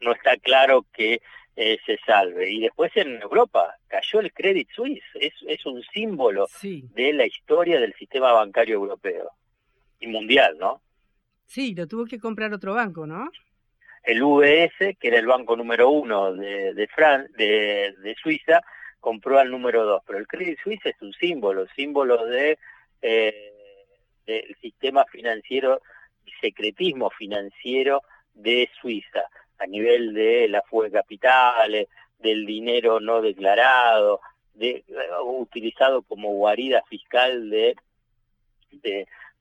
no 0.00 0.12
está 0.12 0.36
claro 0.36 0.84
que 0.92 1.20
eh, 1.56 1.78
se 1.86 1.98
salve. 2.06 2.50
Y 2.50 2.60
después 2.60 2.90
en 2.96 3.20
Europa 3.20 3.76
cayó 3.88 4.20
el 4.20 4.32
Credit 4.32 4.68
Suisse, 4.70 5.04
es, 5.14 5.34
es 5.46 5.64
un 5.66 5.82
símbolo 5.92 6.46
sí. 6.48 6.84
de 6.94 7.12
la 7.12 7.26
historia 7.26 7.80
del 7.80 7.94
sistema 7.94 8.32
bancario 8.32 8.76
europeo 8.76 9.30
y 10.00 10.06
mundial, 10.06 10.56
¿no? 10.58 10.80
Sí, 11.46 11.74
lo 11.74 11.86
tuvo 11.86 12.06
que 12.06 12.18
comprar 12.18 12.52
otro 12.52 12.74
banco, 12.74 13.06
¿no? 13.06 13.30
El 14.02 14.22
UBS, 14.22 14.96
que 14.98 15.08
era 15.08 15.18
el 15.18 15.26
banco 15.26 15.56
número 15.56 15.90
uno 15.90 16.32
de, 16.32 16.74
de, 16.74 16.88
Fran 16.88 17.28
de, 17.36 17.94
de 17.98 18.14
Suiza, 18.20 18.60
compró 18.98 19.38
al 19.38 19.50
número 19.50 19.84
dos, 19.84 20.02
pero 20.06 20.18
el 20.18 20.26
Credit 20.26 20.58
Suisse 20.62 20.86
es 20.86 21.00
un 21.02 21.12
símbolo, 21.12 21.66
símbolo 21.76 22.24
de 22.26 22.58
eh, 23.02 23.52
del 24.26 24.56
sistema 24.60 25.04
financiero 25.06 25.82
secretismo 26.40 27.10
financiero 27.10 28.02
de 28.34 28.68
Suiza. 28.80 29.22
a 29.58 29.66
nivel 29.66 30.12
de 30.12 30.48
la 30.48 30.62
fuga 30.62 30.86
de 30.86 30.92
capitales, 30.92 31.88
del 32.18 32.46
dinero 32.46 32.98
no 32.98 33.20
declarado, 33.20 34.20
de, 34.54 34.84
utilizado 35.24 36.02
como 36.02 36.30
guarida 36.30 36.82
fiscal 36.88 37.48
de, 37.48 37.76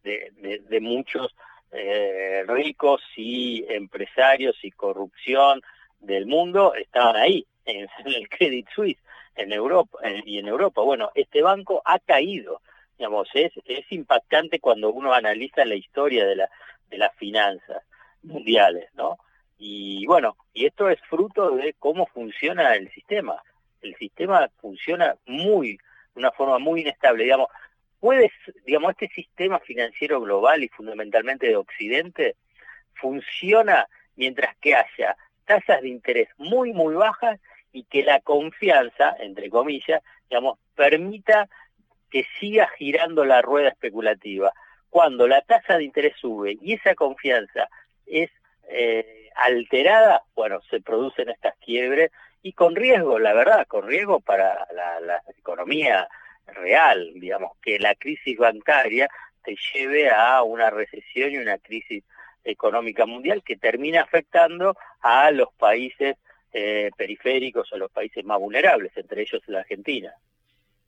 de, 0.04 0.80
muchos 0.80 1.36
eh, 1.72 2.44
ricos 2.48 3.02
y 3.16 3.66
empresarios 3.70 4.56
y 4.64 4.72
corrupción 4.72 5.62
del 6.00 6.26
mundo 6.26 6.74
estaban 6.76 7.16
ahí, 7.16 7.46
en, 7.66 7.88
el 8.06 8.30
Credit 8.30 8.68
Suisse, 8.74 9.00
en 9.36 9.54
Europa, 9.54 10.00
y 10.26 10.40
en 10.40 10.48
Europa. 10.48 10.82
Bueno, 10.82 11.12
este 11.16 11.42
banco 11.42 11.82
ha 11.86 12.00
caído, 12.00 12.62
digamos, 13.02 13.30
es, 13.34 13.52
es 13.66 13.92
impactante 13.92 14.60
cuando 14.60 14.92
uno 14.92 15.12
analiza 15.12 15.66
la 15.66 15.74
historia 15.74 16.24
de, 16.24 16.36
la, 16.36 16.50
de 16.88 17.00
las 17.00 17.12
finanzas 17.16 17.82
mundiales, 18.22 18.94
¿no? 18.94 19.18
Y 19.58 20.06
bueno, 20.06 20.38
y 20.54 20.68
esto 20.68 20.88
es 20.88 21.02
fruto 21.10 21.56
de 21.56 21.74
cómo 21.80 22.06
funciona 22.06 22.76
el 22.76 22.92
sistema. 22.92 23.42
El 23.82 23.96
sistema 23.96 24.48
funciona 24.62 25.16
muy, 25.26 25.78
de 26.14 26.20
una 26.20 26.32
forma 26.32 26.60
muy 26.60 26.82
inestable. 26.82 27.24
Digamos, 27.24 27.48
puedes, 28.00 28.32
digamos, 28.68 28.92
este 28.92 29.08
sistema 29.08 29.58
financiero 29.58 30.22
global 30.22 30.64
y 30.64 30.68
fundamentalmente 30.68 31.48
de 31.48 31.56
Occidente 31.56 32.36
funciona 32.94 33.88
mientras 34.16 34.56
que 34.58 34.76
haya 34.76 35.18
tasas 35.46 35.82
de 35.82 35.90
interés 35.90 36.30
muy, 36.38 36.72
muy 36.72 36.94
bajas 36.94 37.40
y 37.72 37.84
que 37.86 38.04
la 38.04 38.20
confianza, 38.20 39.16
entre 39.20 39.50
comillas, 39.50 40.04
digamos, 40.30 40.60
permita 40.76 41.50
que 42.12 42.26
siga 42.40 42.68
girando 42.78 43.26
la 43.26 43.42
rueda 43.42 43.70
especulativa. 43.70 44.54
Cuando 44.90 45.28
la 45.28 45.42
tasa 45.42 45.78
de 45.78 45.86
interés 45.86 46.14
sube 46.18 46.58
y 46.62 46.74
esa 46.74 46.94
confianza 46.94 47.70
es 48.06 48.30
eh, 48.68 49.30
alterada, 49.36 50.24
bueno, 50.36 50.60
se 50.70 50.82
producen 50.82 51.30
estas 51.30 51.56
quiebres 51.58 52.12
y 52.44 52.54
con 52.54 52.76
riesgo, 52.76 53.18
la 53.20 53.34
verdad, 53.34 53.66
con 53.68 53.88
riesgo 53.88 54.20
para 54.20 54.68
la, 54.74 55.22
economía 55.38 56.08
real, 56.48 57.12
digamos, 57.16 57.58
que 57.62 57.80
la 57.80 57.96
crisis 57.96 58.38
bancaria 58.38 59.10
te 59.44 59.56
lleve 59.74 60.10
a 60.10 60.44
una 60.44 60.70
recesión 60.70 61.32
y 61.32 61.38
una 61.38 61.58
crisis 61.58 62.04
económica 62.44 63.06
mundial 63.06 63.44
que 63.44 63.58
termina 63.58 64.02
afectando 64.02 64.76
a 65.02 65.32
los 65.32 65.54
países 65.54 66.18
eh, 66.52 66.92
periféricos 66.98 67.72
o 67.72 67.78
los 67.78 67.92
países 67.92 68.26
más 68.26 68.40
vulnerables, 68.40 68.92
entre 68.98 69.22
ellos 69.22 69.42
la 69.48 69.60
Argentina. 69.60 70.14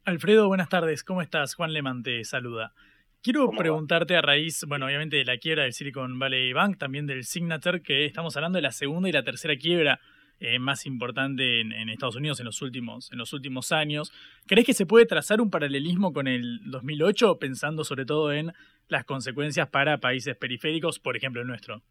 Alfredo, 0.06 0.50
buenas 0.50 0.68
tardes, 0.68 1.02
¿cómo 1.02 1.22
estás? 1.22 1.56
Juan 1.56 1.72
Lemán 1.72 2.04
te 2.04 2.26
saluda. 2.26 2.74
Quiero 3.22 3.50
preguntarte 3.52 4.18
a 4.18 4.22
raíz, 4.22 4.66
bueno, 4.68 4.86
obviamente 4.86 5.16
de 5.16 5.24
la 5.24 5.38
quiebra 5.38 5.64
del 5.64 5.72
Silicon 5.72 6.20
Valley 6.20 6.52
Bank, 6.52 6.78
también 6.78 7.08
del 7.08 7.24
Signature, 7.24 7.82
que 7.82 8.04
estamos 8.04 8.36
hablando 8.36 8.58
de 8.58 8.64
la 8.64 8.74
segunda 8.74 9.08
y 9.08 9.14
la 9.14 9.24
tercera 9.24 9.56
quiebra 9.56 10.02
eh, 10.42 10.60
más 10.60 10.86
importante 10.88 11.62
en, 11.62 11.90
Estados 11.90 12.18
Unidos 12.18 12.42
en 12.42 12.48
los, 12.48 12.62
últimos, 12.62 13.14
en 13.14 13.18
los 13.18 13.32
últimos 13.32 13.72
años. 13.72 14.12
¿Crees 14.46 14.66
que 14.66 14.74
se 14.74 14.86
puede 14.86 15.06
trazar 15.06 15.40
un 15.40 15.50
paralelismo 15.50 16.12
con 16.12 16.28
el 16.28 16.60
2008, 16.66 17.40
pensando 17.40 17.86
sobre 17.86 18.06
todo 18.06 18.34
en 18.34 18.52
las 18.90 19.06
consecuencias 19.06 19.70
para 19.70 20.00
países 20.00 20.36
periféricos, 20.36 21.00
por 21.00 21.16
ejemplo 21.16 21.40
el 21.40 21.48
nuestro? 21.48 21.82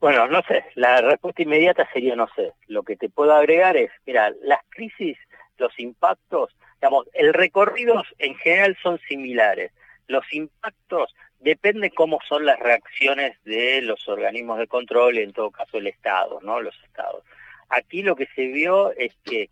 Bueno, 0.00 0.28
no 0.28 0.42
sé, 0.42 0.66
la 0.74 1.00
respuesta 1.00 1.40
inmediata 1.40 1.88
sería 1.94 2.14
no 2.14 2.28
sé. 2.36 2.52
Lo 2.66 2.82
que 2.82 2.96
te 2.96 3.08
puedo 3.08 3.32
agregar 3.32 3.78
es, 3.78 3.90
mira, 4.06 4.30
las 4.42 4.60
crisis, 4.68 5.16
los 5.60 5.78
impactos, 5.78 6.56
digamos, 6.80 7.06
el 7.12 7.32
recorrido 7.32 8.02
en 8.18 8.34
general 8.36 8.76
son 8.82 8.98
similares. 9.06 9.70
Los 10.08 10.24
impactos 10.32 11.14
Depende 11.40 11.90
cómo 11.90 12.18
son 12.28 12.44
las 12.44 12.60
reacciones 12.60 13.34
de 13.44 13.80
los 13.80 14.06
organismos 14.08 14.58
de 14.58 14.66
control, 14.66 15.16
en 15.16 15.32
todo 15.32 15.50
caso 15.50 15.78
el 15.78 15.86
Estado, 15.86 16.38
¿no? 16.42 16.60
Los 16.60 16.76
Estados. 16.84 17.24
Aquí 17.70 18.02
lo 18.02 18.14
que 18.14 18.28
se 18.34 18.48
vio 18.48 18.92
es 18.92 19.16
que 19.24 19.48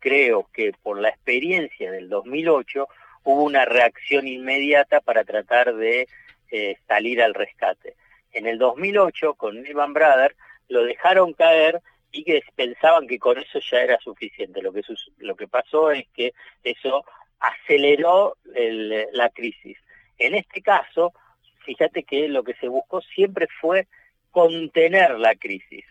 creo 0.00 0.50
que 0.52 0.72
por 0.82 1.00
la 1.00 1.08
experiencia 1.08 1.90
del 1.90 2.10
2008 2.10 2.86
hubo 3.24 3.42
una 3.42 3.64
reacción 3.64 4.28
inmediata 4.28 5.00
para 5.00 5.24
tratar 5.24 5.74
de 5.76 6.08
eh, 6.50 6.76
salir 6.86 7.22
al 7.22 7.32
rescate. 7.32 7.94
En 8.32 8.46
el 8.46 8.58
2008, 8.58 9.32
con 9.34 9.62
Lehman 9.62 9.94
Brothers, 9.94 10.36
lo 10.68 10.84
dejaron 10.84 11.32
caer 11.32 11.80
y 12.12 12.24
que 12.24 12.42
pensaban 12.54 13.06
que 13.06 13.18
con 13.18 13.38
eso 13.38 13.60
ya 13.70 13.82
era 13.82 13.98
suficiente. 13.98 14.62
Lo 14.62 14.72
que, 14.72 14.82
lo 15.18 15.36
que 15.36 15.48
pasó 15.48 15.90
es 15.90 16.08
que 16.14 16.32
eso 16.62 17.04
aceleró 17.38 18.36
la 18.44 19.30
crisis. 19.30 19.78
En 20.18 20.34
este 20.34 20.60
caso, 20.60 21.12
fíjate 21.64 22.02
que 22.02 22.28
lo 22.28 22.42
que 22.42 22.54
se 22.54 22.68
buscó 22.68 23.00
siempre 23.00 23.46
fue 23.60 23.86
contener 24.30 25.18
la 25.18 25.34
crisis. 25.34 25.84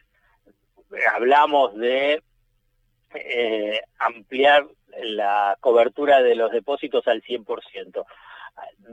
Hablamos 1.13 1.75
de 1.75 2.21
eh, 3.13 3.81
ampliar 3.97 4.67
la 5.01 5.57
cobertura 5.59 6.21
de 6.21 6.35
los 6.35 6.51
depósitos 6.51 7.07
al 7.07 7.21
100%. 7.23 8.05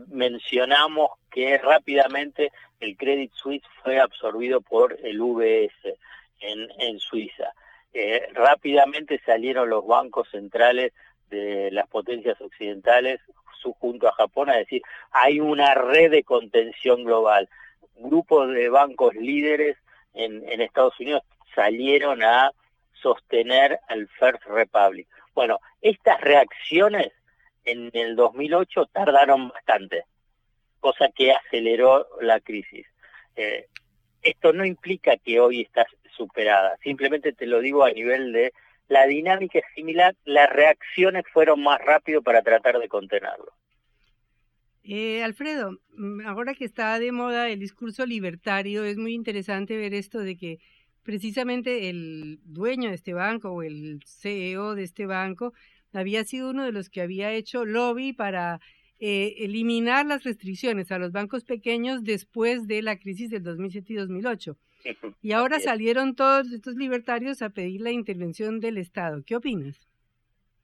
Mencionamos 0.09 1.11
que 1.31 1.59
rápidamente 1.59 2.53
el 2.81 2.97
Credit 2.97 3.33
Suisse 3.33 3.65
fue 3.83 3.99
absorbido 3.99 4.61
por 4.61 4.97
el 5.03 5.21
UBS 5.21 5.99
en, 6.41 6.99
Suiza. 6.99 7.53
Eh, 7.93 8.29
rápidamente 8.33 9.21
salieron 9.25 9.71
los 9.71 9.87
bancos 9.87 10.29
centrales 10.31 10.93
de 11.31 11.71
las 11.73 11.89
potencias 11.89 12.41
occidentales 12.41 13.21
junto 13.81 14.09
a 14.09 14.13
Japón 14.13 14.51
a 14.51 14.57
decir, 14.57 14.83
hay 15.11 15.41
una 15.41 15.75
red 15.75 16.11
de 16.11 16.23
contención 16.23 17.05
global. 17.05 17.49
Grupos 17.97 18.53
de 18.53 18.69
bancos 18.69 19.15
líderes 19.15 19.77
en, 20.15 20.49
en 20.49 20.61
Estados 20.61 20.99
Unidos 21.01 21.23
salieron 21.55 22.23
a 22.23 22.53
sostener 22.93 23.81
al 23.89 24.09
First 24.09 24.45
Republic. 24.45 25.09
Bueno, 25.35 25.59
estas 25.81 26.21
reacciones 26.21 27.13
en 27.65 27.91
el 27.93 28.17
2008 28.17 28.87
tardaron 28.93 29.49
bastante, 29.49 30.05
cosa 30.81 31.09
que 31.15 31.33
aceleró 31.33 32.07
la 32.21 32.41
crisis. 32.41 32.87
Eh, 33.35 33.67
esto 34.23 34.53
no 34.53 34.65
implica 34.65 35.17
que 35.17 35.41
hoy 35.41 35.63
está 35.63 35.87
superada, 36.17 36.77
simplemente 36.83 37.33
te 37.33 37.47
lo 37.47 37.61
digo 37.61 37.85
a 37.85 37.91
nivel 37.91 38.33
de 38.33 38.53
la 38.89 39.07
dinámica 39.07 39.59
es 39.59 39.65
similar, 39.75 40.15
las 40.25 40.49
reacciones 40.51 41.25
fueron 41.33 41.63
más 41.63 41.81
rápido 41.85 42.23
para 42.23 42.43
tratar 42.43 42.79
de 42.79 42.89
contenerlo. 42.89 43.53
Eh, 44.85 45.25
Alfredo, 45.25 45.73
mm, 45.97 46.27
ahora 46.27 46.55
que 46.55 46.65
está 46.65 46.99
de 47.01 47.11
moda 47.11 47.49
el 47.49 47.59
discurso 47.59 48.07
libertario, 48.07 48.85
es 48.85 48.97
muy 48.97 49.15
interesante 49.15 49.77
ver 49.77 49.95
esto 49.95 50.21
de 50.21 50.37
que 50.37 50.59
precisamente 51.03 51.89
el 51.89 52.39
dueño 52.45 52.91
de 52.91 52.95
este 52.95 53.13
banco 53.13 53.51
o 53.51 53.63
el 53.63 54.01
CEO 54.07 54.77
de 54.77 54.85
este 54.85 55.07
banco 55.07 55.53
había 55.93 56.25
sido 56.25 56.51
uno 56.51 56.65
de 56.65 56.73
los 56.73 56.89
que 56.89 57.01
había 57.01 57.33
hecho 57.33 57.65
lobby 57.65 58.13
para 58.13 58.61
eh, 58.99 59.35
eliminar 59.39 60.07
las 60.07 60.25
restricciones 60.25 60.93
a 60.93 60.99
los 60.99 61.13
bancos 61.13 61.45
pequeños 61.45 62.05
después 62.05 62.67
de 62.67 62.83
la 62.83 62.97
crisis 62.99 63.31
del 63.31 63.43
2007 63.43 63.93
y 63.93 63.97
2008. 63.97 64.57
Y 65.23 65.33
ahora 65.33 65.61
salieron 65.61 66.15
todos 66.15 66.53
estos 66.53 66.75
libertarios 66.75 67.43
a 67.43 67.51
pedir 67.51 67.81
la 67.81 67.91
intervención 67.91 68.61
del 68.61 68.79
Estado. 68.79 69.23
¿Qué 69.27 69.37
opinas? 69.37 69.87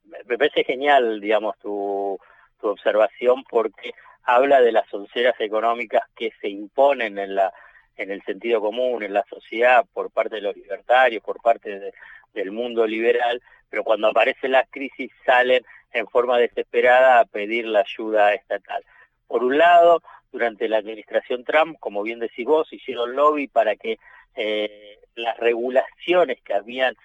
Me 0.04 0.38
parece 0.38 0.64
genial, 0.64 1.20
digamos, 1.20 1.58
tu, 1.58 2.18
tu 2.60 2.68
observación 2.68 3.44
porque 3.48 3.92
habla 4.24 4.60
de 4.60 4.72
las 4.72 4.92
onceras 4.92 5.34
económicas 5.40 6.02
que 6.14 6.32
se 6.40 6.48
imponen 6.48 7.18
en 7.18 7.34
la 7.34 7.52
en 7.96 8.10
el 8.10 8.22
sentido 8.24 8.60
común, 8.60 9.02
en 9.02 9.12
la 9.12 9.24
sociedad, 9.28 9.84
por 9.92 10.10
parte 10.10 10.36
de 10.36 10.42
los 10.42 10.56
libertarios, 10.56 11.22
por 11.22 11.40
parte 11.40 11.92
del 12.32 12.50
mundo 12.50 12.86
liberal, 12.86 13.42
pero 13.68 13.84
cuando 13.84 14.08
aparecen 14.08 14.52
las 14.52 14.68
crisis 14.70 15.10
salen 15.24 15.64
en 15.92 16.06
forma 16.06 16.38
desesperada 16.38 17.20
a 17.20 17.24
pedir 17.24 17.66
la 17.66 17.80
ayuda 17.80 18.34
estatal. 18.34 18.82
Por 19.26 19.44
un 19.44 19.58
lado, 19.58 20.02
durante 20.32 20.68
la 20.68 20.78
administración 20.78 21.44
Trump, 21.44 21.78
como 21.78 22.02
bien 22.02 22.18
decís 22.18 22.46
vos, 22.46 22.72
hicieron 22.72 23.14
lobby 23.14 23.48
para 23.48 23.76
que 23.76 23.98
eh, 24.34 24.98
las 25.14 25.36
regulaciones 25.36 26.40
que 26.42 26.54
habían 26.54 26.96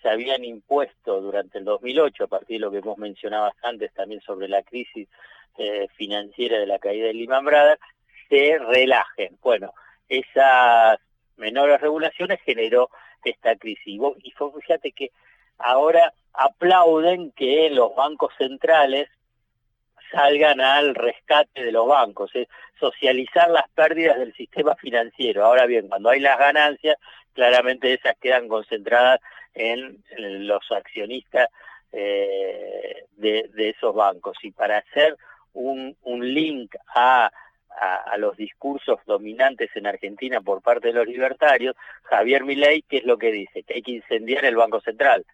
se 0.00 0.08
habían 0.08 0.44
impuesto 0.44 1.20
durante 1.20 1.58
el 1.58 1.64
2008, 1.64 2.24
a 2.24 2.28
partir 2.28 2.56
de 2.56 2.60
lo 2.60 2.70
que 2.70 2.80
vos 2.80 2.98
mencionabas 2.98 3.54
antes 3.62 3.92
también 3.94 4.20
sobre 4.20 4.48
la 4.48 4.62
crisis 4.62 5.08
eh, 5.56 5.88
financiera 5.96 6.58
de 6.58 6.66
la 6.66 6.78
caída 6.78 7.08
de 7.08 7.14
Lehman 7.14 7.44
Brothers, 7.44 7.80
se 8.28 8.58
relajen. 8.58 9.36
Bueno, 9.42 9.72
esas 10.08 11.00
menores 11.36 11.80
regulaciones 11.80 12.40
generó 12.42 12.90
esta 13.24 13.56
crisis. 13.56 13.86
Y, 13.86 13.98
vos, 13.98 14.16
y 14.22 14.32
fíjate 14.60 14.92
que 14.92 15.10
ahora 15.58 16.12
aplauden 16.32 17.32
que 17.32 17.68
los 17.70 17.94
bancos 17.96 18.32
centrales 18.38 19.08
salgan 20.10 20.60
al 20.60 20.94
rescate 20.94 21.64
de 21.64 21.72
los 21.72 21.86
bancos, 21.86 22.30
es 22.34 22.48
socializar 22.78 23.50
las 23.50 23.68
pérdidas 23.70 24.18
del 24.18 24.32
sistema 24.34 24.74
financiero. 24.76 25.44
Ahora 25.44 25.66
bien, 25.66 25.88
cuando 25.88 26.10
hay 26.10 26.20
las 26.20 26.38
ganancias, 26.38 26.96
claramente 27.34 27.92
esas 27.92 28.16
quedan 28.18 28.48
concentradas 28.48 29.20
en, 29.54 30.02
los 30.46 30.70
accionistas 30.70 31.48
eh, 31.92 33.04
de, 33.16 33.50
esos 33.56 33.94
bancos. 33.94 34.36
Y 34.42 34.50
para 34.50 34.78
hacer 34.78 35.16
un, 35.54 35.96
link 36.20 36.74
a, 36.94 37.30
a, 37.80 38.16
los 38.18 38.36
discursos 38.36 38.98
dominantes 39.06 39.70
en 39.74 39.86
Argentina 39.86 40.40
por 40.40 40.62
parte 40.62 40.88
de 40.88 40.94
los 40.94 41.06
libertarios, 41.06 41.74
Javier 42.04 42.44
Milei, 42.44 42.82
¿qué 42.82 42.98
es 42.98 43.04
lo 43.04 43.18
que 43.18 43.32
dice? 43.32 43.62
Que 43.62 43.74
hay 43.74 43.82
que 43.82 43.92
incendiar 43.92 44.44
el 44.44 44.56
Banco 44.56 44.80
Central. 44.80 45.24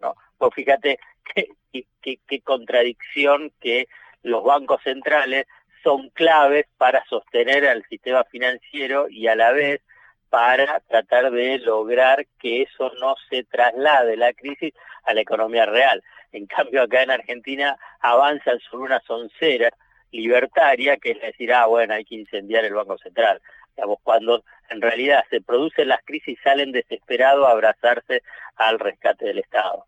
¿no? 0.00 0.14
Pues 0.38 0.54
fíjate 0.54 0.98
qué, 1.34 2.18
qué 2.26 2.40
contradicción 2.42 3.52
que 3.60 3.88
los 4.24 4.42
bancos 4.42 4.82
centrales 4.82 5.46
son 5.82 6.08
claves 6.10 6.66
para 6.78 7.04
sostener 7.04 7.68
al 7.68 7.84
sistema 7.88 8.24
financiero 8.24 9.06
y 9.08 9.28
a 9.28 9.36
la 9.36 9.52
vez 9.52 9.82
para 10.30 10.80
tratar 10.80 11.30
de 11.30 11.58
lograr 11.58 12.26
que 12.40 12.62
eso 12.62 12.90
no 13.00 13.14
se 13.30 13.44
traslade 13.44 14.16
la 14.16 14.32
crisis 14.32 14.72
a 15.04 15.14
la 15.14 15.20
economía 15.20 15.66
real. 15.66 16.02
En 16.32 16.46
cambio, 16.46 16.82
acá 16.82 17.02
en 17.02 17.12
Argentina 17.12 17.78
avanzan 18.00 18.58
sobre 18.60 18.86
una 18.86 19.00
soncera 19.06 19.70
libertaria, 20.10 20.96
que 20.96 21.12
es 21.12 21.20
decir, 21.20 21.52
ah, 21.52 21.66
bueno, 21.66 21.94
hay 21.94 22.04
que 22.04 22.16
incendiar 22.16 22.64
el 22.64 22.74
Banco 22.74 22.98
Central. 22.98 23.40
Digamos, 23.76 23.98
cuando 24.02 24.42
en 24.70 24.80
realidad 24.80 25.22
se 25.30 25.40
producen 25.40 25.88
las 25.88 26.02
crisis, 26.04 26.38
salen 26.42 26.72
desesperados 26.72 27.46
a 27.46 27.50
abrazarse 27.50 28.22
al 28.56 28.78
rescate 28.78 29.26
del 29.26 29.40
Estado. 29.40 29.84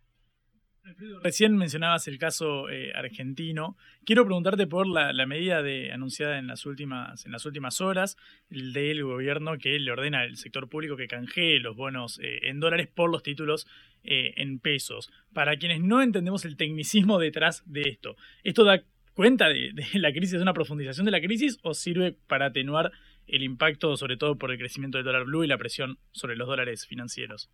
Recién 1.22 1.56
mencionabas 1.56 2.06
el 2.06 2.18
caso 2.18 2.68
eh, 2.68 2.92
argentino. 2.94 3.76
Quiero 4.04 4.24
preguntarte 4.24 4.66
por 4.66 4.86
la, 4.86 5.26
medida 5.26 5.62
de, 5.62 5.92
anunciada 5.92 6.38
en 6.38 6.46
las 6.46 6.64
últimas 6.64 7.80
horas 7.80 8.16
del 8.48 9.02
gobierno 9.02 9.58
que 9.58 9.78
le 9.78 9.90
ordena 9.90 10.20
al 10.20 10.36
sector 10.36 10.68
público 10.68 10.96
que 10.96 11.08
canjee 11.08 11.58
los 11.58 11.76
bonos 11.76 12.20
eh, 12.22 12.48
en 12.48 12.60
dólares 12.60 12.86
por 12.86 13.10
los 13.10 13.22
títulos 13.22 13.66
eh, 14.04 14.34
en 14.36 14.60
pesos. 14.60 15.10
Para 15.32 15.56
quienes 15.56 15.80
no 15.80 16.02
entendemos 16.02 16.44
el 16.44 16.56
tecnicismo 16.56 17.18
detrás 17.18 17.64
de 17.66 17.82
esto, 17.82 18.16
¿esto 18.44 18.64
da 18.64 18.82
cuenta 19.14 19.48
de, 19.48 19.72
de 19.72 19.98
la 19.98 20.12
crisis, 20.12 20.34
es 20.34 20.42
una 20.42 20.54
profundización 20.54 21.04
de 21.04 21.10
la 21.10 21.20
crisis 21.20 21.58
o 21.62 21.74
sirve 21.74 22.16
para 22.28 22.46
atenuar 22.46 22.92
el 23.26 23.42
impacto, 23.42 23.96
sobre 23.96 24.16
todo 24.16 24.38
por 24.38 24.52
el 24.52 24.58
crecimiento 24.58 24.98
del 24.98 25.04
dólar 25.06 25.24
blue 25.24 25.42
y 25.42 25.48
la 25.48 25.58
presión 25.58 25.98
sobre 26.12 26.36
los 26.36 26.46
dólares 26.46 26.86
financieros? 26.86 27.50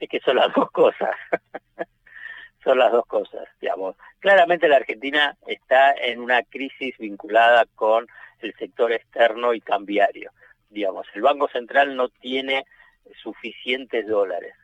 Es 0.00 0.08
que 0.08 0.18
son 0.20 0.36
las 0.36 0.52
dos 0.54 0.70
cosas. 0.72 1.14
Son 2.64 2.78
las 2.78 2.90
dos 2.90 3.06
cosas, 3.06 3.46
digamos. 3.60 3.94
Claramente 4.18 4.68
la 4.68 4.76
Argentina 4.76 5.36
está 5.46 5.92
en 5.92 6.20
una 6.20 6.42
crisis 6.42 6.96
vinculada 6.98 7.66
con 7.74 8.06
el 8.40 8.54
sector 8.54 8.92
externo 8.92 9.54
y 9.54 9.60
cambiario. 9.60 10.32
Digamos, 10.70 11.06
el 11.14 11.22
Banco 11.22 11.48
Central 11.48 11.94
no 11.94 12.08
tiene 12.08 12.64
suficientes 13.22 14.06
dólares 14.08 14.54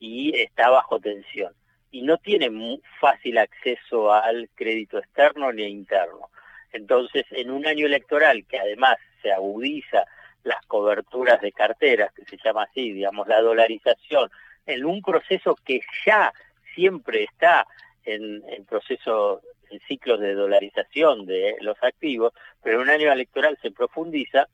y 0.00 0.36
está 0.40 0.70
bajo 0.70 0.98
tensión 0.98 1.52
y 1.90 2.02
no 2.02 2.16
tiene 2.16 2.50
fácil 2.98 3.38
acceso 3.38 4.12
al 4.12 4.48
crédito 4.54 4.98
externo 4.98 5.52
ni 5.52 5.64
interno. 5.64 6.30
Entonces, 6.72 7.26
en 7.30 7.50
un 7.50 7.66
año 7.66 7.86
electoral 7.86 8.46
que 8.48 8.58
además 8.58 8.96
se 9.20 9.30
agudiza 9.30 10.04
las 10.42 10.64
coberturas 10.66 11.40
de 11.40 11.52
carteras, 11.52 12.12
que 12.14 12.24
se 12.24 12.38
llama 12.42 12.64
así, 12.64 12.92
digamos, 12.92 13.28
la 13.28 13.40
dolarización, 13.42 14.30
en 14.66 14.84
un 14.84 15.02
proceso 15.02 15.54
que 15.64 15.80
ya 16.06 16.32
siempre 16.74 17.24
está 17.24 17.66
en, 18.04 18.42
en 18.48 18.64
proceso, 18.64 19.42
en 19.70 19.80
ciclos 19.88 20.20
de 20.20 20.34
dolarización 20.34 21.26
de 21.26 21.56
los 21.60 21.76
activos, 21.82 22.32
pero 22.62 22.76
en 22.76 22.82
un 22.82 22.90
año 22.90 23.12
electoral 23.12 23.58
se 23.62 23.70
profundiza, 23.70 24.48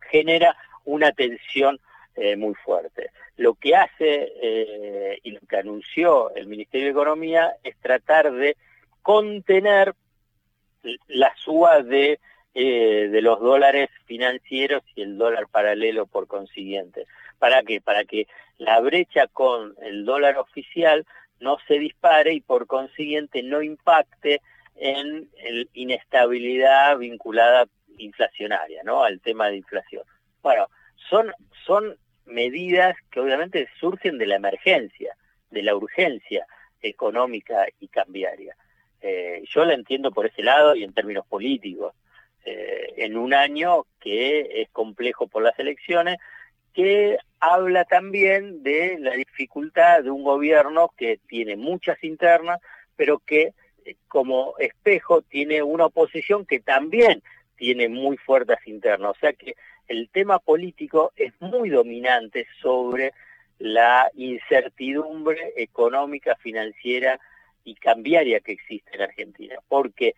genera 0.00 0.56
una 0.84 1.12
tensión 1.12 1.78
eh, 2.16 2.36
muy 2.36 2.54
fuerte. 2.54 3.10
Lo 3.36 3.54
que 3.54 3.74
hace 3.74 4.32
eh, 4.40 5.18
y 5.24 5.32
lo 5.32 5.40
que 5.40 5.56
anunció 5.56 6.32
el 6.34 6.46
Ministerio 6.46 6.86
de 6.86 6.92
Economía 6.92 7.56
es 7.64 7.76
tratar 7.78 8.32
de 8.32 8.56
contener 9.02 9.94
la 11.08 11.34
suba 11.36 11.82
de, 11.82 12.20
eh, 12.54 13.08
de 13.10 13.22
los 13.22 13.40
dólares 13.40 13.90
financieros 14.04 14.82
y 14.94 15.02
el 15.02 15.18
dólar 15.18 15.48
paralelo 15.48 16.06
por 16.06 16.28
consiguiente. 16.28 17.06
¿Para 17.40 17.62
qué? 17.64 17.80
Para 17.80 18.04
que 18.04 18.28
la 18.58 18.78
brecha 18.80 19.26
con 19.26 19.74
el 19.82 20.04
dólar 20.04 20.38
oficial 20.38 21.04
no 21.40 21.58
se 21.66 21.78
dispare 21.78 22.32
y 22.32 22.40
por 22.40 22.66
consiguiente 22.66 23.42
no 23.42 23.62
impacte 23.62 24.40
en 24.76 25.28
la 25.42 25.64
inestabilidad 25.74 26.98
vinculada 26.98 27.66
inflacionaria, 27.98 28.82
¿no? 28.84 29.04
Al 29.04 29.20
tema 29.20 29.48
de 29.48 29.56
inflación. 29.56 30.04
Bueno, 30.42 30.68
son, 31.08 31.32
son 31.66 31.96
medidas 32.26 32.96
que 33.10 33.20
obviamente 33.20 33.68
surgen 33.78 34.18
de 34.18 34.26
la 34.26 34.36
emergencia, 34.36 35.16
de 35.50 35.62
la 35.62 35.76
urgencia 35.76 36.46
económica 36.82 37.66
y 37.80 37.88
cambiaria. 37.88 38.56
Eh, 39.00 39.42
yo 39.48 39.64
la 39.64 39.74
entiendo 39.74 40.10
por 40.12 40.26
ese 40.26 40.42
lado 40.42 40.74
y 40.74 40.82
en 40.82 40.92
términos 40.92 41.26
políticos. 41.26 41.94
Eh, 42.46 42.94
en 42.98 43.16
un 43.16 43.32
año 43.32 43.86
que 44.00 44.62
es 44.62 44.68
complejo 44.70 45.26
por 45.28 45.42
las 45.42 45.58
elecciones, 45.58 46.18
que 46.74 47.18
habla 47.40 47.84
también 47.84 48.62
de 48.62 48.98
la 48.98 49.12
dificultad 49.12 50.02
de 50.02 50.10
un 50.10 50.24
gobierno 50.24 50.90
que 50.96 51.20
tiene 51.28 51.56
muchas 51.56 52.02
internas, 52.02 52.60
pero 52.96 53.20
que 53.20 53.54
eh, 53.84 53.96
como 54.08 54.54
espejo 54.58 55.22
tiene 55.22 55.62
una 55.62 55.86
oposición 55.86 56.44
que 56.44 56.60
también 56.60 57.22
tiene 57.56 57.88
muy 57.88 58.16
fuertes 58.16 58.58
internas. 58.66 59.12
O 59.12 59.20
sea 59.20 59.32
que 59.32 59.54
el 59.86 60.08
tema 60.10 60.38
político 60.38 61.12
es 61.16 61.32
muy 61.40 61.70
dominante 61.70 62.46
sobre 62.60 63.12
la 63.58 64.10
incertidumbre 64.14 65.52
económica, 65.56 66.34
financiera 66.36 67.20
y 67.62 67.74
cambiaria 67.76 68.40
que 68.40 68.52
existe 68.52 68.94
en 68.94 69.02
Argentina. 69.02 69.56
Porque, 69.68 70.14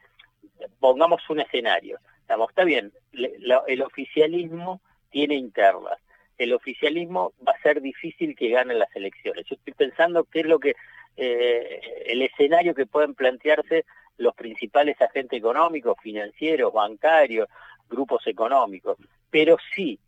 pongamos 0.80 1.28
un 1.28 1.40
escenario, 1.40 1.98
estamos, 2.20 2.48
está 2.48 2.64
bien, 2.64 2.92
el 3.12 3.82
oficialismo 3.82 4.80
tiene 5.10 5.34
internas, 5.34 5.98
el 6.38 6.52
oficialismo 6.52 7.32
va 7.46 7.52
a 7.52 7.62
ser 7.62 7.80
difícil 7.80 8.36
que 8.36 8.50
gane 8.50 8.74
las 8.74 8.94
elecciones. 8.94 9.46
Yo 9.48 9.56
estoy 9.56 9.72
pensando 9.72 10.24
qué 10.24 10.40
es 10.40 10.46
lo 10.46 10.58
que 10.58 10.74
eh, 11.16 11.80
el 12.06 12.22
escenario 12.22 12.74
que 12.74 12.86
pueden 12.86 13.14
plantearse 13.14 13.84
los 14.18 14.34
principales 14.34 15.00
agentes 15.00 15.38
económicos, 15.38 15.96
financieros, 16.02 16.72
bancarios, 16.72 17.48
grupos 17.88 18.26
económicos. 18.26 18.98
Pero 19.30 19.56
si 19.74 19.98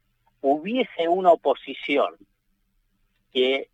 hubiese 0.41 1.09
una 1.09 1.33
oposición 1.33 2.17
que, 3.33 3.69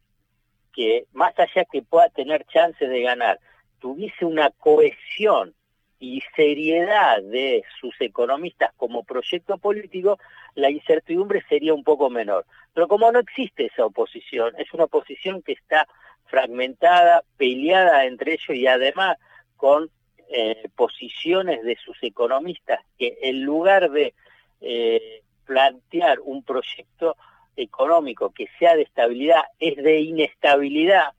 que 0.72 1.06
más 1.12 1.38
allá 1.38 1.64
que 1.70 1.82
pueda 1.82 2.08
tener 2.08 2.44
chances 2.46 2.88
de 2.88 3.02
ganar, 3.02 3.38
tuviese 3.78 4.24
una 4.24 4.50
cohesión 4.50 5.54
y 5.98 6.22
seriedad 6.36 7.22
de 7.22 7.64
sus 7.80 7.94
economistas 8.00 8.72
como 8.76 9.04
proyecto 9.04 9.58
político, 9.58 10.18
la 10.54 10.70
incertidumbre 10.70 11.44
sería 11.48 11.74
un 11.74 11.84
poco 11.84 12.10
menor. 12.10 12.46
Pero 12.72 12.88
como 12.88 13.10
no 13.10 13.20
existe 13.20 13.66
esa 13.66 13.86
oposición, 13.86 14.54
es 14.58 14.72
una 14.72 14.84
oposición 14.84 15.42
que 15.42 15.52
está 15.52 15.86
fragmentada, 16.26 17.22
peleada 17.36 18.06
entre 18.06 18.34
ellos 18.34 18.56
y 18.56 18.66
además 18.66 19.18
con 19.56 19.90
eh, 20.28 20.68
posiciones 20.74 21.62
de 21.62 21.76
sus 21.76 21.96
economistas 22.02 22.80
que 22.98 23.18
en 23.22 23.42
lugar 23.42 23.90
de 23.90 24.14
eh, 24.60 25.22
plantear 25.44 26.18
un 26.20 26.42
proyecto 26.42 27.16
económico 27.56 28.32
que 28.32 28.48
sea 28.58 28.74
de 28.74 28.82
estabilidad, 28.82 29.42
es 29.60 29.76
de 29.76 30.00
inestabilidad 30.00 31.12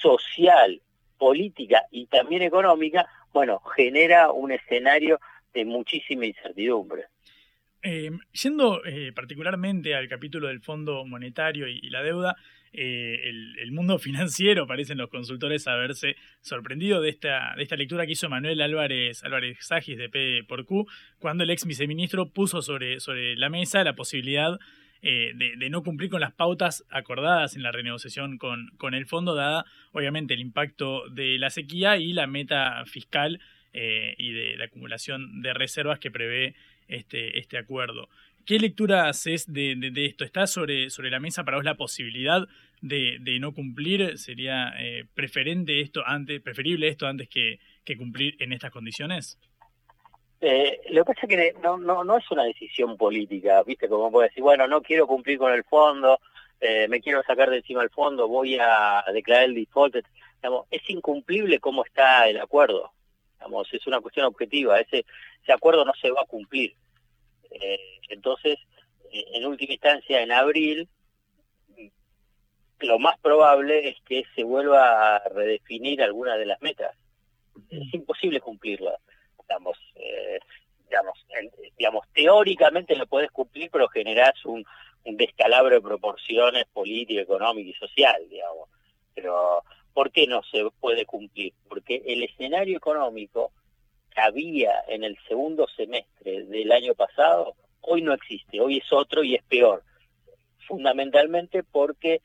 social, 0.00 0.80
política 1.18 1.86
y 1.90 2.06
también 2.06 2.42
económica, 2.42 3.08
bueno, 3.32 3.60
genera 3.76 4.30
un 4.30 4.52
escenario 4.52 5.18
de 5.54 5.64
muchísima 5.64 6.26
incertidumbre. 6.26 7.06
Eh, 7.84 8.12
yendo 8.40 8.84
eh, 8.84 9.10
particularmente 9.12 9.96
al 9.96 10.08
capítulo 10.08 10.46
del 10.46 10.60
Fondo 10.60 11.04
Monetario 11.04 11.66
y, 11.66 11.90
la 11.90 12.00
deuda, 12.00 12.36
eh, 12.72 13.20
el, 13.24 13.72
mundo 13.72 13.98
financiero, 13.98 14.68
parecen 14.68 14.98
los 14.98 15.10
consultores 15.10 15.66
haberse 15.66 16.14
sorprendido 16.40 17.00
de 17.00 17.08
esta, 17.08 17.54
de 17.56 17.64
esta 17.64 17.74
lectura 17.74 18.06
que 18.06 18.12
hizo 18.12 18.28
Manuel 18.28 18.62
Álvarez, 18.62 19.24
Álvarez 19.24 19.58
Sagis 19.60 19.98
de 19.98 20.08
P 20.08 20.44
por 20.46 20.64
Q, 20.64 20.86
cuando 21.18 21.42
el 21.42 21.50
ex 21.50 21.66
viceministro 21.66 22.30
puso 22.30 22.62
sobre, 22.62 23.00
sobre 23.00 23.34
la 23.34 23.48
mesa 23.48 23.82
la 23.82 23.96
posibilidad 23.96 24.58
de, 25.02 25.68
no 25.68 25.82
cumplir 25.82 26.10
con 26.10 26.20
las 26.20 26.32
pautas 26.32 26.84
acordadas 26.88 27.56
en 27.56 27.64
la 27.64 27.72
renegociación 27.72 28.38
con, 28.38 28.68
con 28.76 28.94
el 28.94 29.06
fondo, 29.06 29.34
dada 29.34 29.64
obviamente 29.90 30.34
el 30.34 30.40
impacto 30.40 31.08
de 31.08 31.38
la 31.38 31.50
sequía 31.50 31.96
y 31.96 32.12
la 32.12 32.28
meta 32.28 32.84
fiscal 32.86 33.40
y 33.74 34.32
de 34.32 34.56
la 34.56 34.66
acumulación 34.66 35.42
de 35.42 35.54
reservas 35.54 35.98
que 35.98 36.12
prevé 36.12 36.54
este, 36.94 37.38
este 37.38 37.58
acuerdo. 37.58 38.08
¿Qué 38.44 38.58
lectura 38.58 39.08
haces 39.08 39.52
de, 39.52 39.92
esto? 39.96 40.24
¿Está 40.24 40.46
sobre, 40.46 40.90
sobre 40.90 41.10
la 41.10 41.20
mesa 41.20 41.44
para 41.44 41.58
vos 41.58 41.64
la 41.64 41.76
posibilidad 41.76 42.48
de, 42.80 43.38
no 43.40 43.54
cumplir? 43.54 44.18
¿Sería 44.18 44.74
eh, 44.80 45.04
preferente 45.14 45.80
esto 45.80 46.02
antes, 46.04 46.40
preferible 46.40 46.88
esto 46.88 47.06
antes 47.06 47.28
que, 47.28 47.60
cumplir 47.96 48.36
en 48.40 48.52
estas 48.52 48.72
condiciones? 48.72 49.38
Eh, 50.40 50.80
lo 50.90 51.04
que 51.04 51.14
pasa 51.14 51.26
es 51.26 51.28
que 51.28 51.54
no, 51.62 51.78
no, 51.78 52.02
no 52.02 52.18
es 52.18 52.28
una 52.32 52.42
decisión 52.42 52.96
política, 52.96 53.62
¿viste? 53.62 53.88
Como 53.88 54.10
puede 54.10 54.28
decir, 54.28 54.42
bueno, 54.42 54.66
no 54.66 54.82
quiero 54.82 55.06
cumplir 55.06 55.38
con 55.38 55.52
el 55.52 55.62
fondo, 55.62 56.18
eh, 56.60 56.88
me 56.88 57.00
quiero 57.00 57.22
sacar 57.22 57.48
de 57.48 57.58
encima 57.58 57.82
el 57.82 57.90
fondo, 57.90 58.26
voy 58.26 58.58
a 58.60 59.04
declarar 59.12 59.44
el 59.44 59.54
default. 59.54 59.96
es 60.70 60.90
incumplible 60.90 61.60
cómo 61.60 61.84
está 61.84 62.28
el 62.28 62.40
acuerdo. 62.40 62.92
es 63.70 63.86
una 63.86 64.00
cuestión 64.00 64.26
objetiva. 64.26 64.80
Ese 64.80 65.04
acuerdo 65.52 65.84
no 65.84 65.92
se 66.00 66.10
va 66.10 66.22
a 66.22 66.26
cumplir. 66.26 66.74
Eh, 67.60 67.98
entonces, 68.08 68.58
eh, 69.12 69.24
en 69.34 69.46
última 69.46 69.72
instancia, 69.72 70.22
en 70.22 70.32
abril, 70.32 70.88
lo 72.80 72.98
más 72.98 73.18
probable 73.20 73.88
es 73.88 73.96
que 74.02 74.24
se 74.34 74.44
vuelva 74.44 75.16
a 75.16 75.28
redefinir 75.28 76.02
algunas 76.02 76.38
de 76.38 76.46
las 76.46 76.60
metas. 76.60 76.96
Es 77.70 77.94
imposible 77.94 78.40
cumplirlas. 78.40 78.96
Digamos, 79.48 79.78
eh, 79.96 80.40
digamos, 80.88 81.26
digamos, 81.76 82.06
teóricamente 82.12 82.96
lo 82.96 83.06
puedes 83.06 83.30
cumplir, 83.30 83.70
pero 83.70 83.88
generás 83.88 84.44
un, 84.44 84.64
un 85.04 85.16
descalabro 85.16 85.74
de 85.74 85.80
proporciones 85.80 86.64
político, 86.72 87.20
económico 87.20 87.70
y 87.70 87.74
social, 87.74 88.22
digamos. 88.28 88.68
Pero, 89.14 89.62
¿por 89.92 90.10
qué 90.10 90.26
no 90.26 90.42
se 90.44 90.68
puede 90.80 91.04
cumplir? 91.06 91.52
Porque 91.68 92.02
el 92.06 92.22
escenario 92.22 92.76
económico 92.76 93.52
había 94.16 94.72
en 94.88 95.04
el 95.04 95.16
segundo 95.28 95.66
semestre 95.76 96.44
del 96.44 96.72
año 96.72 96.94
pasado, 96.94 97.54
hoy 97.80 98.02
no 98.02 98.12
existe, 98.12 98.60
hoy 98.60 98.78
es 98.78 98.92
otro 98.92 99.22
y 99.22 99.34
es 99.34 99.42
peor. 99.44 99.82
Fundamentalmente 100.66 101.62
porque 101.62 102.20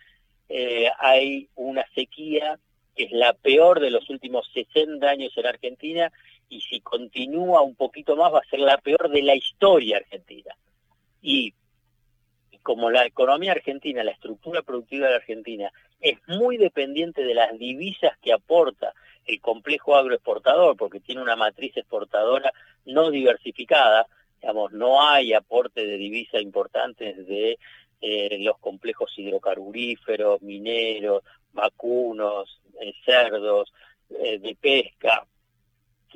eh, 0.49 0.89
hay 0.99 1.49
una 1.55 1.85
sequía 1.93 2.59
que 2.95 3.03
es 3.03 3.11
la 3.11 3.33
peor 3.33 3.79
de 3.79 3.91
los 3.91 4.09
últimos 4.09 4.49
60 4.53 5.07
años 5.07 5.31
en 5.38 5.45
Argentina 5.45 6.11
y 6.49 6.61
si 6.61 6.79
continúa 6.79 7.61
un 7.61 7.75
poquito 7.75 8.15
más 8.15 8.33
va 8.33 8.39
a 8.39 8.49
ser 8.49 8.59
la 8.59 8.77
peor 8.77 9.09
de 9.09 9.21
la 9.21 9.35
historia 9.35 9.97
argentina. 9.97 10.55
Y 11.21 11.53
como 12.68 12.91
la 12.91 13.05
economía 13.05 13.53
argentina, 13.53 14.03
la 14.03 14.11
estructura 14.11 14.61
productiva 14.61 15.05
de 15.05 15.11
la 15.11 15.20
Argentina 15.20 15.72
es 16.01 16.18
muy 16.28 16.57
dependiente 16.57 17.24
de 17.24 17.34
las 17.34 17.57
divisas 17.57 18.18
que 18.22 18.34
aporta 18.34 18.93
el 19.26 19.39
complejo 19.39 19.95
agroexportador, 19.95 20.76
porque 20.76 20.99
tiene 20.99 21.22
una 21.22 21.38
matriz 21.38 21.78
exportadora 21.78 22.51
no 22.84 23.09
diversificada, 23.09 24.05
digamos, 24.41 24.74
no 24.74 25.01
hay 25.01 25.32
aporte 25.32 25.86
de 25.86 25.95
divisas 25.95 26.41
importantes 26.41 27.26
de 27.26 27.57
eh, 28.01 28.38
los 28.41 28.57
complejos 28.57 29.18
hidrocarburíferos, 29.18 30.41
mineros, 30.41 31.24
vacunos, 31.53 32.59
eh, 32.82 32.91
cerdos, 33.05 33.72
eh, 34.09 34.39
de 34.39 34.55
pesca. 34.55 35.26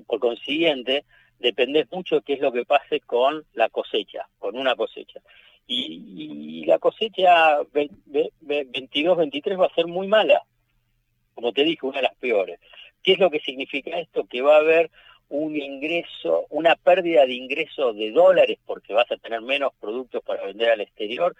Por 0.06 0.20
consiguiente, 0.20 1.06
depende 1.40 1.88
mucho 1.92 2.16
de 2.16 2.24
qué 2.24 2.34
es 2.34 2.42
lo 2.42 2.52
que 2.52 2.66
pase 2.66 3.00
con 3.00 3.46
la 3.54 3.70
cosecha, 3.70 4.28
con 4.38 4.58
una 4.58 4.76
cosecha. 4.76 5.22
Y, 5.74 6.66
la 6.66 6.80
cosecha 6.80 7.60
22-23 7.62 9.60
va 9.60 9.66
a 9.66 9.74
ser 9.74 9.88
muy 9.88 10.08
mala, 10.08 10.44
como 11.34 11.52
te 11.54 11.64
dije, 11.64 11.86
una 11.86 11.98
de 11.98 12.04
las 12.04 12.16
peores. 12.16 12.60
¿Qué 13.04 13.14
es 13.14 13.20
lo 13.20 13.32
que 13.32 13.40
significa 13.40 13.98
esto? 14.00 14.26
Que 14.26 14.42
va 14.42 14.56
a 14.56 14.60
haber 14.60 14.92
un 15.30 15.56
ingreso, 15.56 16.46
una 16.50 16.76
pérdida 16.76 17.26
de 17.26 17.34
ingresos 17.34 17.96
de 17.96 18.12
dólares 18.12 18.60
porque 18.66 18.94
vas 18.94 19.10
a 19.12 19.18
tener 19.18 19.42
menos 19.42 19.72
productos 19.80 20.22
para 20.24 20.46
vender 20.46 20.70
al 20.70 20.82
exterior 20.82 21.36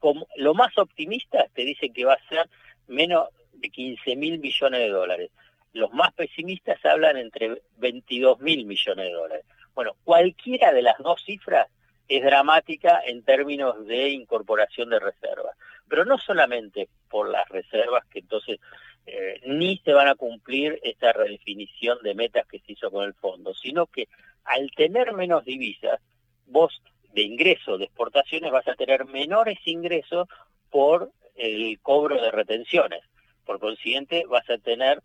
como, 0.00 0.26
lo 0.36 0.54
más 0.54 0.76
optimista 0.78 1.46
te 1.54 1.62
dicen 1.62 1.92
que 1.92 2.04
va 2.04 2.14
a 2.14 2.28
ser 2.28 2.48
menos 2.88 3.28
de 3.52 3.68
15 3.68 4.16
mil 4.16 4.40
millones 4.40 4.80
de 4.80 4.88
dólares. 4.88 5.30
Los 5.72 5.92
más 5.92 6.12
pesimistas 6.14 6.84
hablan 6.84 7.16
entre 7.16 7.62
22 7.76 8.40
mil 8.40 8.64
millones 8.64 9.06
de 9.06 9.12
dólares. 9.12 9.44
Bueno, 9.74 9.94
cualquiera 10.02 10.72
de 10.72 10.82
las 10.82 10.98
dos 10.98 11.22
cifras 11.24 11.68
es 12.10 12.24
dramática 12.24 13.00
en 13.06 13.22
términos 13.22 13.86
de 13.86 14.08
incorporación 14.08 14.90
de 14.90 14.98
reservas. 14.98 15.56
Pero 15.88 16.04
no 16.04 16.18
solamente 16.18 16.88
por 17.08 17.30
las 17.30 17.48
reservas 17.48 18.04
que 18.06 18.18
entonces 18.18 18.58
eh, 19.06 19.40
ni 19.46 19.78
se 19.78 19.92
van 19.92 20.08
a 20.08 20.16
cumplir 20.16 20.80
esta 20.82 21.12
redefinición 21.12 21.98
de 22.02 22.16
metas 22.16 22.48
que 22.48 22.58
se 22.58 22.72
hizo 22.72 22.90
con 22.90 23.04
el 23.04 23.14
fondo, 23.14 23.54
sino 23.54 23.86
que 23.86 24.08
al 24.42 24.72
tener 24.72 25.12
menos 25.12 25.44
divisas, 25.44 26.00
vos 26.46 26.82
de 27.12 27.22
ingresos 27.22 27.78
de 27.78 27.84
exportaciones 27.84 28.50
vas 28.50 28.66
a 28.66 28.74
tener 28.74 29.04
menores 29.04 29.58
ingresos 29.64 30.26
por 30.68 31.12
el 31.36 31.78
cobro 31.80 32.20
de 32.20 32.32
retenciones. 32.32 33.04
Por 33.46 33.60
consiguiente, 33.60 34.24
vas 34.28 34.50
a 34.50 34.58
tener 34.58 35.00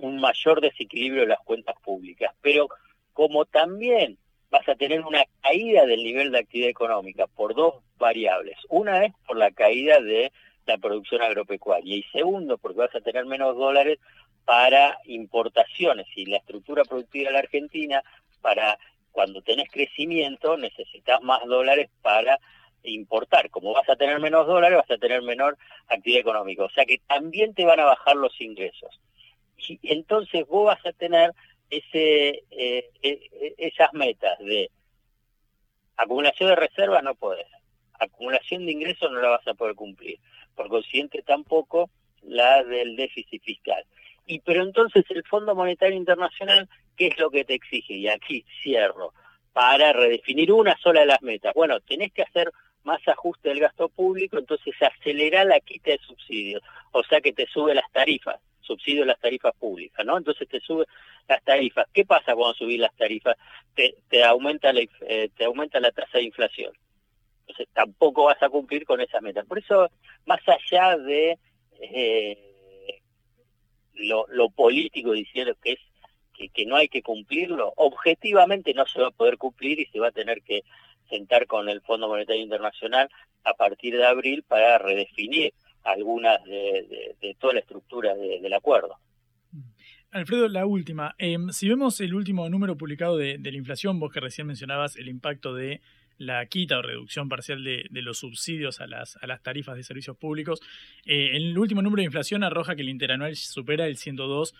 un 0.00 0.20
mayor 0.20 0.60
desequilibrio 0.60 1.22
de 1.22 1.28
las 1.28 1.40
cuentas 1.44 1.76
públicas. 1.80 2.34
Pero 2.40 2.68
como 3.12 3.44
también 3.44 4.18
vas 4.50 4.68
a 4.68 4.74
tener 4.74 5.00
una 5.04 5.24
caída 5.42 5.86
del 5.86 6.02
nivel 6.02 6.30
de 6.32 6.38
actividad 6.38 6.70
económica 6.70 7.26
por 7.26 7.54
dos 7.54 7.74
variables. 7.98 8.56
Una 8.68 9.04
es 9.04 9.12
por 9.26 9.36
la 9.36 9.50
caída 9.50 10.00
de 10.00 10.32
la 10.66 10.78
producción 10.78 11.22
agropecuaria 11.22 11.96
y 11.96 12.02
segundo 12.12 12.58
porque 12.58 12.80
vas 12.80 12.94
a 12.94 13.00
tener 13.00 13.24
menos 13.26 13.56
dólares 13.56 13.98
para 14.44 14.98
importaciones 15.04 16.06
y 16.16 16.26
la 16.26 16.38
estructura 16.38 16.84
productiva 16.84 17.28
de 17.28 17.32
la 17.32 17.38
Argentina 17.40 18.02
para 18.40 18.78
cuando 19.12 19.42
tenés 19.42 19.70
crecimiento 19.70 20.56
necesitas 20.56 21.20
más 21.22 21.44
dólares 21.46 21.90
para 22.02 22.38
importar. 22.82 23.50
Como 23.50 23.72
vas 23.72 23.88
a 23.88 23.96
tener 23.96 24.20
menos 24.20 24.46
dólares, 24.46 24.78
vas 24.78 24.90
a 24.90 25.00
tener 25.00 25.22
menor 25.22 25.58
actividad 25.88 26.20
económica. 26.20 26.64
O 26.64 26.70
sea 26.70 26.84
que 26.84 26.98
también 27.06 27.54
te 27.54 27.64
van 27.64 27.80
a 27.80 27.84
bajar 27.84 28.16
los 28.16 28.40
ingresos. 28.40 29.00
Y 29.56 29.78
entonces 29.82 30.46
vos 30.46 30.66
vas 30.66 30.86
a 30.86 30.92
tener 30.92 31.34
ese, 31.70 32.44
eh, 32.50 32.90
e, 33.02 33.10
e, 33.32 33.54
esas 33.58 33.92
metas 33.92 34.38
de 34.38 34.70
acumulación 35.96 36.50
de 36.50 36.56
reservas 36.56 37.02
no 37.02 37.14
podés, 37.14 37.46
acumulación 37.98 38.66
de 38.66 38.72
ingresos 38.72 39.10
no 39.10 39.20
la 39.20 39.30
vas 39.30 39.46
a 39.46 39.54
poder 39.54 39.74
cumplir, 39.74 40.18
por 40.54 40.68
consiguiente 40.68 41.22
tampoco 41.22 41.90
la 42.22 42.62
del 42.64 42.96
déficit 42.96 43.42
fiscal. 43.42 43.84
Y 44.26 44.40
pero 44.40 44.62
entonces 44.62 45.04
el 45.08 45.24
Fondo 45.24 45.54
Monetario 45.54 45.96
Internacional, 45.96 46.68
¿qué 46.96 47.08
es 47.08 47.18
lo 47.18 47.30
que 47.30 47.44
te 47.44 47.54
exige? 47.54 47.94
Y 47.94 48.08
aquí 48.08 48.44
cierro, 48.62 49.14
para 49.52 49.92
redefinir 49.92 50.52
una 50.52 50.76
sola 50.78 51.00
de 51.00 51.06
las 51.06 51.22
metas. 51.22 51.54
Bueno, 51.54 51.80
tenés 51.80 52.12
que 52.12 52.22
hacer 52.22 52.52
más 52.84 53.00
ajuste 53.08 53.48
del 53.48 53.60
gasto 53.60 53.88
público, 53.88 54.38
entonces 54.38 54.74
acelera 54.80 55.44
la 55.44 55.60
quita 55.60 55.90
de 55.90 55.98
subsidios, 55.98 56.62
o 56.92 57.02
sea 57.04 57.20
que 57.20 57.32
te 57.32 57.46
sube 57.46 57.74
las 57.74 57.90
tarifas, 57.90 58.40
subsidio 58.68 59.00
de 59.00 59.06
las 59.06 59.18
tarifas 59.18 59.54
públicas, 59.56 60.04
¿no? 60.06 60.16
Entonces 60.16 60.48
te 60.48 60.60
sube 60.60 60.84
las 61.26 61.42
tarifas. 61.42 61.86
¿Qué 61.92 62.04
pasa 62.04 62.34
cuando 62.34 62.54
subís 62.54 62.78
las 62.78 62.94
tarifas? 62.94 63.36
Te, 63.74 64.24
aumenta 64.24 64.72
la, 64.72 64.82
eh, 65.00 65.30
te 65.36 65.44
aumenta 65.44 65.80
la 65.80 65.90
tasa 65.90 66.18
de 66.18 66.24
inflación. 66.24 66.72
Entonces 67.40 67.68
tampoco 67.72 68.24
vas 68.24 68.42
a 68.42 68.48
cumplir 68.48 68.84
con 68.84 69.00
esa 69.00 69.20
meta. 69.20 69.42
Por 69.44 69.58
eso, 69.58 69.90
más 70.26 70.40
allá 70.46 70.96
de 70.98 71.38
eh, 71.80 72.48
lo, 73.94 74.50
político 74.50 75.12
diciendo 75.12 75.54
que 75.62 75.72
es 75.72 75.78
que, 76.54 76.66
no 76.66 76.76
hay 76.76 76.88
que 76.88 77.02
cumplirlo, 77.02 77.72
objetivamente 77.76 78.72
no 78.72 78.86
se 78.86 79.00
va 79.00 79.08
a 79.08 79.12
poder 79.12 79.38
cumplir 79.38 79.80
y 79.80 79.86
se 79.86 79.98
va 79.98 80.08
a 80.08 80.12
tener 80.12 80.42
que 80.42 80.62
sentar 81.08 81.46
con 81.46 81.68
el 81.68 81.80
Fondo 81.80 82.06
Monetario 82.06 82.42
Internacional 82.42 83.08
a 83.42 83.54
partir 83.54 83.96
de 83.96 84.06
abril 84.06 84.44
para 84.46 84.78
redefinir 84.78 85.52
algunas 85.90 86.42
de, 86.44 87.36
toda 87.38 87.54
la 87.54 87.60
estructura 87.60 88.14
del 88.14 88.52
acuerdo. 88.52 88.96
Alfredo, 90.10 90.48
la 90.48 90.64
última. 90.64 91.14
Em, 91.18 91.50
si 91.50 91.68
vemos 91.68 92.00
el 92.00 92.14
último 92.14 92.48
número 92.48 92.76
publicado 92.76 93.16
de, 93.16 93.38
la 93.38 93.56
inflación, 93.56 94.00
vos 94.00 94.12
que 94.12 94.20
recién 94.20 94.46
mencionabas 94.46 94.96
el 94.96 95.08
impacto 95.08 95.54
de 95.54 95.80
la 96.16 96.46
quita 96.46 96.78
o 96.78 96.82
reducción 96.82 97.28
parcial 97.28 97.62
de, 97.62 97.86
los 97.90 98.18
subsidios 98.18 98.80
a 98.80 98.86
las, 98.86 99.16
a 99.20 99.26
las, 99.26 99.42
tarifas 99.42 99.76
de 99.76 99.84
servicios 99.84 100.16
públicos. 100.16 100.60
Eh, 101.04 101.36
el 101.36 101.56
último 101.56 101.82
número 101.82 102.00
de 102.00 102.06
inflación 102.06 102.42
arroja 102.42 102.74
que 102.74 102.82
el 102.82 102.88
interanual 102.88 103.36
supera 103.36 103.86
el 103.86 103.96
102%, 103.96 104.52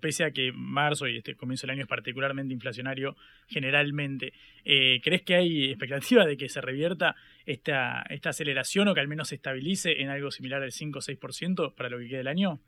pese 0.00 0.24
a 0.24 0.30
que 0.30 0.52
marzo 0.52 1.06
y 1.06 1.16
este 1.16 1.34
comienzo 1.34 1.66
del 1.66 1.74
año 1.74 1.82
es 1.82 1.88
particularmente 1.88 2.52
inflacionario 2.52 3.16
generalmente. 3.46 4.32
Eh, 4.64 5.00
¿Crees 5.02 5.22
que 5.22 5.36
hay 5.36 5.70
expectativa 5.70 6.26
de 6.26 6.36
que 6.36 6.48
se 6.48 6.60
revierta 6.60 7.16
esta, 7.46 8.04
esta 8.10 8.30
aceleración 8.30 8.88
o 8.88 8.94
que 8.94 9.00
al 9.00 9.08
menos 9.08 9.28
se 9.28 9.36
estabilice 9.36 10.02
en 10.02 10.10
algo 10.10 10.30
similar 10.30 10.62
al 10.62 10.72
5 10.72 10.98
o 10.98 11.02
6% 11.02 11.74
para 11.74 11.88
lo 11.88 11.98
que 11.98 12.08
queda 12.08 12.18
del 12.18 12.28
año? 12.28 12.60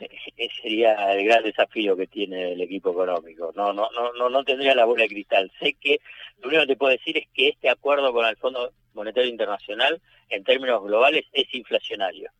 ese 0.00 0.54
sería 0.62 1.12
el 1.14 1.24
gran 1.24 1.42
desafío 1.42 1.96
que 1.96 2.06
tiene 2.06 2.52
el 2.52 2.60
equipo 2.60 2.90
económico. 2.90 3.52
No, 3.54 3.72
no, 3.72 3.88
no, 3.90 4.12
no, 4.12 4.28
no 4.28 4.44
tendría 4.44 4.74
la 4.74 4.84
bola 4.84 5.04
de 5.04 5.08
cristal. 5.08 5.50
Sé 5.58 5.74
que 5.74 6.00
lo 6.42 6.48
único 6.48 6.62
que 6.62 6.68
te 6.68 6.76
puedo 6.76 6.92
decir 6.92 7.16
es 7.16 7.28
que 7.32 7.48
este 7.48 7.68
acuerdo 7.68 8.12
con 8.12 8.26
el 8.26 8.36
Fondo 8.36 8.72
Monetario 8.94 9.30
Internacional, 9.30 10.00
en 10.28 10.44
términos 10.44 10.82
globales, 10.82 11.24
es 11.32 11.52
inflacionario, 11.54 12.30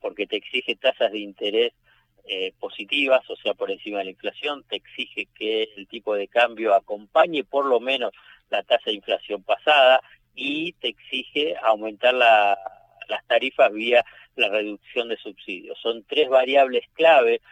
porque 0.00 0.26
te 0.26 0.36
exige 0.36 0.76
tasas 0.76 1.12
de 1.12 1.18
interés 1.18 1.72
eh, 2.26 2.52
positivas, 2.58 3.28
o 3.28 3.36
sea, 3.36 3.52
por 3.52 3.70
encima 3.70 3.98
de 3.98 4.04
la 4.04 4.10
inflación, 4.12 4.64
te 4.64 4.76
exige 4.76 5.28
que 5.34 5.68
el 5.76 5.86
tipo 5.86 6.14
de 6.14 6.26
cambio 6.26 6.74
acompañe 6.74 7.44
por 7.44 7.66
lo 7.66 7.80
menos 7.80 8.12
la 8.48 8.62
tasa 8.62 8.84
de 8.86 8.94
inflación 8.94 9.42
pasada 9.42 10.00
y 10.34 10.72
te 10.74 10.88
exige 10.88 11.54
aumentar 11.62 12.14
la, 12.14 12.58
las 13.08 13.26
tarifas 13.26 13.70
vía 13.72 14.04
la 14.36 14.48
reducción 14.48 15.08
de 15.08 15.18
subsidios. 15.18 15.78
Son 15.80 16.02
tres 16.04 16.28
variables 16.30 16.84
clave 16.94 17.42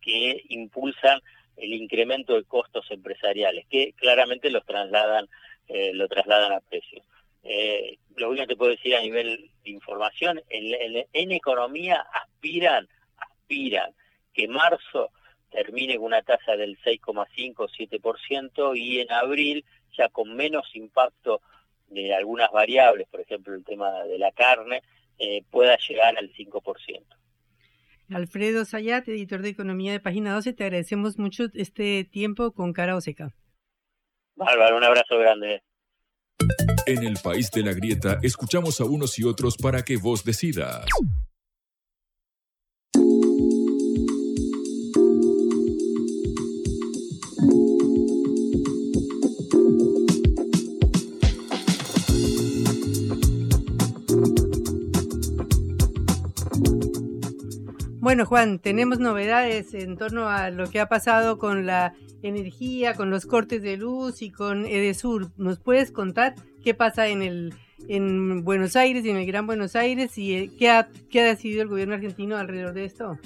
que 0.00 0.44
impulsan 0.48 1.20
el 1.56 1.74
incremento 1.74 2.36
de 2.36 2.44
costos 2.44 2.90
empresariales, 2.90 3.66
que 3.68 3.94
claramente 3.94 4.48
los 4.48 4.64
trasladan, 4.64 5.28
eh, 5.66 5.90
lo 5.92 6.06
trasladan 6.06 6.52
a 6.52 6.60
precios. 6.60 7.04
Eh, 7.42 7.98
lo 8.16 8.28
único 8.28 8.44
que 8.44 8.54
te 8.54 8.56
puedo 8.56 8.70
decir 8.70 8.94
a 8.94 9.02
nivel 9.02 9.50
de 9.64 9.70
información, 9.70 10.40
en, 10.48 11.04
en 11.12 11.32
economía 11.32 12.06
aspiran, 12.12 12.88
aspiran 13.16 13.92
que 14.32 14.48
marzo 14.48 15.10
termine 15.50 15.96
con 15.96 16.06
una 16.06 16.22
tasa 16.22 16.56
del 16.56 16.78
6,5-7% 16.78 18.76
y 18.76 19.00
en 19.00 19.12
abril 19.12 19.64
ya 19.96 20.08
con 20.08 20.34
menos 20.34 20.70
impacto 20.74 21.42
de 21.88 22.14
algunas 22.14 22.50
variables, 22.52 23.08
por 23.08 23.20
ejemplo 23.20 23.54
el 23.54 23.64
tema 23.64 24.04
de 24.04 24.18
la 24.18 24.30
carne, 24.32 24.82
eh, 25.18 25.42
pueda 25.50 25.76
llegar 25.76 26.16
al 26.16 26.32
5%. 26.32 27.04
Alfredo 28.12 28.64
Sayat, 28.64 29.08
editor 29.08 29.42
de 29.42 29.50
Economía 29.50 29.92
de 29.92 30.00
Página 30.00 30.34
12, 30.34 30.52
te 30.52 30.64
agradecemos 30.64 31.18
mucho 31.18 31.46
este 31.54 32.04
tiempo 32.04 32.52
con 32.52 32.72
cara 32.72 32.96
o 32.96 33.00
seca. 33.00 33.34
Bárbaro, 34.34 34.76
un 34.76 34.84
abrazo 34.84 35.18
grande. 35.18 35.62
En 36.86 37.04
el 37.04 37.18
país 37.22 37.50
de 37.50 37.62
la 37.62 37.72
grieta 37.72 38.18
escuchamos 38.22 38.80
a 38.80 38.84
unos 38.84 39.18
y 39.18 39.24
otros 39.24 39.56
para 39.56 39.82
que 39.82 39.96
vos 39.96 40.24
decidas. 40.24 40.86
Bueno, 58.10 58.26
Juan, 58.26 58.58
tenemos 58.58 58.98
novedades 58.98 59.72
en 59.72 59.96
torno 59.96 60.28
a 60.28 60.50
lo 60.50 60.68
que 60.68 60.80
ha 60.80 60.88
pasado 60.88 61.38
con 61.38 61.64
la 61.64 61.94
energía, 62.24 62.94
con 62.94 63.08
los 63.08 63.24
cortes 63.24 63.62
de 63.62 63.76
luz 63.76 64.20
y 64.20 64.32
con 64.32 64.66
Edesur. 64.66 65.30
¿Nos 65.36 65.60
puedes 65.60 65.92
contar 65.92 66.34
qué 66.64 66.74
pasa 66.74 67.06
en 67.06 67.22
el 67.22 67.54
en 67.86 68.42
Buenos 68.42 68.74
Aires 68.74 69.04
y 69.04 69.10
en 69.10 69.16
el 69.16 69.26
Gran 69.26 69.46
Buenos 69.46 69.76
Aires 69.76 70.18
y 70.18 70.34
eh, 70.34 70.50
qué 70.58 70.70
ha, 70.70 70.88
qué 71.08 71.20
ha 71.20 71.24
decidido 71.24 71.62
el 71.62 71.68
gobierno 71.68 71.94
argentino 71.94 72.36
alrededor 72.36 72.72
de 72.72 72.84
esto? 72.84 73.16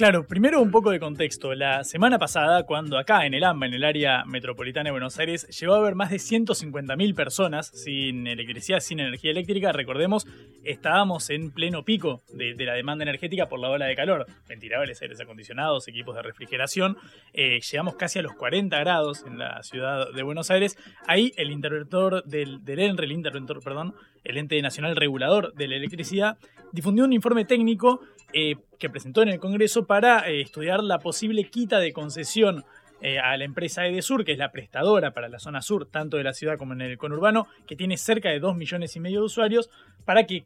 Claro, 0.00 0.26
primero 0.26 0.62
un 0.62 0.70
poco 0.70 0.92
de 0.92 0.98
contexto. 0.98 1.52
La 1.52 1.84
semana 1.84 2.18
pasada, 2.18 2.62
cuando 2.62 2.96
acá 2.96 3.26
en 3.26 3.34
el 3.34 3.44
AMBA, 3.44 3.66
en 3.66 3.74
el 3.74 3.84
área 3.84 4.24
metropolitana 4.24 4.88
de 4.88 4.92
Buenos 4.92 5.18
Aires, 5.18 5.46
llegó 5.48 5.74
a 5.74 5.76
haber 5.76 5.94
más 5.94 6.08
de 6.08 6.16
150.000 6.16 7.14
personas 7.14 7.66
sin 7.66 8.26
electricidad, 8.26 8.80
sin 8.80 9.00
energía 9.00 9.32
eléctrica, 9.32 9.72
recordemos, 9.72 10.26
estábamos 10.64 11.28
en 11.28 11.50
pleno 11.50 11.84
pico 11.84 12.22
de, 12.32 12.54
la 12.64 12.72
demanda 12.72 13.02
energética 13.02 13.50
por 13.50 13.60
la 13.60 13.68
ola 13.68 13.84
de 13.84 13.94
calor. 13.94 14.24
Ventiladores, 14.48 15.02
aires 15.02 15.20
acondicionados, 15.20 15.86
equipos 15.86 16.16
de 16.16 16.22
refrigeración. 16.22 16.96
Eh, 17.34 17.60
llegamos 17.60 17.96
casi 17.96 18.20
a 18.20 18.22
los 18.22 18.32
40 18.32 18.78
grados 18.78 19.26
en 19.26 19.38
la 19.38 19.62
ciudad 19.62 20.10
de 20.14 20.22
Buenos 20.22 20.50
Aires. 20.50 20.78
Ahí 21.08 21.34
el 21.36 21.50
interventor 21.50 22.24
del, 22.24 22.64
del 22.64 22.78
ENRE, 22.78 23.04
el 23.04 23.12
interventor, 23.12 23.62
perdón, 23.62 23.94
el 24.24 24.38
ente 24.38 24.62
nacional 24.62 24.96
regulador 24.96 25.52
de 25.52 25.68
la 25.68 25.76
electricidad, 25.76 26.38
difundió 26.72 27.04
un 27.04 27.12
informe 27.12 27.44
técnico 27.44 28.00
eh, 28.32 28.56
que 28.78 28.90
presentó 28.90 29.22
en 29.22 29.28
el 29.28 29.38
Congreso 29.38 29.86
para 29.86 30.28
eh, 30.28 30.40
estudiar 30.40 30.82
la 30.82 30.98
posible 30.98 31.44
quita 31.50 31.78
de 31.78 31.92
concesión 31.92 32.64
eh, 33.02 33.18
a 33.18 33.36
la 33.36 33.44
empresa 33.44 33.86
Edesur, 33.86 34.24
que 34.24 34.32
es 34.32 34.38
la 34.38 34.52
prestadora 34.52 35.12
para 35.12 35.28
la 35.28 35.38
zona 35.38 35.62
sur, 35.62 35.86
tanto 35.86 36.16
de 36.16 36.24
la 36.24 36.32
ciudad 36.32 36.58
como 36.58 36.72
en 36.74 36.82
el 36.82 36.98
conurbano, 36.98 37.46
que 37.66 37.76
tiene 37.76 37.96
cerca 37.96 38.30
de 38.30 38.40
2 38.40 38.56
millones 38.56 38.94
y 38.96 39.00
medio 39.00 39.20
de 39.20 39.26
usuarios, 39.26 39.70
para 40.04 40.26
que, 40.26 40.44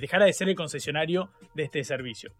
dejara 0.00 0.26
de 0.26 0.32
ser 0.32 0.48
el 0.48 0.54
concesionario 0.54 1.30
de 1.54 1.64
este 1.64 1.82
servicio. 1.84 2.32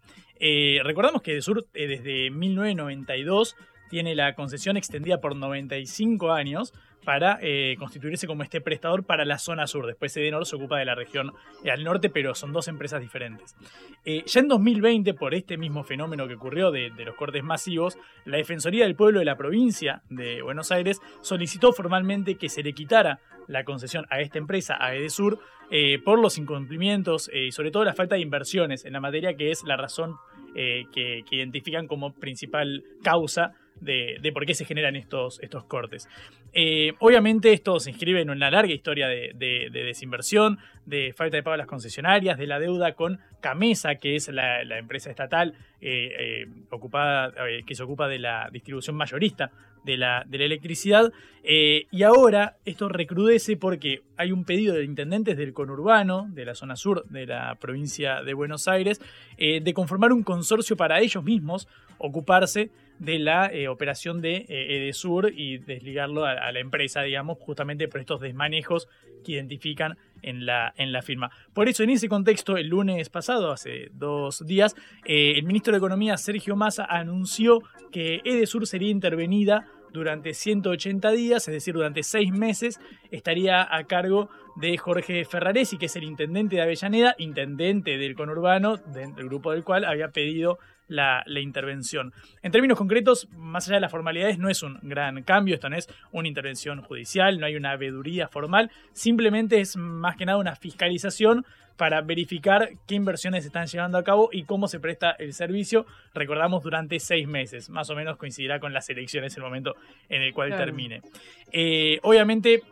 recordamos 0.83 1.21
que 1.21 1.33
Edesur 1.33 1.67
desde 1.73 2.29
1992 2.31 3.55
tiene 3.89 4.15
la 4.15 4.33
concesión 4.35 4.77
extendida 4.77 5.19
por 5.19 5.35
95 5.35 6.31
años 6.31 6.73
para 7.07 7.39
eh, 7.41 7.77
constituirse 7.79 8.27
como 8.27 8.43
este 8.43 8.59
prestador 8.59 9.05
para 9.05 9.23
la 9.23 9.37
zona 9.37 9.65
sur. 9.65 9.87
Después 9.87 10.17
Edenor 10.17 10.45
se 10.45 10.57
ocupa 10.57 10.77
de 10.77 10.83
la 10.83 10.93
región 10.93 11.31
eh, 11.63 11.71
al 11.71 11.85
norte, 11.85 12.09
pero 12.09 12.35
son 12.35 12.51
dos 12.51 12.67
empresas 12.67 12.99
diferentes. 12.99 13.55
Eh, 14.03 14.23
ya 14.25 14.41
en 14.41 14.49
2020, 14.49 15.13
por 15.13 15.33
este 15.33 15.57
mismo 15.57 15.85
fenómeno 15.85 16.27
que 16.27 16.33
ocurrió 16.33 16.69
de, 16.69 16.89
los 16.89 17.15
cortes 17.15 17.45
masivos, 17.45 17.97
la 18.25 18.35
Defensoría 18.35 18.83
del 18.83 18.97
Pueblo 18.97 19.19
de 19.19 19.25
la 19.25 19.37
provincia 19.37 20.01
de 20.09 20.41
Buenos 20.41 20.69
Aires 20.73 20.99
solicitó 21.21 21.71
formalmente 21.71 22.35
que 22.35 22.49
se 22.49 22.61
le 22.61 22.73
quitara 22.73 23.21
la 23.47 23.63
concesión 23.63 24.05
a 24.09 24.19
esta 24.19 24.37
empresa, 24.37 24.75
a 24.77 24.93
Edesur, 24.93 25.39
por 26.03 26.19
los 26.19 26.37
incumplimientos 26.37 27.29
y 27.33 27.51
sobre 27.53 27.71
todo 27.71 27.85
la 27.85 27.93
falta 27.93 28.15
de 28.15 28.21
inversiones 28.21 28.83
en 28.83 28.91
la 28.91 28.99
materia, 28.99 29.35
que 29.35 29.51
es 29.51 29.63
la 29.63 29.77
razón 29.77 30.17
que 30.53 31.23
identifican 31.31 31.87
como 31.87 32.13
principal 32.13 32.83
causa 33.01 33.53
de, 33.81 34.31
por 34.33 34.45
qué 34.45 34.53
se 34.53 34.65
generan 34.65 34.95
estos, 34.95 35.39
estos 35.41 35.63
cortes. 35.65 36.07
Eh, 36.53 36.93
obviamente 36.99 37.53
esto 37.53 37.79
se 37.79 37.91
inscribe 37.91 38.21
en 38.21 38.29
una 38.29 38.49
larga 38.49 38.73
historia 38.73 39.07
de, 39.07 39.69
desinversión, 39.71 40.59
de 40.85 41.13
falta 41.13 41.37
de 41.37 41.43
pago 41.43 41.55
a 41.55 41.57
las 41.57 41.67
concesionarias, 41.67 42.37
de 42.37 42.47
la 42.47 42.59
deuda 42.59 42.93
con 42.93 43.19
Camesa, 43.41 43.95
que 43.95 44.15
es 44.15 44.29
la, 44.29 44.61
empresa 44.77 45.09
estatal 45.09 45.53
eh, 45.81 46.11
eh, 46.19 46.45
ocupada, 46.71 47.33
que 47.65 47.75
se 47.75 47.83
ocupa 47.83 48.07
de 48.07 48.19
la 48.19 48.49
distribución 48.51 48.95
mayorista 48.95 49.51
de 49.85 49.97
la, 49.97 50.23
de 50.27 50.37
la 50.37 50.45
electricidad. 50.45 51.13
y 51.43 52.03
ahora 52.03 52.57
esto 52.65 52.89
recrudece 52.89 53.55
porque 53.55 54.01
hay 54.17 54.31
un 54.31 54.43
pedido 54.43 54.75
de 54.75 54.83
intendentes 54.83 55.37
del 55.37 55.53
conurbano, 55.53 56.27
de 56.31 56.45
la 56.45 56.55
zona 56.55 56.75
sur 56.75 57.05
de 57.05 57.25
la 57.25 57.55
provincia 57.55 58.21
de 58.23 58.33
Buenos 58.33 58.67
Aires, 58.67 58.99
de 59.37 59.73
conformar 59.73 60.11
un 60.11 60.23
consorcio 60.23 60.75
para 60.75 60.99
ellos 60.99 61.23
mismos 61.23 61.67
ocuparse 61.99 62.69
de 62.99 63.19
la 63.19 63.47
eh, 63.47 63.67
operación 63.67 64.21
de 64.21 64.45
eh, 64.47 64.77
Edesur 64.77 65.31
y 65.35 65.59
desligarlo 65.59 66.25
a, 66.25 66.51
la 66.51 66.59
empresa, 66.59 67.01
digamos, 67.01 67.37
justamente 67.39 67.87
por 67.87 67.99
estos 67.99 68.21
desmanejos 68.21 68.87
que 69.23 69.33
identifican 69.33 69.97
en 70.21 70.45
la, 70.45 70.73
en 70.77 70.91
la 70.91 71.01
firma. 71.01 71.31
Por 71.53 71.69
eso, 71.69 71.83
en 71.83 71.91
ese 71.91 72.09
contexto, 72.09 72.57
el 72.57 72.67
lunes 72.67 73.09
pasado, 73.09 73.51
hace 73.51 73.89
dos 73.93 74.45
días, 74.45 74.75
eh, 75.05 75.33
el 75.35 75.43
ministro 75.43 75.73
de 75.73 75.77
Economía, 75.77 76.17
Sergio 76.17 76.55
Massa, 76.55 76.85
anunció 76.85 77.61
que 77.91 78.21
Edesur 78.25 78.65
sería 78.65 78.89
intervenida 78.89 79.67
durante 79.91 80.33
180 80.33 81.11
días, 81.11 81.47
es 81.47 81.53
decir, 81.53 81.73
durante 81.73 82.03
seis 82.03 82.31
meses, 82.31 82.79
estaría 83.09 83.67
a 83.73 83.83
cargo 83.85 84.29
de 84.55 84.77
Jorge 84.77 85.23
Ferraresi, 85.25 85.77
que 85.77 85.85
es 85.85 85.95
el 85.95 86.03
intendente 86.03 86.57
de 86.57 86.61
Avellaneda, 86.61 87.15
intendente 87.17 87.97
del 87.97 88.15
conurbano, 88.15 88.77
del 88.77 89.13
grupo 89.13 89.51
del 89.51 89.63
cual 89.63 89.85
había 89.85 90.09
pedido 90.09 90.59
la, 90.87 91.23
intervención. 91.39 92.13
En 92.41 92.51
términos 92.51 92.77
concretos, 92.77 93.27
más 93.31 93.67
allá 93.67 93.75
de 93.75 93.81
las 93.81 93.91
formalidades, 93.91 94.37
no 94.37 94.49
es 94.49 94.63
un 94.63 94.79
gran 94.81 95.23
cambio, 95.23 95.55
esto 95.55 95.69
no 95.69 95.75
es 95.75 95.87
una 96.11 96.27
intervención 96.27 96.81
judicial, 96.81 97.39
no 97.39 97.45
hay 97.45 97.55
una 97.55 97.75
veeduría 97.75 98.27
formal, 98.27 98.71
simplemente 98.93 99.59
es 99.59 99.77
más 99.77 100.15
que 100.15 100.25
nada 100.25 100.37
una 100.37 100.55
fiscalización 100.55 101.45
para 101.77 102.01
verificar 102.01 102.71
qué 102.87 102.95
inversiones 102.95 103.43
se 103.43 103.49
están 103.49 103.67
llevando 103.67 103.99
a 103.99 104.03
cabo 104.03 104.29
y 104.31 104.43
cómo 104.43 104.67
se 104.67 104.79
presta 104.79 105.11
el 105.11 105.33
servicio, 105.33 105.85
recordamos, 106.13 106.63
durante 106.63 106.99
seis 106.99 107.27
meses, 107.27 107.69
más 107.69 107.89
o 107.91 107.95
menos 107.95 108.17
coincidirá 108.17 108.59
con 108.59 108.73
las 108.73 108.89
elecciones 108.89 109.37
el 109.37 109.43
momento 109.43 109.75
en 110.09 110.23
el 110.23 110.33
cual 110.33 110.57
termine. 110.57 111.01
Eh, 111.51 111.99
obviamente, 112.01 112.63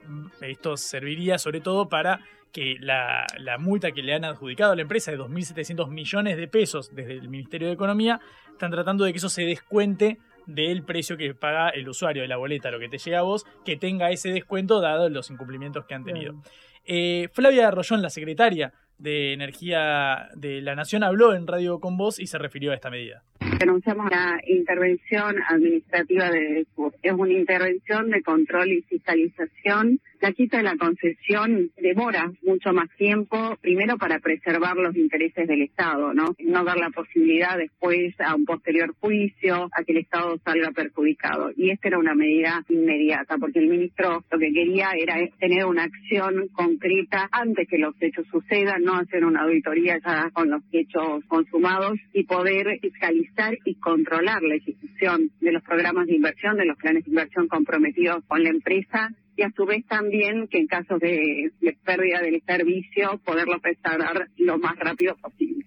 esto 0.42 0.76
serviría 0.76 1.38
sobre 1.38 1.62
todo 1.62 1.88
para 1.88 2.20
que 2.56 2.78
la, 2.80 3.28
multa 3.60 3.92
que 3.92 4.02
le 4.02 4.14
han 4.14 4.24
adjudicado 4.24 4.72
a 4.72 4.76
la 4.78 4.84
empresa 4.84 5.12
de 5.12 5.20
2.700 5.20 5.90
millones 5.90 6.38
de 6.38 6.48
pesos 6.48 6.96
desde 6.96 7.12
el 7.12 7.28
Ministerio 7.28 7.68
de 7.68 7.74
Economía, 7.74 8.22
están 8.50 8.72
tratando 8.72 9.04
de 9.04 9.12
que 9.12 9.18
eso 9.18 9.28
se 9.28 9.42
descuente 9.42 10.20
del 10.46 10.84
precio 10.84 11.18
que 11.18 11.36
paga 11.36 11.68
el 11.68 11.90
usuario 11.90 12.22
de 12.22 12.30
la 12.30 12.38
boleta, 12.38 12.72
lo 12.72 12.80
que 12.80 12.88
te 12.88 12.98
llega 12.98 13.20
a 13.20 13.24
vos, 13.24 13.44
que 13.66 13.76
tenga 13.76 14.10
ese 14.10 14.30
descuento 14.30 14.80
dado 14.80 15.10
los 15.10 15.30
incumplimientos 15.32 15.84
que 15.84 15.96
han 15.96 16.06
tenido. 16.06 16.36
Eh, 16.86 17.28
Flavia 17.34 17.68
Arroyón, 17.68 18.02
la 18.02 18.10
secretaria 18.10 18.72
de 19.00 19.34
Energía 19.34 20.30
de 20.36 20.62
la 20.62 20.76
Nación, 20.76 21.04
habló 21.04 21.34
en 21.34 21.48
Radio 21.48 21.82
con 21.82 21.98
Vos 21.98 22.20
y 22.20 22.28
se 22.28 22.38
refirió 22.38 22.72
a 22.72 22.76
esta 22.76 22.90
medida. 22.90 23.26
Denunciamos 23.60 24.12
la 24.12 24.40
intervención 24.48 25.36
administrativa 25.48 26.30
de 26.30 26.66
Es 27.02 27.14
una 27.14 27.34
intervención 27.34 28.10
de 28.10 28.22
control 28.22 28.72
y 28.72 28.82
fiscalización 28.82 30.00
la 30.26 30.32
quita 30.32 30.58
de 30.58 30.64
la 30.64 30.78
concesión 30.78 31.70
demora 31.78 32.32
mucho 32.42 32.74
más 32.74 32.90
tiempo, 32.98 33.58
primero 33.62 33.98
para 33.98 34.18
preservar 34.18 34.76
los 34.76 34.96
intereses 34.96 35.48
del 35.48 35.62
Estado, 35.62 36.16
¿no? 36.16 36.36
No 36.40 36.64
dar 36.64 36.78
la 36.78 36.90
posibilidad 36.90 37.58
después 37.58 38.20
a 38.20 38.34
un 38.34 38.46
posterior 38.46 38.96
juicio 39.00 39.70
a 39.72 39.84
que 39.84 39.92
el 39.92 40.00
Estado 40.00 40.40
salga 40.44 40.72
perjudicado. 40.72 41.52
Y 41.56 41.70
esta 41.70 41.90
era 41.90 42.00
una 42.00 42.16
medida 42.16 42.64
inmediata, 42.70 43.38
porque 43.38 43.60
el 43.60 43.68
ministro 43.68 44.24
lo 44.32 44.40
que 44.40 44.52
quería 44.52 44.94
era 44.98 45.16
tener 45.38 45.66
una 45.66 45.84
acción 45.84 46.48
concreta 46.54 47.30
antes 47.32 47.68
que 47.68 47.78
los 47.78 47.94
hechos 48.00 48.26
sucedan, 48.32 48.84
no 48.84 48.96
hacer 48.96 49.26
una 49.26 49.44
auditoría 49.44 50.00
ya 50.04 50.32
con 50.32 50.50
los 50.50 50.64
hechos 50.72 51.24
consumados 51.28 52.00
y 52.14 52.24
poder 52.24 52.80
fiscalizar 52.82 53.45
y 53.66 53.76
controlar 53.76 54.42
la 54.44 54.56
ejecución 54.56 55.32
de 55.40 55.52
los 55.52 55.64
programas 55.64 56.08
de 56.08 56.16
inversión, 56.16 56.58
de 56.58 56.66
los 56.66 56.78
planes 56.78 57.04
de 57.06 57.12
inversión 57.12 57.48
comprometidos 57.48 58.24
con 58.28 58.44
la 58.44 58.50
empresa 58.50 59.10
y 59.36 59.44
a 59.44 59.52
su 59.52 59.66
vez 59.66 59.86
también 59.88 60.48
que 60.48 60.60
en 60.60 60.68
caso 60.68 60.98
de, 60.98 61.52
pérdida 61.84 62.22
del 62.22 62.42
servicio 62.46 63.20
poderlo 63.24 63.58
restaurar 63.62 64.28
lo 64.38 64.58
más 64.58 64.78
rápido 64.78 65.16
posible. 65.18 65.66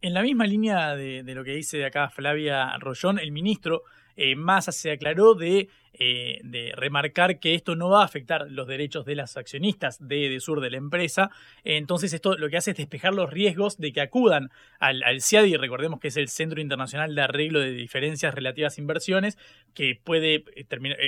En 0.00 0.14
la 0.14 0.22
misma 0.22 0.46
línea 0.46 0.94
de, 0.94 1.22
lo 1.34 1.42
que 1.42 1.56
dice 1.56 1.84
acá 1.84 2.08
Flavia 2.08 2.76
Rollón, 2.78 3.18
el 3.18 3.32
ministro 3.32 3.82
eh, 4.18 4.34
Massa 4.34 4.72
se 4.72 4.90
aclaró 4.90 5.34
de, 5.34 5.68
eh, 5.94 6.40
de, 6.42 6.72
remarcar 6.74 7.38
que 7.38 7.54
esto 7.54 7.76
no 7.76 7.88
va 7.88 8.02
a 8.02 8.04
afectar 8.04 8.50
los 8.50 8.66
derechos 8.66 9.06
de 9.06 9.14
las 9.14 9.36
accionistas 9.36 9.96
de, 10.06 10.38
Sur 10.40 10.60
de 10.60 10.70
la 10.70 10.76
empresa. 10.76 11.30
entonces 11.64 12.12
esto 12.12 12.36
lo 12.36 12.48
que 12.48 12.56
hace 12.56 12.72
es 12.72 12.76
despejar 12.76 13.14
los 13.14 13.30
riesgos 13.30 13.78
de 13.78 13.92
que 13.92 14.00
acudan 14.00 14.50
al, 14.80 15.02
al 15.04 15.22
CIADI, 15.22 15.56
recordemos 15.56 16.00
que 16.00 16.08
es 16.08 16.16
el 16.16 16.28
Centro 16.28 16.60
Internacional 16.60 17.14
de 17.14 17.22
Arreglo 17.22 17.60
de 17.60 17.70
Diferencias 17.70 18.34
Relativas 18.34 18.76
a 18.76 18.80
Inversiones, 18.80 19.38
que 19.72 20.00
puede 20.02 20.44
eh, 20.56 20.64
terminar, 20.64 20.98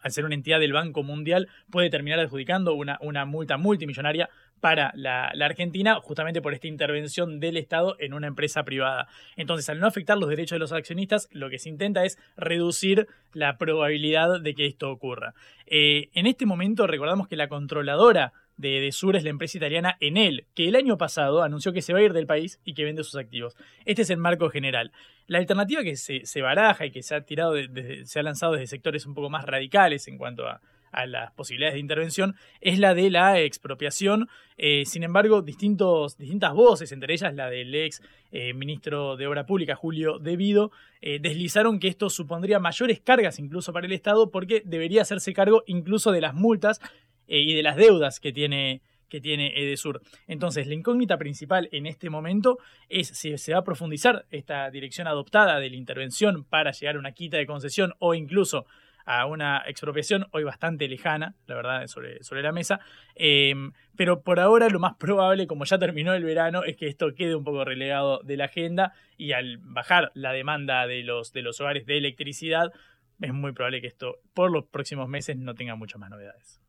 al 0.00 0.12
ser 0.12 0.24
una 0.24 0.34
entidad 0.34 0.58
del 0.58 0.72
Banco 0.72 1.04
Mundial, 1.04 1.48
puede 1.70 1.88
terminar 1.88 2.18
adjudicando 2.18 2.74
una, 2.74 2.98
una 3.00 3.24
multa 3.26 3.56
multimillonaria 3.58 4.28
para 4.66 4.90
la, 4.96 5.28
Argentina 5.44 6.00
justamente 6.02 6.42
por 6.42 6.52
esta 6.52 6.66
intervención 6.66 7.38
del 7.38 7.56
Estado 7.56 7.94
en 8.00 8.14
una 8.14 8.26
empresa 8.26 8.64
privada. 8.64 9.06
Entonces, 9.36 9.68
al 9.68 9.78
no 9.78 9.86
afectar 9.86 10.18
los 10.18 10.28
derechos 10.28 10.56
de 10.56 10.58
los 10.58 10.72
accionistas, 10.72 11.28
lo 11.30 11.50
que 11.50 11.60
se 11.60 11.68
intenta 11.68 12.04
es 12.04 12.18
reducir 12.36 13.06
la 13.32 13.58
probabilidad 13.58 14.40
de 14.40 14.54
que 14.54 14.66
esto 14.66 14.90
ocurra. 14.90 15.34
Eh, 15.68 16.08
en 16.14 16.26
este 16.26 16.46
momento 16.46 16.88
recordamos 16.88 17.28
que 17.28 17.36
la 17.36 17.46
controladora 17.46 18.32
de, 18.56 18.90
Sur 18.90 19.14
es 19.14 19.22
la 19.22 19.30
empresa 19.30 19.56
italiana 19.56 19.96
Enel, 20.00 20.46
que 20.56 20.66
el 20.66 20.74
año 20.74 20.98
pasado 20.98 21.44
anunció 21.44 21.72
que 21.72 21.80
se 21.80 21.92
va 21.92 22.00
a 22.00 22.02
ir 22.02 22.12
del 22.12 22.26
país 22.26 22.58
y 22.64 22.74
que 22.74 22.82
vende 22.82 23.04
sus 23.04 23.14
activos. 23.14 23.54
Este 23.84 24.02
es 24.02 24.10
el 24.10 24.18
marco 24.18 24.50
general. 24.50 24.90
La 25.28 25.38
alternativa 25.38 25.84
que 25.84 25.94
se, 25.94 26.42
baraja 26.42 26.86
y 26.86 26.90
que 26.90 27.04
se 27.04 27.14
ha 27.14 27.20
tirado, 27.20 27.54
se 28.02 28.18
ha 28.18 28.22
lanzado 28.24 28.54
desde 28.54 28.66
sectores 28.66 29.06
un 29.06 29.14
poco 29.14 29.30
más 29.30 29.44
radicales 29.44 30.08
en 30.08 30.18
cuanto 30.18 30.48
a, 30.48 30.60
a 30.96 31.06
las 31.06 31.30
posibilidades 31.32 31.74
de 31.74 31.80
intervención 31.80 32.36
es 32.60 32.78
la 32.78 32.94
de 32.94 33.10
la 33.10 33.38
expropiación. 33.40 34.28
Eh, 34.56 34.84
sin 34.86 35.04
embargo, 35.04 35.42
distintos, 35.42 36.16
distintas 36.16 36.54
voces, 36.54 36.90
entre 36.90 37.12
ellas 37.12 37.34
la 37.34 37.48
del 37.48 37.74
ex 37.74 38.02
eh, 38.32 38.54
ministro 38.54 39.16
de 39.16 39.26
Obra 39.26 39.46
Pública, 39.46 39.76
Julio 39.76 40.18
Devido, 40.18 40.72
eh, 41.02 41.18
deslizaron 41.20 41.78
que 41.78 41.88
esto 41.88 42.10
supondría 42.10 42.58
mayores 42.58 43.00
cargas 43.00 43.38
incluso 43.38 43.72
para 43.72 43.86
el 43.86 43.92
Estado 43.92 44.30
porque 44.30 44.62
debería 44.64 45.02
hacerse 45.02 45.32
cargo 45.32 45.62
incluso 45.66 46.10
de 46.10 46.22
las 46.22 46.34
multas 46.34 46.80
y 47.28 47.54
de 47.54 47.62
las 47.62 47.76
deudas 47.76 48.20
que 48.20 48.32
tiene 48.32 48.80
que 49.08 49.20
tiene 49.20 49.52
Edesur. 49.56 50.02
Entonces, 50.26 50.66
la 50.66 50.74
incógnita 50.74 51.16
principal 51.16 51.68
en 51.72 51.86
este 51.86 52.10
momento 52.10 52.58
es 52.88 53.08
si 53.08 53.36
se 53.38 53.52
va 53.52 53.60
a 53.60 53.64
profundizar 53.64 54.26
esta 54.30 54.68
dirección 54.70 55.06
adoptada 55.06 55.60
de 55.60 55.70
la 55.70 55.76
intervención 55.76 56.44
para 56.44 56.72
llegar 56.72 56.96
a 56.96 56.98
una 56.98 57.12
quita 57.12 57.36
de 57.36 57.46
concesión 57.46 57.94
o 57.98 58.14
incluso 58.14 58.66
a 59.06 59.24
una 59.24 59.62
expropiación 59.66 60.26
hoy 60.32 60.42
bastante 60.44 60.88
lejana, 60.88 61.34
la 61.46 61.54
verdad, 61.54 61.86
sobre, 61.86 62.22
sobre 62.24 62.42
la 62.42 62.52
mesa. 62.52 62.80
Em, 63.14 63.72
pero 63.96 64.22
por 64.22 64.40
ahora 64.40 64.68
lo 64.68 64.80
más 64.80 64.96
probable, 64.96 65.46
como 65.46 65.64
ya 65.64 65.78
terminó 65.78 66.12
el 66.12 66.24
verano, 66.24 66.64
es 66.64 66.76
que 66.76 66.88
esto 66.88 67.14
quede 67.14 67.36
un 67.36 67.44
poco 67.44 67.64
relegado 67.64 68.20
de 68.24 68.36
la 68.36 68.46
agenda 68.46 68.92
y 69.16 69.32
al 69.32 69.58
bajar 69.58 70.10
la 70.14 70.32
demanda 70.32 70.86
de 70.86 71.04
los, 71.04 71.32
de 71.32 71.42
los 71.42 71.60
hogares 71.60 71.86
de 71.86 71.96
electricidad, 71.96 72.72
es 73.20 73.32
muy 73.32 73.52
probable 73.52 73.80
que 73.80 73.86
esto 73.86 74.16
por 74.34 74.50
los 74.50 74.66
próximos 74.66 75.08
meses 75.08 75.36
no 75.36 75.54
tenga 75.54 75.76
muchas 75.76 76.00
más 76.00 76.10
novedades. 76.10 76.60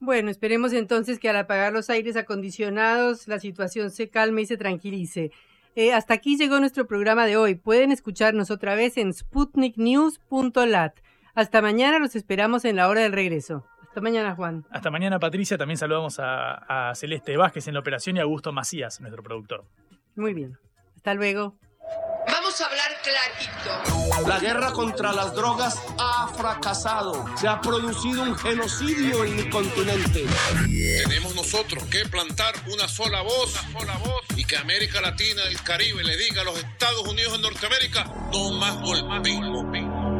Bueno, 0.00 0.30
esperemos 0.30 0.72
entonces 0.72 1.18
que 1.18 1.28
al 1.28 1.36
apagar 1.36 1.72
los 1.72 1.88
aires 1.88 2.16
acondicionados 2.16 3.26
la 3.28 3.38
situación 3.38 3.90
se 3.90 4.10
calme 4.10 4.42
y 4.42 4.46
se 4.46 4.56
tranquilice. 4.56 5.30
Eh, 5.76 5.92
hasta 5.92 6.14
aquí 6.14 6.36
llegó 6.36 6.58
nuestro 6.58 6.86
programa 6.86 7.26
de 7.26 7.36
hoy. 7.36 7.54
Pueden 7.54 7.92
escucharnos 7.92 8.50
otra 8.50 8.74
vez 8.74 8.96
en 8.96 9.12
sputniknews.lat. 9.12 10.98
Hasta 11.38 11.62
mañana, 11.62 12.00
los 12.00 12.16
esperamos 12.16 12.64
en 12.64 12.74
la 12.74 12.88
hora 12.88 13.02
del 13.02 13.12
regreso. 13.12 13.64
Hasta 13.86 14.00
mañana, 14.00 14.34
Juan. 14.34 14.66
Hasta 14.72 14.90
mañana, 14.90 15.20
Patricia. 15.20 15.56
También 15.56 15.78
saludamos 15.78 16.16
a, 16.18 16.92
Celeste 16.96 17.36
Vázquez 17.36 17.68
en 17.68 17.74
la 17.74 17.80
operación 17.80 18.16
y 18.16 18.18
a 18.18 18.24
Augusto 18.24 18.50
Macías, 18.50 19.00
nuestro 19.00 19.22
productor. 19.22 19.64
Muy 20.16 20.34
bien. 20.34 20.58
Hasta 20.96 21.14
luego. 21.14 21.54
Vamos 22.26 22.60
a 22.60 22.66
hablar 22.66 22.90
clarito. 23.04 24.28
La 24.28 24.40
guerra 24.40 24.72
contra 24.72 25.12
las 25.12 25.32
drogas 25.32 25.80
ha 25.96 26.26
fracasado. 26.36 27.24
Se 27.36 27.46
ha 27.46 27.60
producido 27.60 28.24
un 28.24 28.34
genocidio 28.34 29.24
en 29.24 29.36
mi 29.36 29.48
continente. 29.48 30.26
Tenemos 31.04 31.36
nosotros 31.36 31.84
que 31.84 32.04
plantar 32.10 32.54
una 32.66 32.88
sola 32.88 33.22
voz, 33.22 33.62
una 33.62 33.78
sola 33.78 33.96
voz 33.98 34.24
y 34.36 34.44
que 34.44 34.56
América 34.56 35.00
Latina 35.00 35.42
y 35.48 35.54
el 35.54 35.62
Caribe 35.62 36.02
le 36.02 36.16
diga 36.16 36.42
a 36.42 36.44
los 36.44 36.58
Estados 36.58 37.06
Unidos 37.06 37.34
de 37.34 37.38
Norteamérica 37.38 38.04
no 38.32 38.50
más 38.58 38.80
golpismo 38.80 39.70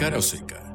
Cara 0.00 0.22
seca. 0.22 0.69